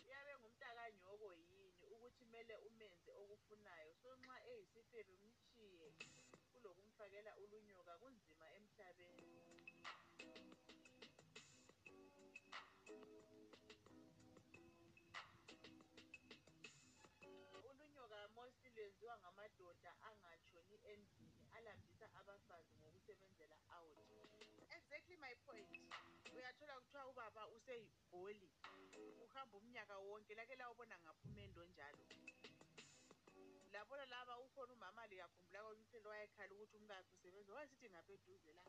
uyabe 0.00 0.32
ngumntakanyoko 0.40 1.28
yini 1.44 1.68
ukuthi 1.92 2.24
kumele 2.24 2.54
umenze 2.68 3.10
okufunayo? 3.22 3.90
So 4.00 4.08
nxa 4.20 4.36
eyisifebe 4.52 5.14
mshiye 5.24 5.88
kulokumfakela 6.52 7.32
ulunyoka 7.42 7.92
kunzima 8.00 8.37
my 25.20 25.34
point. 25.46 25.68
Uyathola 26.36 26.74
kuthiwa 26.80 27.06
ubaba 27.10 27.48
useyigoli 27.48 28.50
uhamba 29.24 29.56
umnyaka 29.58 29.98
wonke 29.98 30.34
lake 30.34 30.56
lawubona 30.56 30.98
ngaphumendo 30.98 31.64
njalo. 31.66 32.04
Labona 33.72 34.04
laba 34.06 34.38
ukhona 34.38 34.72
umama 34.72 35.06
liyakhumbula 35.06 35.62
kolumhlelo 35.62 36.08
wayekhala 36.10 36.54
ukuthi 36.54 36.76
umkakhe 36.76 37.10
usebenza. 37.14 37.52
Wayesithi 37.54 37.88
ngapha 37.90 38.12
eduze 38.12 38.52
la. 38.52 38.62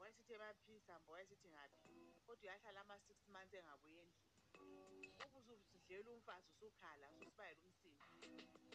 Wayesithi 0.00 0.32
emaphisambo 0.34 1.12
wayesithi 1.12 1.48
ngaphi. 1.48 2.14
Kodwa 2.26 2.42
uyahlala 2.42 2.80
ama-six 2.80 3.18
months 3.28 3.54
engabuyi 3.54 3.98
endlini. 4.04 5.12
Ubusudlela 5.38 6.10
umfazi 6.10 6.48
usukhala 6.52 7.06
ususibayela 7.10 7.60
umsindo. 7.64 8.71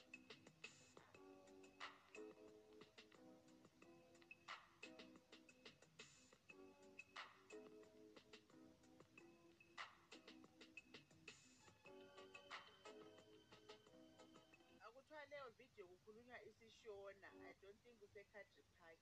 Secadry 18.17 18.65
park 18.81 19.01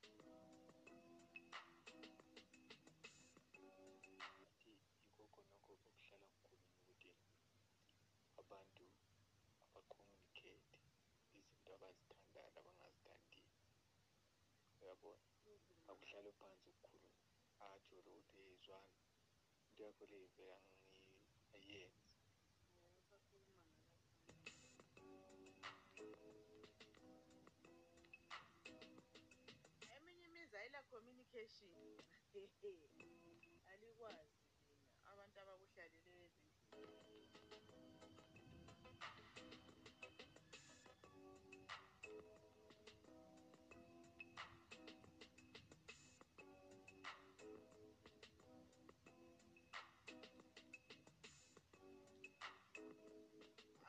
athi 4.35 4.71
yikho 5.19 5.41
khonokho 5.53 5.87
okuhlala 5.87 6.25
kukhulunywa 6.31 6.73
ukuthi 6.79 7.11
abantu 8.41 8.85
abacommunicate 9.77 10.77
izinto 11.37 11.69
abazithandayo 11.77 12.49
nabangazithandiyo 12.55 13.47
uyabona? 14.81 15.27
Akuhlalwe 15.91 16.31
phansi 16.39 16.69
kukhulunywe 16.75 17.23
atsho 17.67 17.95
lo 18.05 18.11
ukuthi 18.19 18.35
"Hey, 18.43 18.55
zwana 18.65 18.95
into 19.67 19.81
yakho 19.87 20.03
le 20.11 20.19
vele 20.35 20.53
angi- 20.57 22.04
communication 31.35 31.69
alikwazi 33.73 34.35
lina 34.39 35.11
abantu 35.11 35.37
abakuhlaleleyo 35.43 36.29
ezindlini. 37.15 37.75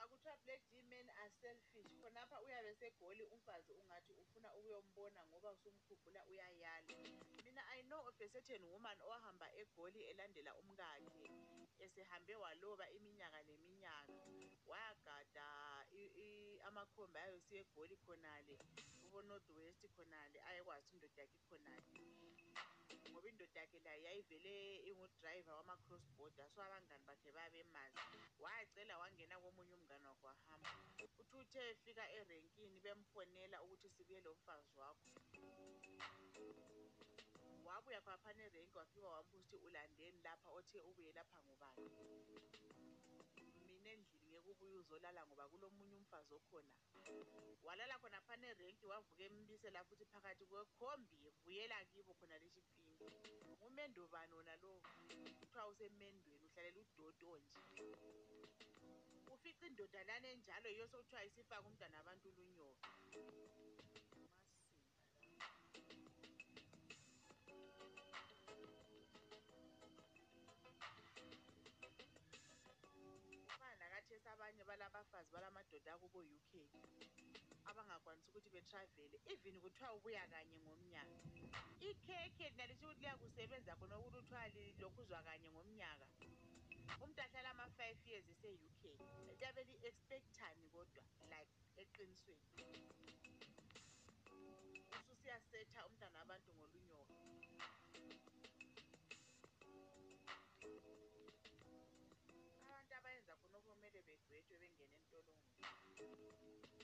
Akuthiwa 0.00 0.36
black 0.44 0.62
d 0.70 0.74
men 0.90 1.08
are 1.20 1.30
selfish. 1.40 1.90
Khonapha 2.00 2.36
uyabe 2.44 2.72
segoli 2.80 3.24
umfazi 3.34 3.72
ungathi 3.80 4.12
ufuna 4.22 4.50
ukuyombona 4.96 5.20
ngoba 5.28 5.52
usumkhumbula 5.52 6.24
uyayala. 6.24 6.96
Mina 7.44 7.62
i 7.76 7.82
know 7.84 8.00
of 8.08 8.16
a 8.20 8.28
certain 8.32 8.64
woman 8.64 8.96
owahamba 9.04 9.46
egoli 9.60 10.00
elandela 10.10 10.52
umkakhe 10.56 11.28
esehambe 11.84 12.34
waloba 12.42 12.88
iminyaka 12.96 13.42
leminyaka 13.48 14.12
wayagada 14.70 15.48
amakhombi 16.68 17.18
ayosiya 17.18 17.60
egoli 17.60 17.96
khonale 18.04 18.56
kubonorth 19.00 19.50
west 19.58 19.84
khonale 19.94 20.38
ayekwazi 20.48 20.88
ukuthi 20.88 20.96
indoda 20.96 21.22
yakhe 21.22 21.36
ikhonale 21.44 21.92
ngoba 23.10 23.28
indoda 23.28 23.60
yakhe 23.60 23.78
layo 23.84 24.02
yayivele 24.06 24.54
ingudrayiva 24.88 25.52
wama-cross 25.58 26.04
border 26.16 26.48
so 26.54 26.62
abangani 26.62 27.04
bakhe 27.06 27.30
babemazi 27.36 28.00
wacela 28.42 28.98
wangena 28.98 29.36
komunye 29.42 29.74
umngane 29.78 30.06
wakhe 30.06 30.26
wahamba. 30.26 30.70
Uthi 31.04 31.22
uthe 31.40 31.60
efika 31.70 32.04
erenkini 32.18 32.80
bemfonela 32.84 33.62
ukuthi 33.62 33.88
sibuye 33.94 34.20
lo 34.20 34.34
mfazi 34.34 34.72
wakho. 34.80 35.06
Wabuya 37.66 38.00
khwaphana 38.04 38.42
erenki 38.48 38.76
wafika 38.78 39.08
wambuza 39.08 39.38
ukuthi 39.38 39.56
ulandeni 39.66 40.22
lapha 40.22 40.50
othe 40.58 40.78
ubuye 40.90 41.12
lapha 41.12 41.38
ngubani. 41.44 41.90
Mina 43.68 43.90
endlini 43.94 44.26
ngeke 44.30 44.50
ubuye 44.50 44.74
uzolala 44.82 45.26
ngoba 45.26 45.48
kulomunye 45.50 45.96
umfazi 45.96 46.34
okhona. 46.34 46.72
Walala 47.66 47.98
khona 47.98 48.20
phana 48.26 48.46
erenki 48.52 48.86
wavuka 48.86 49.22
embisela 49.26 49.84
futhi 49.88 50.04
phakathi 50.12 50.44
kwekhombi 50.50 51.16
vuyela 51.44 51.84
kibo 51.90 52.12
khona 52.18 52.38
leshipingi 52.42 52.85
ngumendo 53.58 54.02
bani 54.12 54.32
wona 54.38 54.54
lowo 54.62 54.78
kuthiwa 55.38 55.66
usemendweni 55.72 56.44
uhlalela 56.46 56.80
udodo 56.80 57.38
nje. 57.38 57.60
Ufica 59.34 59.64
indoda 59.66 60.00
lana 60.08 60.28
enjalo 60.34 60.68
yiyo 60.70 60.86
sokuthiwa 60.88 61.24
isifaka 61.28 61.66
umntwana 61.68 61.96
abantu 62.02 62.28
ulunyoka. 62.28 62.88
Kufana 73.46 73.84
lakathesi 73.92 74.28
abanye 74.28 74.62
balabafazi 74.64 75.30
balamadoda 75.32 75.90
akubo-uk 75.94 76.52
abangakwanisi 77.70 78.28
ukuthi 78.30 78.50
betravele 78.54 79.16
even 79.32 79.56
kuthiwa 79.62 79.90
ubuya 79.96 80.24
kanye 80.32 80.56
ngomnyaka. 80.64 81.18
Ikhekhe 81.88 82.46
lina 82.50 82.64
lisho 82.70 82.86
ukuthi 82.86 83.00
liyakusebenza 83.02 83.72
khona 83.78 83.94
ukuthi 83.98 84.18
kuthiwa 84.22 84.44
lilokhuzwa 84.54 85.20
kanye 85.26 85.48
ngomnyaka. 85.54 86.06
Umuntu 87.02 87.20
ahlala 87.24 87.50
ama-five 87.54 87.98
years 88.08 88.26
ese-uk 88.32 88.62
liyabe 89.38 89.62
li-expectani 89.70 90.64
kodwa 90.74 91.02
like 91.32 91.54
eqinisweni. 91.82 92.48
Ususiyasetha 94.98 95.80
umntana 95.86 96.18
wabantu 96.20 96.50
ngolunyoka 96.56 97.14
abantu 102.66 102.92
abayenza 102.98 103.32
khonokho 103.40 103.70
kumele 103.74 104.00
bedwetshwe 104.06 104.56
bengene 104.62 104.98
entolongweni. 105.86 106.75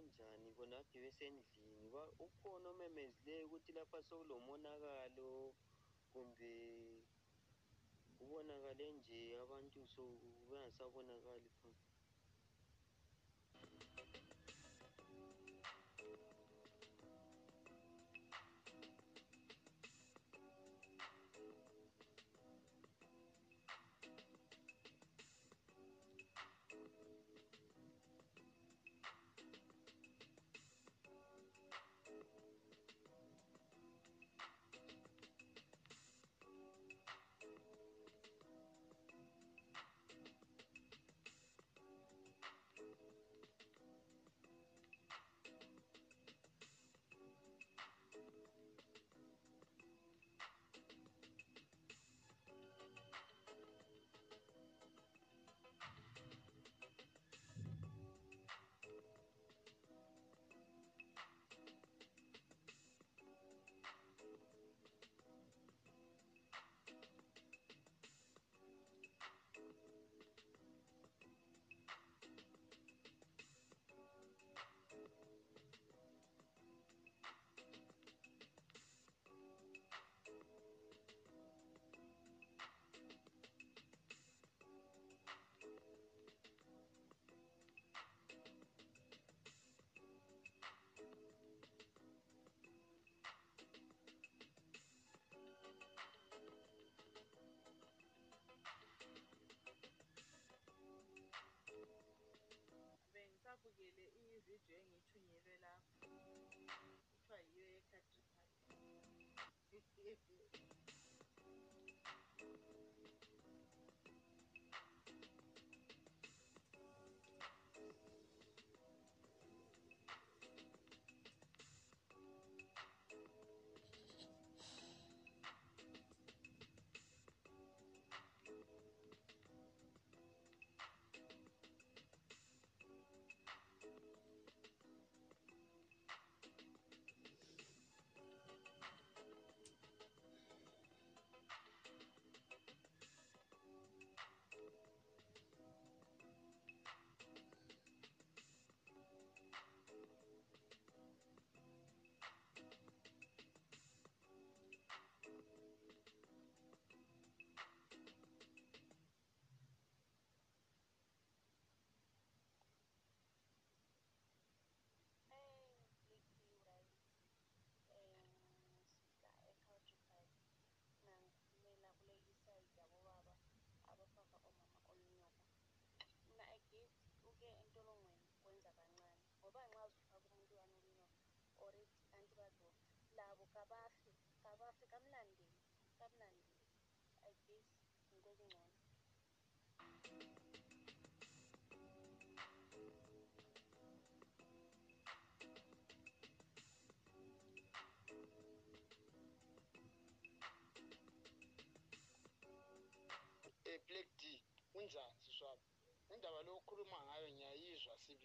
njani? 0.00 0.84
Besendlini 0.92 1.90
Ba- 1.92 2.12
ukhona 2.18 2.70
omemezileyo 2.70 3.46
ukuthi 3.46 3.72
lapha 3.72 3.98
sekulomonakalo 4.02 5.54
kumbe 6.12 6.52
kubonakale 8.18 8.92
nje 8.92 9.20
abantu 9.42 9.80
so 9.94 10.02
bengasabonakali. 10.20 11.50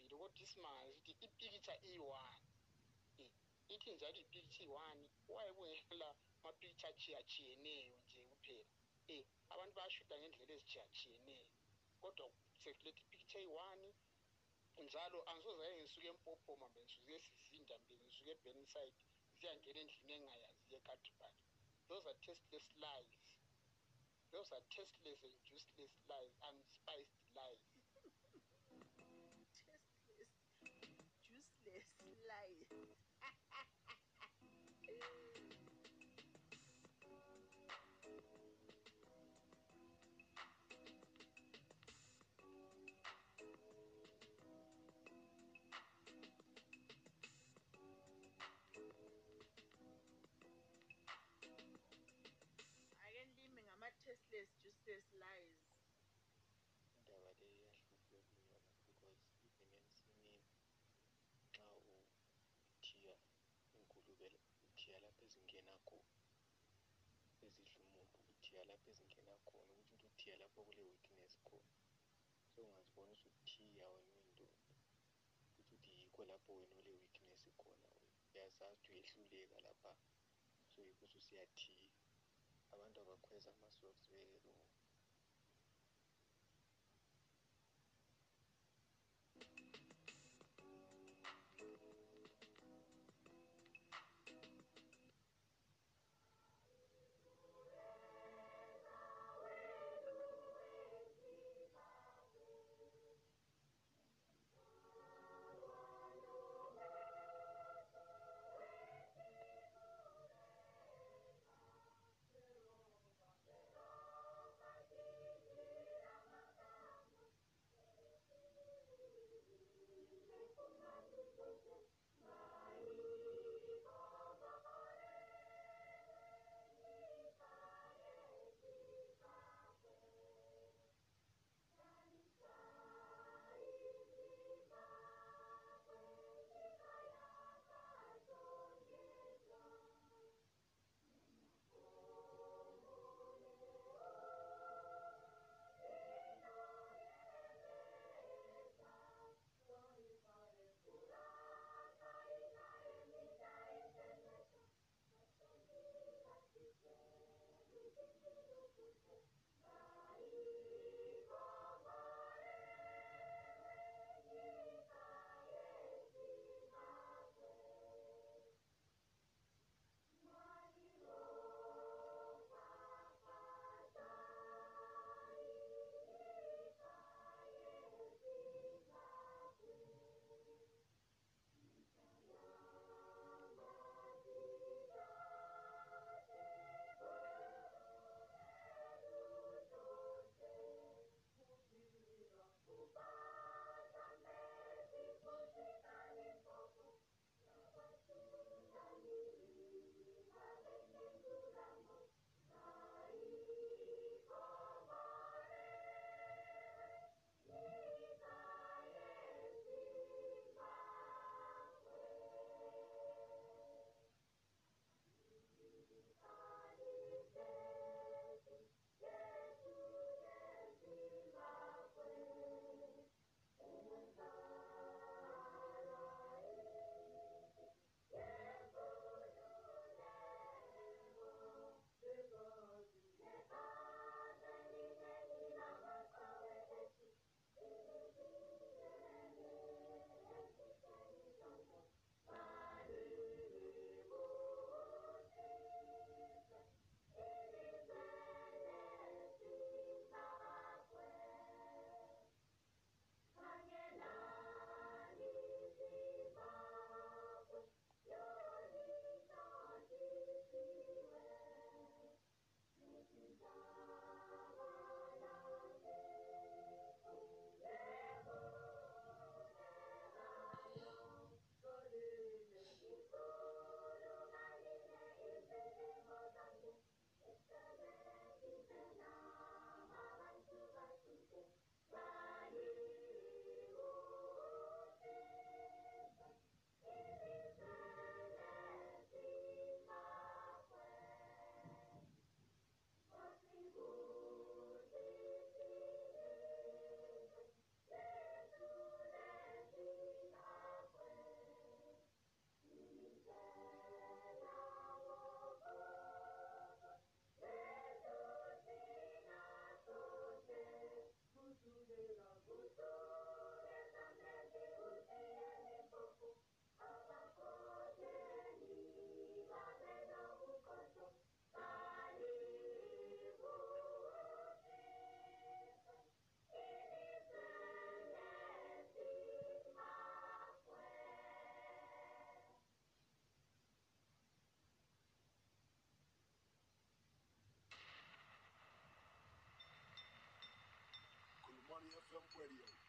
Sibili 0.07 0.19
kodwa 0.23 0.41
isimanga 0.43 0.83
sithi 1.03 1.25
ipikitsha 1.25 1.73
iyi-one 1.89 2.41
um 3.19 3.31
ithi 3.73 3.89
njalo 3.95 4.17
ipikitsha 4.23 4.61
iyi-one 4.63 5.03
waye 5.27 5.51
kungela 5.57 6.09
mapikitsha 6.43 6.87
achiyachiyeneyo 6.93 7.95
nje 8.03 8.21
kuphela. 8.29 8.71
Um 9.09 9.25
abantu 9.53 9.73
bayashuda 9.77 10.15
ngendlela 10.19 10.53
ezitshiyachiyeneyo 10.57 11.47
kodwa 12.01 12.27
sekuletha 12.61 13.01
ipikitsha 13.03 13.37
eyi-one 13.39 13.87
njalo 14.85 15.17
angisoze 15.29 15.63
ake 15.65 15.75
ngisuke 15.77 16.07
empophoma 16.13 16.65
mbe 16.69 16.79
ngisuke 16.83 17.13
esizinda 17.19 17.75
mbe 17.83 17.93
ngisuke 18.01 18.31
eburnside 18.35 18.97
ziyangena 19.37 19.79
endlini 19.83 20.13
engingayaziyo 20.15 20.77
ekadribal 20.81 21.33
those 21.89 22.05
are 22.09 22.17
tasteless 22.25 22.67
lies. 22.83 23.15
Those 24.33 24.49
are 24.55 24.63
tasteless 24.75 25.19
and 25.27 25.35
juiceless 25.47 25.95
lies 26.11 26.33
unspiced 26.49 27.19
lies. 27.37 27.76
Ngama-tasteless 54.27 54.51
juiceless 54.61 55.07
lies. 55.23 55.59
Indaba 56.83 57.31
le 57.39 57.47
iyahlupha 57.47 58.17
kulona 58.27 58.59
because 58.91 59.23
even 59.63 59.81
ensimini 59.87 60.51
xa 61.55 61.65
uthiya 62.75 63.15
ingulube 63.77 64.27
uthiya 64.71 64.97
lapho 65.03 65.23
ezingena 65.27 65.75
khona 65.87 66.15
ezidla 67.45 67.83
umumbu 67.85 68.17
uthiya 68.35 68.63
lapho 68.69 68.87
ezingena 68.93 69.33
khona 69.47 69.71
ukuthi 69.73 69.95
ukuthi 69.95 70.05
uthiya 70.11 70.35
lapho 70.41 70.59
kule-weakness 70.67 71.33
khona 71.47 71.71
so 72.51 72.59
ungazibona 72.67 73.11
usuthiya 73.15 73.85
wena 73.93 74.11
uyindoda 74.17 74.57
kutho 74.59 75.59
ukuthi 75.61 75.91
yikho 75.99 76.21
lapho 76.31 76.51
wena 76.59 76.75
ule-weakness 76.81 77.43
khona 77.61 77.89
uyazazi 78.31 78.87
ukuthi 78.91 78.91
uyehluleka 78.93 79.57
lapha. 79.67 79.91
So 80.71 80.77
yikho 80.87 81.03
ususiyathiya 81.09 81.87
abantu 82.77 82.97
abakhweza 83.03 83.49
ama-socks 83.55 84.05
beye-wrong 84.13 84.61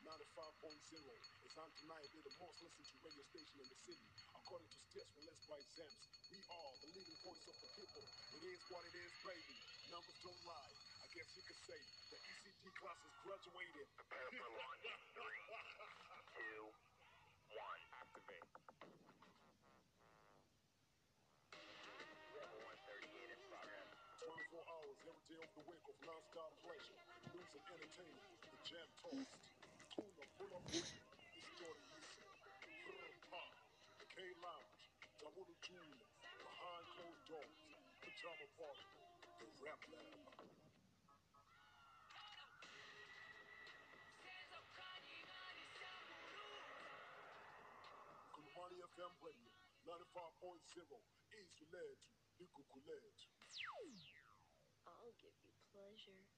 95.0 0.08 1.04
is 1.44 1.52
undeniably 1.60 2.24
the 2.24 2.32
most 2.40 2.56
listened 2.64 2.88
to 2.88 2.96
radio 3.04 3.20
station 3.28 3.60
in 3.60 3.68
the 3.68 3.76
city. 3.84 4.08
According 4.32 4.72
to 4.72 4.78
stats 4.88 5.12
released 5.20 5.44
by 5.44 5.60
Zems, 5.76 6.00
we 6.32 6.40
are 6.48 6.72
the 6.80 6.88
leading 6.96 7.20
voice 7.28 7.44
of 7.44 7.56
the 7.60 7.68
people. 7.76 8.04
It 8.08 8.42
is 8.48 8.62
what 8.72 8.88
it 8.88 8.96
is, 8.96 9.12
baby. 9.20 9.56
Numbers 9.92 10.16
don't 10.24 10.42
lie. 10.48 10.72
I 11.04 11.06
guess 11.12 11.28
you 11.36 11.44
could 11.44 11.60
say 11.60 11.76
the 12.08 12.18
ECT 12.24 12.64
class 12.80 12.96
has 13.04 13.14
graduated. 13.20 13.84
Prepare 14.00 14.28
for 14.32 14.48
launch. 14.48 14.88
Three, 15.12 15.44
two, 16.40 16.60
one. 17.52 17.82
Activate. 17.92 18.48
Level 22.32 22.60
138 22.64 23.28
in 23.28 23.40
progress. 23.52 23.88
24 24.24 24.72
hours 24.72 24.98
every 25.04 25.26
day 25.28 25.40
of 25.44 25.52
the 25.52 25.64
week 25.68 25.84
of 25.84 25.96
non-stop 26.00 26.52
pleasure, 26.64 26.96
news 27.36 27.52
and 27.60 27.64
entertainment. 27.76 28.32
The 28.40 28.56
Jam 28.64 28.88
Toast. 29.04 29.57
Tuna 29.98 30.26
pull 30.38 30.52
up 30.54 30.62
week. 30.70 30.86
History 31.34 31.34
Yise. 31.34 31.74
Frpa. 32.86 33.42
The 33.98 34.06
K 34.06 34.18
Lounge. 34.38 34.82
Tabulu 35.18 35.54
Jule. 35.58 35.98
Behind 36.38 36.86
closed 36.94 37.24
doors. 37.26 37.58
Pajama 37.98 38.46
Party. 38.54 38.86
The 39.42 39.46
Rap 39.58 39.82
Lab. 39.90 40.22
Kulumani 48.38 48.78
FM 48.94 49.14
Radio. 49.18 49.50
95.0 49.82 50.94
is 51.42 51.50
led 51.74 51.98
to 52.38 52.46
Likukulet. 52.46 53.18
I'll 54.86 55.18
give 55.18 55.34
you 55.42 55.54
pleasure. 55.74 56.37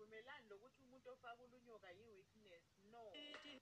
Kuthiwa 0.00 0.34
angivumelani 0.40 0.48
lokuthi 0.48 0.80
umuntu 0.82 1.08
ofaka 1.14 1.42
ulunyoka 1.44 1.88
yi-weakness 1.98 2.64
no 2.92 3.04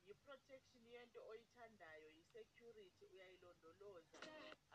yi-protection 0.07 0.85
yento 0.95 1.21
oyithandayo 1.31 2.09
yi-security 2.17 3.05
uyayilondoloza. 3.11 4.19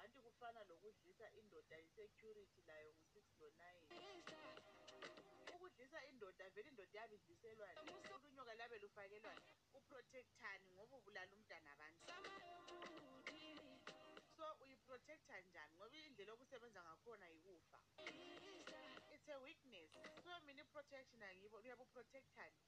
Anti 0.01 0.19
kufana 0.25 0.59
lokudlisa 0.69 1.27
indoda 1.39 1.77
yi-security 1.77 2.61
layo 2.67 2.91
ngu-six 2.93 3.25
lo-nine 3.39 3.87
ukudlisa 5.55 5.99
indoda 6.11 6.49
vele 6.53 6.69
indoda 6.69 6.99
yabe 6.99 7.15
idliselwani 7.15 7.79
ulunyoka 7.79 8.53
labe 8.59 8.77
lufakelwani 8.83 9.41
uprotectani 9.77 10.67
ngoba 10.75 10.97
ubulala 10.97 11.31
umntana 11.37 11.69
abantu. 11.75 12.03
So 14.35 14.45
uyiprotecta 14.63 15.35
njani? 15.41 15.73
Ngoba 15.77 15.95
indlela 15.97 16.31
okusebenza 16.33 16.79
ngakhona 16.83 17.25
yikufa. 17.33 17.77
It's 19.23 19.31
a 19.31 19.39
weakness. 19.39 19.87
So 20.19 20.35
mina 20.43 20.61
i-protection 20.67 21.23
angibo 21.23 21.57
uyabe 21.57 21.83
uprotectani 21.87 22.59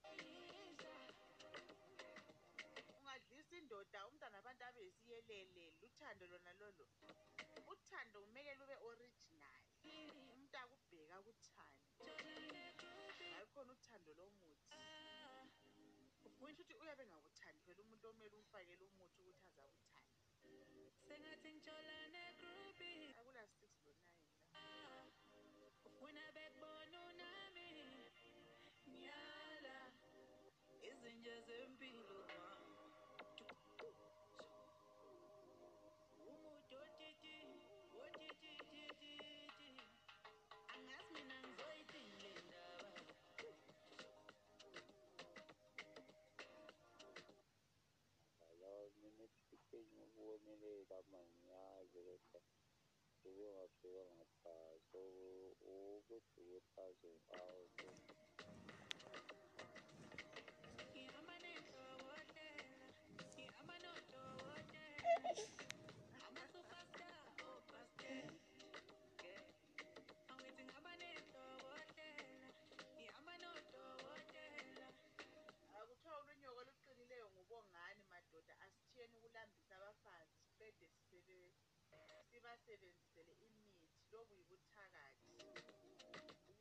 ungadlisa 2.96 3.56
indoda 3.58 4.08
umntana 4.08 4.38
abantu 4.40 4.64
abe 4.64 4.82
yisiyelele 4.88 5.74
luthando 5.82 6.26
lona 6.32 6.54
lolo. 6.60 6.86
Uthando 7.68 8.18
kumele 8.24 8.54
lube 8.60 8.76
original. 8.92 9.60
Umuntu 9.84 10.58
akubheka 10.64 11.18
kuthande 11.26 12.64
hayi 13.20 13.46
khona 13.54 13.72
uthando 13.74 14.12
lomuthi 14.20 14.66
kusho 16.40 16.62
ukuthi 16.62 16.74
uyabe 16.82 17.04
engakuthandi 17.04 17.60
phela 17.66 17.82
umuntu 17.84 18.06
omele 18.12 18.36
umfakele 18.42 18.84
umuthi 18.92 19.20
ukuthi 19.22 19.46
aze 19.48 19.62
akuthande 19.68 20.16
sengathi 21.08 21.50
ngitholane 21.54 22.24
grupi 22.40 22.75
mele 50.46 50.72
baba 50.90 51.20
ngiyazi 51.30 52.00
kodwa 52.06 52.40
ubengafika 53.28 54.04
ngaphaya 54.16 54.76
so 54.90 55.02
ukuthi 55.74 56.42
uchaze 56.58 57.08
impawu 57.16 57.64
Ngihamba 60.94 61.36
nendokotela, 61.44 62.88
ngihamba 63.34 63.76
nodokotela 63.84 65.65
sibasebenzisele 82.66 83.34
imithi 83.46 83.86
lobu 84.12 84.34
yibuthakathi. 84.40 85.34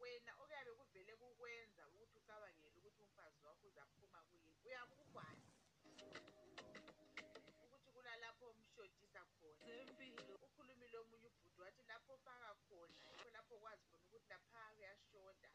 Wena 0.01 0.33
okuyabe 0.43 0.73
kuvele 0.79 1.13
kukwenza 1.21 1.83
ukuthi 1.91 2.17
ucabangele 2.21 2.77
ukuthi 2.79 3.01
umfazi 3.07 3.41
wakho 3.47 3.65
uzaphuma 3.71 4.21
kuyini 4.29 4.59
uyabe 4.67 4.95
ukwazi 5.05 5.53
ukuthi 7.65 7.89
kulalapho 7.95 8.45
omshodisa 8.53 9.21
khona. 9.33 9.77
Ukhulumile 10.45 10.97
omunye 11.03 11.29
ubhuti 11.33 11.59
wathi 11.65 11.83
lapho 11.91 12.11
ofaka 12.17 12.51
khona 12.69 13.01
yikho 13.11 13.29
lapho 13.37 13.53
okwazi 13.57 13.85
khona 13.89 14.05
ukuthi 14.07 14.29
lapha 14.33 14.63
kuyashoda 14.77 15.49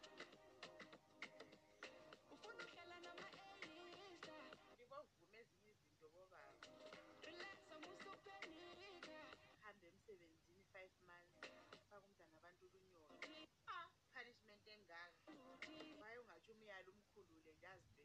umkhulule 17.62 17.99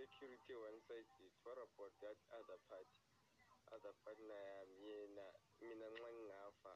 i-security 0.00 0.56
one-sided 0.56 1.32
what 1.44 1.60
about 1.60 1.92
that 2.00 2.16
other 2.32 2.56
party. 2.72 3.04
Other 3.68 3.92
partner 4.00 4.32
yami 4.32 4.80
yena 4.88 5.26
mina 5.60 5.86
nxa 5.92 6.08
ngingafa 6.16 6.72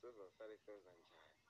sezasale 0.00 0.56
senza 0.64 0.92
njani? 1.00 1.40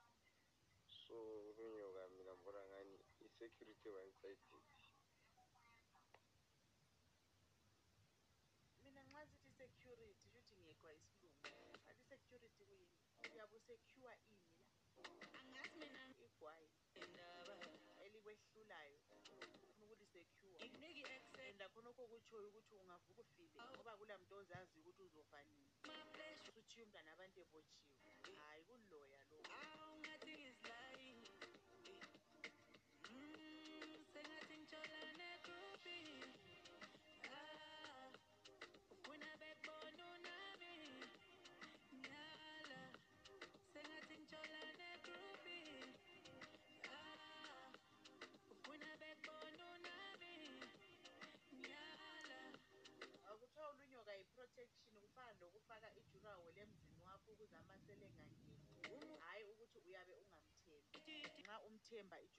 So 0.87 1.17
ulunyoka 1.51 2.03
mina 2.15 2.33
ngibona 2.35 2.63
ngani 2.71 2.95
i-security 3.27 3.89
one-sided 3.91 4.39
mina 8.85 9.03
nxa 9.03 9.23
sithi 9.27 9.51
security 9.59 10.15
shuthi 10.31 10.55
ngekwa 10.63 10.91
isilungu. 10.95 11.79
Athi 11.91 12.05
security 12.09 12.63
kuyini? 12.69 12.89
Uyabe 13.33 13.57
usecure 13.57 14.17
ini 14.31 14.39
la? 14.47 16.05
Igwayi 16.27 16.69
elikwehlulayo 18.05 18.95
ufuna 18.97 19.16
ukulisecure 19.16 19.16
and 21.57 21.65
akhonokho 21.69 22.05
kutshoyo 22.13 22.49
ukuthi 22.49 22.75
ungavuka 22.77 23.21
ufile 23.23 23.61
ngoba 23.73 23.93
kula 23.99 24.15
muntu 24.21 24.35
ozaziyo 24.41 24.81
ukuthi 24.83 25.03
uzofa 25.09 25.39
nini 25.49 25.69
usuthiye 26.49 26.83
umntwana 26.85 27.11
abantu 27.17 27.37
ebotshiwe 27.45 28.37
hayi 28.37 28.63
kuloya 28.69 29.23
lo 29.31 29.39
nxa 61.95 62.36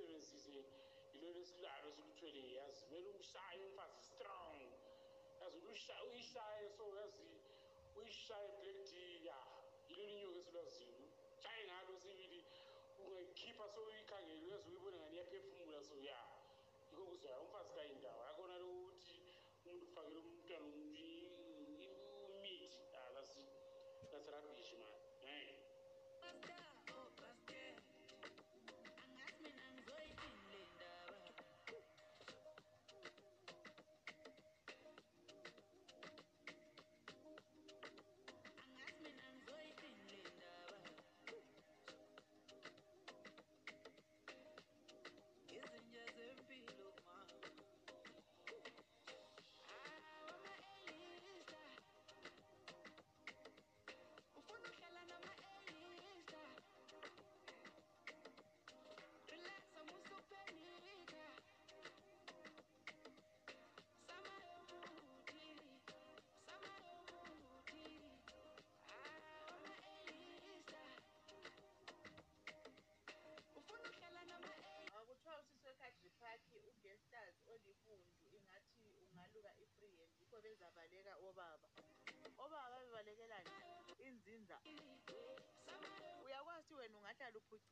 kumele 0.00 0.20
silusebenzise 0.26 0.78
yilolo 1.12 1.38
esilalo 1.44 1.88
siluthwele 1.96 2.42
yazi 2.58 2.80
kumele 2.86 3.10
ushaye 3.20 3.60
umfazi 3.68 4.00
strong. 4.10 4.58
Yazi 5.40 5.56
ulusha- 5.62 6.02
uyishaye 6.08 6.66
so 6.76 6.84
yazi 6.98 7.28
uyishaye 7.98 8.48
black 8.58 8.78
tea 8.90 9.14
ya 9.28 9.38
yilo 9.88 10.04
lunyoka 10.06 10.30
esilwaziyo 10.38 10.94
shaye 11.42 11.62
ngalo 11.68 11.92
sibili 12.02 12.40
ungayikhipha 13.02 13.64
so 13.74 13.80
uyikhangele 13.84 14.40
uyazi 14.46 14.68
uyibone 14.70 14.96
ngani 15.00 15.14
iyaphefumula 15.16 15.80
so 15.88 15.96
ya. 16.08 16.20
Yikho 16.90 17.04
kuzwaya 17.10 17.38
umfazi 17.44 17.70
kayindawo. 17.76 18.20
Akhona 18.30 18.56
lokuthi 18.62 19.16
umuntu 19.64 19.84
ufakele 19.86 20.18
umntwana 20.20 20.64
umuntu 20.66 21.00
imithi 22.36 22.80
ah 22.98 23.08
that's 23.14 23.34
that's 24.10 24.28
rubbish 24.34 24.72
man. 24.80 24.94
Hey. 25.24 25.48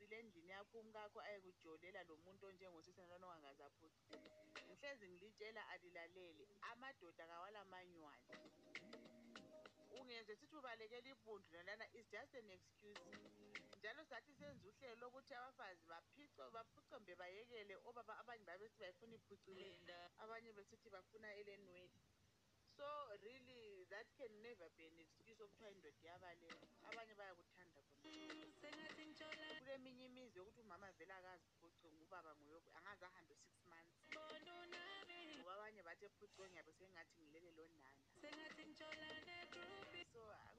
Uhlala 0.09 0.17
uphucile 0.17 0.21
endlini 0.21 0.51
yakho 0.51 0.81
umkakho 0.81 1.21
ayekujolela 1.21 2.03
lo 2.09 2.17
muntu 2.25 2.47
onjengosisena 2.47 3.19
nongangaze 3.19 3.63
aphuce 3.65 4.17
ngihlezi 4.67 5.07
ngilitshela 5.09 5.63
alilalele 5.69 6.45
amadoda 6.71 7.27
kawala 7.27 7.65
manywali 7.65 8.25
ungenze 9.91 10.37
sithi 10.37 10.57
ubalekela 10.57 11.09
ibundu 11.09 11.49
nalana 11.53 11.87
is 11.93 12.07
just 12.11 12.35
an 12.35 12.51
excuse. 12.51 13.05
Njalo 13.79 14.05
sathi 14.05 14.33
senza 14.35 14.69
uhlelo 14.69 14.97
lokuthi 14.97 15.35
abafazi 15.35 15.85
baphico 15.87 16.51
baphucombe 16.51 17.15
bayekele 17.21 17.75
obaba 17.89 18.15
abanye 18.19 18.45
babesithi 18.45 18.81
bayifuna 18.81 19.15
iphucile 19.17 19.97
abanye 20.23 20.53
besithi 20.57 20.89
bafuna 20.91 21.29
elenwele 21.41 22.08
so 22.79 22.87
really 23.27 23.83
that 23.91 24.07
can 24.15 24.31
never 24.47 24.71
be 24.79 24.87
an 24.87 24.97
excuse 25.03 25.41
okuthiwa 25.43 25.71
indoda 25.75 25.99
iyabaleka. 26.05 26.67
Abanye 26.89 27.15
bayakuthanda 27.21 27.81
khona 27.83 29.55
kuleminye 29.59 30.05
imizi 30.11 30.39
yokuthi 30.39 30.61
umama 30.61 30.89
vele 30.99 31.13
akaziphuce 31.19 31.87
ngubaba 31.95 32.31
nguye 32.39 32.59
angaze 32.79 33.05
ahambe 33.11 33.35
six 33.45 33.55
months. 33.71 33.95
Ngoba 35.39 35.53
abanye 35.55 35.83
bathi 35.87 36.05
ephuciwe 36.09 36.47
ngiyabe 36.51 36.73
sengathi 36.79 37.19
ngilele 37.23 37.51
lonana 37.59 37.91
so 40.13 40.58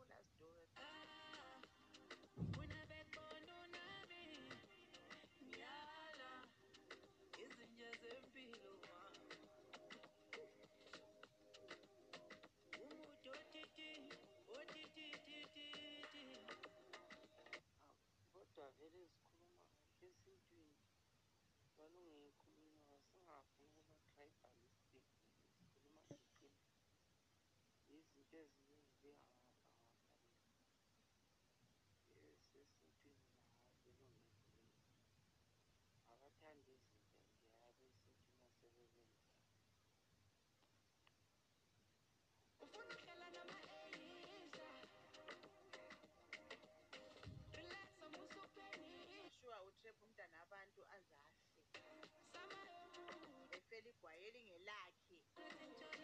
igwayi 53.90 54.24
elingelakhe 54.30 55.18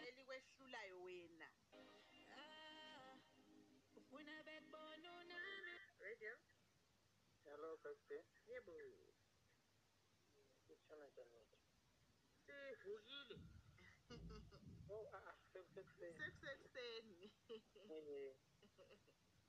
elikwehlulayo 0.08 0.96
wena. 1.06 1.48
Ah, 2.42 3.14
ufuna 3.98 4.34
bekubona 4.46 5.08
unami 5.20 5.74
radio? 6.04 6.34
Hello 7.44 7.70
baby 7.84 8.18
yebo. 8.50 8.72
Njani 10.68 11.02
wethu? 11.16 11.58
Sivukile. 12.46 13.36
Oh 14.88 15.10
ah 15.18 15.22
ah 15.30 15.36
sekusekuseni. 15.52 16.14
Sekusekuseni. 16.14 17.28
Eh 17.90 18.36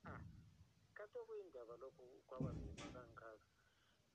ah 0.04 0.20
kathi 0.94 1.18
okuyindaba 1.18 1.74
lokhu 1.82 2.22
kwabanzima 2.26 2.86
kangaka. 2.94 3.30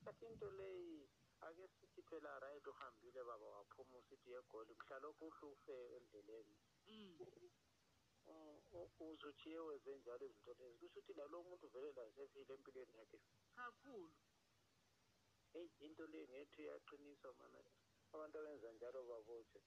Kathi 0.04 0.24
into 0.26 0.50
leyi 0.50 1.08
ake 1.48 1.68
sithi 1.76 2.02
phela 2.08 2.38
right 2.40 2.66
uhambile 2.66 3.20
baba 3.24 3.46
waphuma 3.56 3.98
usithi 3.98 4.30
egoli 4.38 4.74
mhlalokhu 4.74 5.26
uhlufe 5.26 5.76
endleleni. 5.96 6.56
Mm, 8.26 8.60
u- 8.80 8.90
uzutshiye 9.10 9.58
wenze 9.58 9.96
njalo 9.98 10.26
izinto 10.26 10.52
lezi. 10.54 10.78
Kusho 10.78 11.00
ukuthi 11.00 11.12
lalo 11.18 11.42
muntu 11.42 11.66
vele 11.72 11.92
lasefile 11.92 12.54
empilweni 12.54 12.94
yakhe. 12.98 13.18
Kakhulu. 13.56 14.12
Heyi 15.52 15.70
into 15.86 16.06
leyi 16.06 16.28
ngethu 16.28 16.62
iyaqinisa 16.62 17.32
mana. 17.38 17.60
Abantu 18.12 18.38
abenza 18.38 18.72
njalo 18.72 18.98
babotshwe 19.10 19.60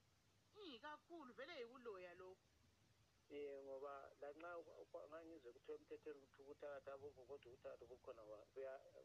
i 0.56 0.80
kakhulu. 0.80 1.34
Vele 1.34 1.54
yikuloya 1.62 2.14
lokhu. 2.22 2.48
Um 3.30 3.64
ngoba 3.66 3.94
lanxa 4.22 4.52
ngangizwe 5.10 5.52
kuthiwa 5.54 5.78
emthethweni 5.78 6.22
kuthi 6.22 6.42
ubuthakathi 6.42 6.90
abukho 6.90 7.22
kodwa 7.30 7.48
ubuthakathi 7.52 7.86
bukhona 7.92 8.24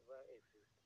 baya-exist 0.07 0.82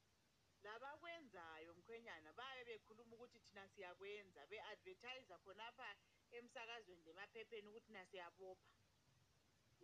labakwenzayo 0.66 1.70
mkhwenyana 1.78 2.30
babe 2.38 2.62
bekhuluma 2.68 3.14
ukuthi 3.16 3.38
thina 3.47 3.64
siyakwenza 3.72 4.40
be-advertise 4.51 5.34
khonapha 5.44 5.90
emsakazweni 6.36 7.02
lemaphepheni 7.06 7.68
ukuthi 7.70 7.90
na 7.93 8.02
siyabopha. 8.10 8.70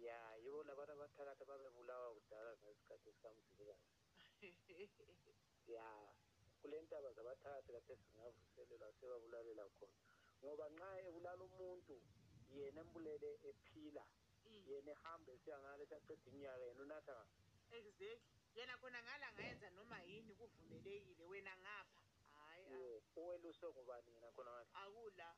Ya 0.07 0.19
yibo 0.43 0.61
labantu 0.69 0.93
abathakathi 0.93 1.43
ababebulawa 1.45 2.09
kudala 2.17 2.51
ngesikhathi 2.59 3.11
sikamzilikazi 3.15 3.91
ya 5.75 5.87
kule 6.61 6.77
ntaba 6.83 7.09
zabathakathi 7.17 7.71
kade 7.75 7.95
singavuselelwa 8.03 8.89
sebabulalela 8.99 9.65
khona. 9.77 9.99
Ngoba 10.41 10.67
nxa 10.75 10.91
ebulala 11.09 11.43
umuntu 11.51 11.97
yena 12.57 12.81
embulele 12.85 13.31
ephila 13.51 14.05
yena 14.69 14.91
ehambe 14.97 15.31
esiyangale 15.37 15.83
siyaqeda 15.87 16.25
iminyaka 16.29 16.65
yena 16.69 16.83
unatha 16.87 17.13
ngaphi? 17.17 17.41
Exactly. 17.73 18.42
Yena 18.57 18.75
khona 18.81 18.99
ngala 19.03 19.27
ngayenza 19.33 19.69
noma 19.71 19.99
yini 20.09 20.33
kuvumelekile 20.35 21.25
wena 21.31 21.53
ngapha. 21.63 22.03
Hayi 22.35 22.65
ye 22.73 23.03
uweluswe 23.17 23.69
ngubani 23.73 24.11
yena 24.15 24.29
khona 24.35 24.51
ngale? 24.53 24.71
Akula. 24.83 25.29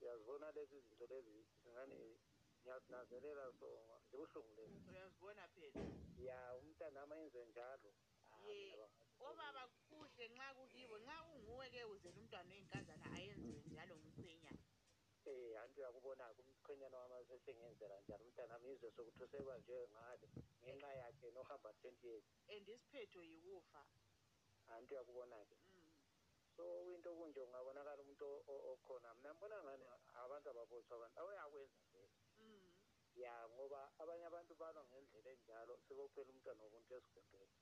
Uyazibona 0.00 0.52
lezi 0.56 0.80
zinto 0.80 1.06
lezi 1.12 1.34
zingane 1.62 1.98
ngiyazinazelela 2.60 3.44
so 3.58 3.68
zibuhlungu 4.10 4.52
lezi 4.58 4.78
uyazibona 4.90 5.44
phela. 5.54 5.82
Ya 6.28 6.38
umntanami 6.58 7.12
ayenze 7.14 7.44
njalo. 7.50 7.90
Ah, 8.32 8.42
ye 8.46 8.54
mina 8.70 8.86
bangazi. 8.86 9.08
obaba 9.28 9.62
kuhle 9.88 10.24
nxa 10.32 10.48
kukibo 10.56 10.96
nxa 10.98 11.16
unguwe-ke 11.32 11.82
uzela 11.92 12.18
umntwana 12.20 12.50
oyinkazana 12.54 13.06
ayenziwe 13.16 13.60
njalo 13.70 13.94
ngumkhwenyana 13.96 14.62
eh 14.70 14.77
anti 15.62 15.80
uyakubona-ke 15.80 16.40
umchwenyana 16.42 16.98
wami 16.98 17.26
sesengenzela 17.28 17.96
njani? 18.00 18.22
Umntanami 18.24 18.66
izwe 18.72 18.90
sokuthi 18.96 19.22
usebanjwe 19.24 19.88
ngale 19.92 20.26
ngenxa 20.62 20.90
yakhe 21.00 21.30
nohamba 21.30 21.70
twenty 21.80 22.06
years 22.08 22.24
and 22.48 22.68
isiphetho 22.68 23.20
yikufa. 23.30 23.82
Anti 24.74 24.94
uyakubona-ke 24.94 25.56
Mm. 25.74 25.92
so 26.56 26.64
into 26.94 27.10
kunje 27.14 27.40
ungabonakala 27.40 28.02
umuntu 28.02 28.26
okhona? 28.72 29.14
Mina 29.14 29.30
ngibona 29.34 29.62
ngani 29.64 29.84
abantu 30.22 30.46
ababotshwa 30.50 30.94
abantu 30.96 31.18
awuyakwenza 31.20 31.80
vele 31.92 32.10
Mm. 32.38 32.74
ya 33.14 33.48
ngoba 33.48 33.80
abanye 33.98 34.24
abantu 34.26 34.54
balwa 34.54 34.82
ngendlela 34.84 35.30
enjalo 35.30 35.74
sebophela 35.86 36.30
umntwana 36.32 36.62
womuntu 36.64 36.94
esigwembeni 36.98 37.54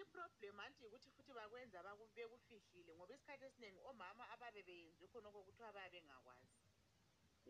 iproblem 0.00 0.60
anti 0.60 0.84
yikuthi 0.84 1.10
futhi 1.10 1.32
bakwenza 1.32 1.82
bekufihlile 2.16 2.92
ngoba 2.94 3.14
isikhathi 3.14 3.44
esiningi 3.48 3.80
omama 3.90 4.24
ababe 4.34 4.62
beyenziwe 4.68 5.08
khonokho 5.12 5.40
kuthiwa 5.46 5.72
babe 5.72 5.90
bengakwazi. 5.94 6.69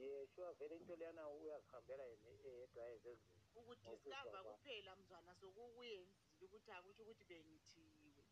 Ye 0.05 0.27
sure 0.35 0.53
vele 0.59 0.75
into 0.77 0.95
leyana 1.01 1.23
uyazihambela 1.29 2.05
yena 2.11 2.29
yedwa 2.45 2.85
ezenzini 2.95 3.41
ukudiscover 3.59 4.43
kuphela 4.49 4.93
mzwana 4.97 5.33
sokukuyenzile 5.41 6.45
ukuthi 6.47 6.71
akutsho 6.77 7.03
ukuthi 7.03 7.25
bengithiyiwe 7.31 8.25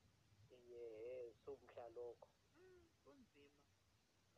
ye 1.06 1.32
sumhla 1.44 1.86
lokho 1.96 2.28
Mm, 2.58 2.84
kunzima 3.04 3.50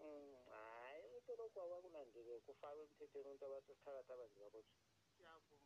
Mm, 0.00 0.34
hhayi 0.52 1.02
ukuthi 1.06 1.32
lokhu 1.40 1.58
abakunandile 1.64 2.34
kufakwe 2.46 2.82
emthethweni 2.84 3.28
ukuthi 3.28 3.44
abathakathi 3.44 4.12
abanje 4.12 4.38
babotshwe 4.42 4.78
siyabonga 5.14 5.58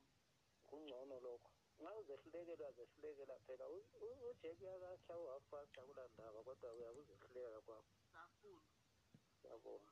kungcono 0.68 1.16
lokho 1.26 1.50
nxa 1.80 1.90
uzehlulekelwa 2.00 2.68
zehlulekela 2.76 3.36
phela 3.46 3.64
U- 3.76 3.90
u- 4.06 4.20
ujeki 4.28 4.64
uyakakha 4.64 5.14
uhafasta 5.24 5.80
kulaa 5.86 6.08
ndaba 6.14 6.40
kodwa 6.46 6.72
uyabe 6.76 7.00
uzehluleka 7.00 7.60
kwakho 7.66 7.92
kakhulu 9.44 9.88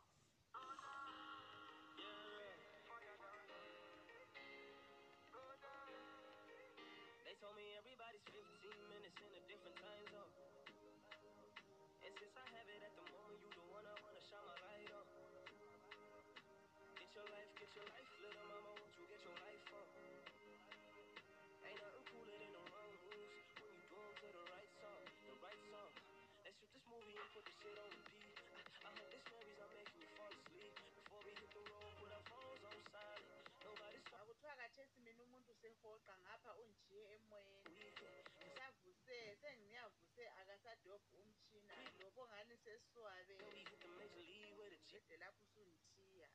uqede 45.12 45.24
lapho 45.24 45.40
usundithiya 45.44 46.28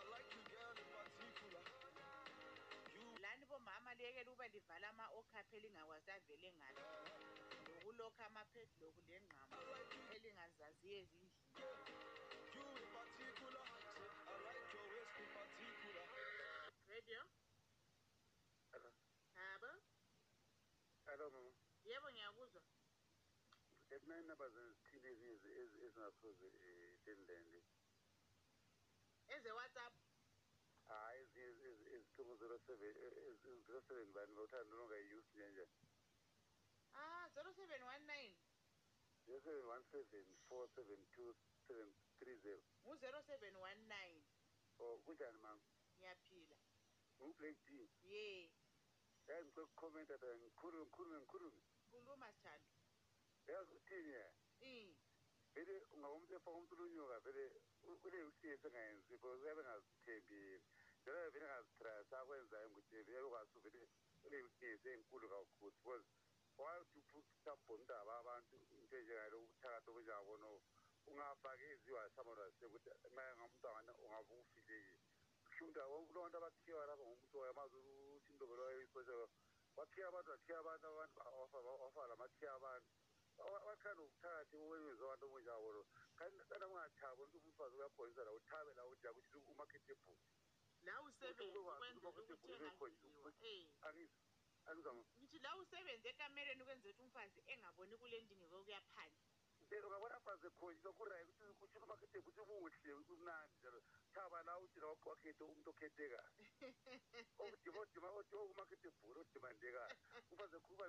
I 0.00 0.04
like 0.08 0.30
you, 0.32 0.42
girl, 0.52 0.72
in 0.72 0.88
particular. 0.96 1.64
lani 3.22 3.44
bomama 3.46 3.94
liyekela 3.94 4.30
ukuba 4.30 4.48
livala 4.48 4.88
ama-okhaphi 4.88 5.56
elingakwazi 5.56 6.10
avele 6.10 6.48
ngaphi 6.52 6.82
lokulokha 7.74 8.24
amaphedloku 8.26 9.00
lengqamo 9.08 9.56
elingazaziyo 10.16 10.96
ezindlini. 11.02 11.30
You 12.56 12.64
in 12.82 12.88
particular. 12.96 13.64
Say, 13.68 14.08
I 14.28 14.34
like 14.46 14.72
your 14.74 14.86
waist 14.92 15.16
in 15.20 15.28
particular. 15.36 16.06
radio? 16.88 17.20
Habo 19.36 19.70
Hello, 21.06 21.30
mama. 21.30 21.52
yebo 21.84 22.08
ngiyakuzwa. 22.12 22.62
Bekunayinamba 23.88 24.46
zezithile 24.48 25.08
ezinye 25.12 25.32
ezi- 25.34 25.80
ezingasoze 25.84 26.46
um 26.48 26.96
tendende 27.04 27.60
eze-whatsapp. 29.36 29.94
Hayi 30.88 31.26
ezithungo 31.96 32.36
zero 32.36 32.58
seven 32.66 32.94
zero 33.66 33.80
seven 33.88 34.12
bani 34.12 34.34
bawuthanda 34.34 34.76
nongayiyusi 34.76 35.32
njenjani 35.36 35.88
ah 36.94 37.28
zero 37.34 37.52
seven 37.54 37.82
one 37.82 38.04
nine. 38.06 38.36
Zero 39.26 39.40
seven 39.40 39.64
one 39.66 39.84
seven 39.90 40.26
four 40.48 40.68
seven 40.74 41.06
two 41.14 41.34
seven 41.66 41.94
three 42.18 42.36
zero. 42.42 42.62
Ngu-zero 42.84 43.22
seven 43.26 43.56
one 43.56 43.80
nine. 43.88 44.22
O 44.78 44.98
kunjani 45.04 45.38
mama 45.38 45.62
ngiyaphila. 45.96 46.56
Ngublack 47.20 47.56
d 47.66 47.88
ye. 48.02 48.52
Yazi 49.26 49.44
ngicela 49.48 49.64
ukukhomenta 49.66 50.18
ta 50.18 50.26
ngikhulume 50.36 50.84
ngikhulume 50.84 51.18
ngikhulume. 51.20 51.62
Khuluma 51.90 52.32
sithando. 52.32 52.70
Yazi 53.46 53.74
uthini 53.74 54.12
ya 54.12 54.32
Mm. 54.62 54.94
Vele 55.54 55.74
ungawomuntu 55.94 56.32
efaka 56.34 56.56
umuntu 56.56 56.74
ulunyuka 56.74 57.16
vele 57.24 57.44
ule 58.04 58.18
uhlezi 58.28 58.66
engayenzi 58.66 59.08
because 59.12 59.40
uyabe 59.42 59.60
engazithembi 59.62 60.40
njalo 61.00 61.18
vele 61.32 61.46
engazitrasa 61.46 62.14
akwenzayo 62.20 62.68
nguthi 62.70 62.96
vele 63.06 63.20
ukwazi 63.28 63.56
vele 63.64 63.82
ule 64.26 64.38
uhlezi 64.48 64.88
enkulu 64.94 65.26
kakhulu 65.32 65.70
because 65.76 66.06
wathi 66.58 67.00
mhlawumbe 67.16 67.72
undaba 67.74 68.12
abantu 68.20 68.54
into 68.76 68.96
enjengalo 68.96 69.36
ubuthakathi 69.40 69.88
obunjengabona 69.90 70.48
ungafake 71.10 71.64
iziwa 71.74 72.02
samona 72.14 72.44
sekuthi 72.58 72.90
naye 73.16 73.32
ngamntwana 73.36 73.92
ungabe 74.04 74.34
ufikekile 74.42 75.00
kushuda 75.44 75.82
kulo 75.90 76.18
bantu 76.22 76.36
abakhiwa 76.38 76.86
lapha 76.88 77.04
ngomuntu 77.04 77.38
yamazi 77.48 77.76
ukuthi 77.76 78.28
indobelo 78.32 78.62
wayisoshela 78.68 79.26
wakhiya 79.76 80.06
abantu 80.08 80.30
wakhiya 80.34 80.58
abantu 80.62 80.84
abantu 80.88 81.18
wafaka 81.80 82.10
lamakhiya 82.10 82.50
abantu. 82.58 82.90
Wakhanda 83.68 84.02
ubuthakathi 84.02 84.54
owenza 84.56 85.02
abantu 85.04 85.24
obunjabo 85.26 85.68
lo 85.76 85.82
kanti 86.18 86.44
kana 86.50 86.66
ungathabi 86.68 87.20
umuntu 87.22 87.48
umfazi 87.48 87.74
uyakhonisa 87.76 88.24
la 88.24 88.32
uthabe 88.38 88.70
la 88.78 88.84
uthi 88.90 89.06
akuthi 89.08 89.38
umarketable 89.52 90.18
la 90.86 90.94
usebenze 91.06 91.46
ukwenzela 91.48 93.18
ukuthi 93.18 93.46
eh 93.52 93.68
angizama 94.68 95.00
ngithi 95.18 95.38
la 95.44 95.50
usebenze 95.60 96.08
ekamereni 96.12 96.62
ukwenzela 96.62 96.92
ukuthi 96.92 97.02
umfazi 97.06 97.38
engaboni 97.52 97.94
kule 98.00 98.16
ndingeko 98.22 98.56
yokuya 98.56 98.80
phandle 98.92 99.86
ungabona 99.86 100.20
mfazi 100.20 100.46
ekhonjiswa 100.46 100.92
kurayi 100.98 101.24
ukuthi 101.30 101.54
kuthi 101.60 101.78
umarketable 101.86 102.30
ukuthi 102.30 102.88
kuhle 102.88 103.04
kumnandi 103.08 103.54
njalo 103.58 103.78
thaba 104.14 104.38
la 104.46 104.54
uthi 104.62 104.78
la 104.80 104.86
wakhethe 105.10 105.42
umuntu 105.44 105.70
okudima 107.42 107.78
odima 107.80 108.08
okumarketable 108.42 109.20
odimandekayo 109.20 109.96
umfazi 110.30 110.54
ekhuluma 110.56 110.86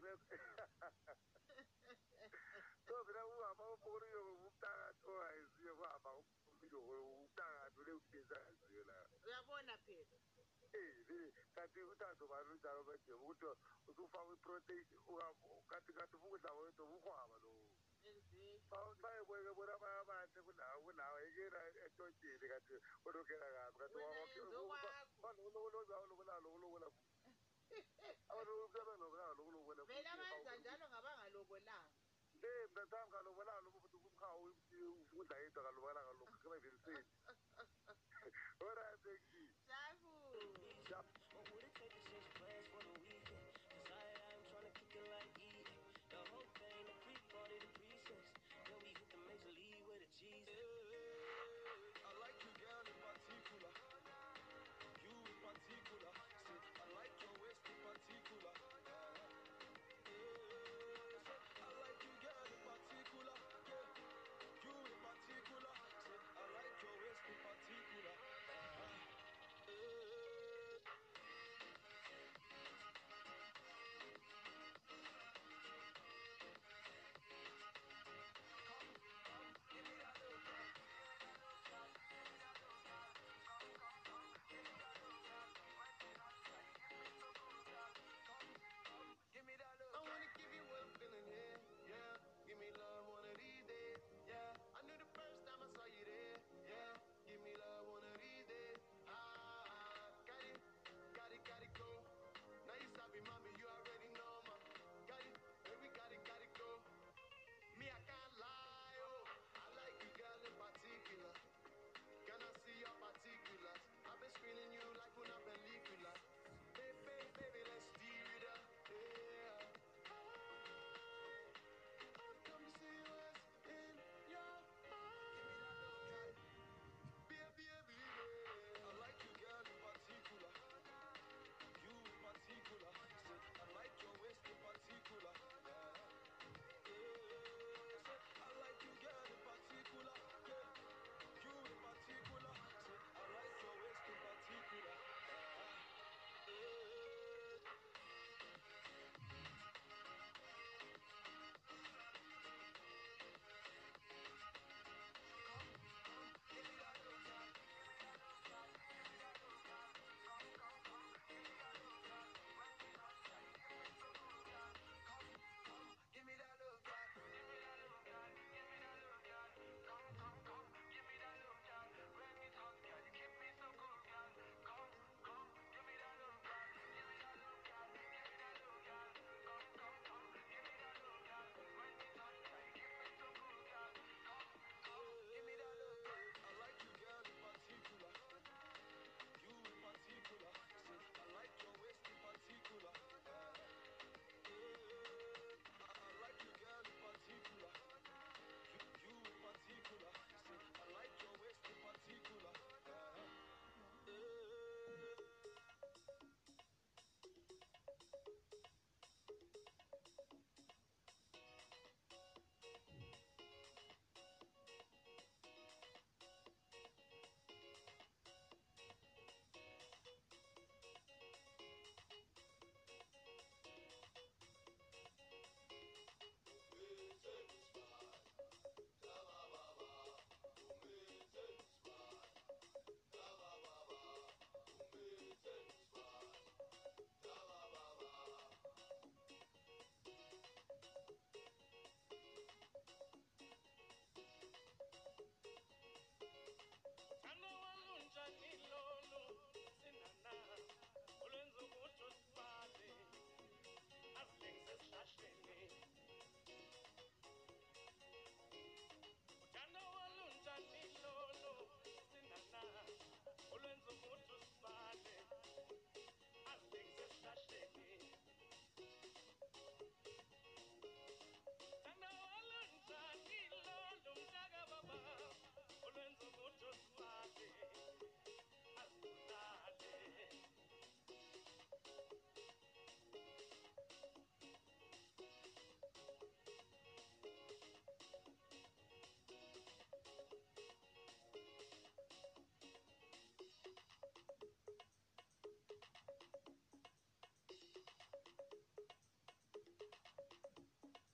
so 2.88 3.04
vele 3.04 3.22
uhamba 3.24 3.64
uboriyo 3.74 4.22
umntakathi 4.34 5.08
ongayeziyo 5.12 5.74
kuhamba 5.80 6.10
umntakathi 6.14 7.78
ule 7.82 7.92
uhlezi 8.00 8.34
angaziyo 8.36 8.84
la 8.90 8.98
uyabona 9.26 9.76
phela 9.86 10.18
Eh, 10.74 11.34
kanti 11.56 11.84
uthando 11.84 12.28
bani 12.28 12.50
unjalo 12.50 12.84
bedema 12.84 13.24
ukuthi 13.24 13.46
usufaka 13.88 14.34
iprotein 14.34 14.86
kanti 15.70 15.94
kanti 15.94 16.16
ukudla 16.18 16.50
kwethu 16.56 16.84
buhwaba 16.90 17.38
lo 17.44 17.54
bayebonke 19.02 19.52
bona 19.58 19.74
abanye 19.78 20.00
abahle 20.02 20.40
kunawe 20.84 21.20
ikela 21.30 21.60
etotshini 21.86 22.46
kanti 22.52 22.74
ulokela 23.06 23.48
kabi 23.56 23.78
kanti 23.80 23.98
balobolaalobolalobolalo 25.22 26.90
abalobolalo 28.32 29.34
lokulobola 29.38 29.84
vele 29.86 30.10
abenza 30.10 30.54
njalo 30.58 30.86
ngabangalobolanga 30.90 32.13
mntatami 32.48 33.12
kaloku 33.12 33.42
kaloku 33.46 33.80
futhi 33.84 33.98
kumhawu 34.04 34.46
udla 35.20 35.36
yedwa 35.44 35.64
kaloku 35.64 35.88
kaloku 35.88 36.26
kebevelse 36.44 36.96
oratheki 38.68 39.33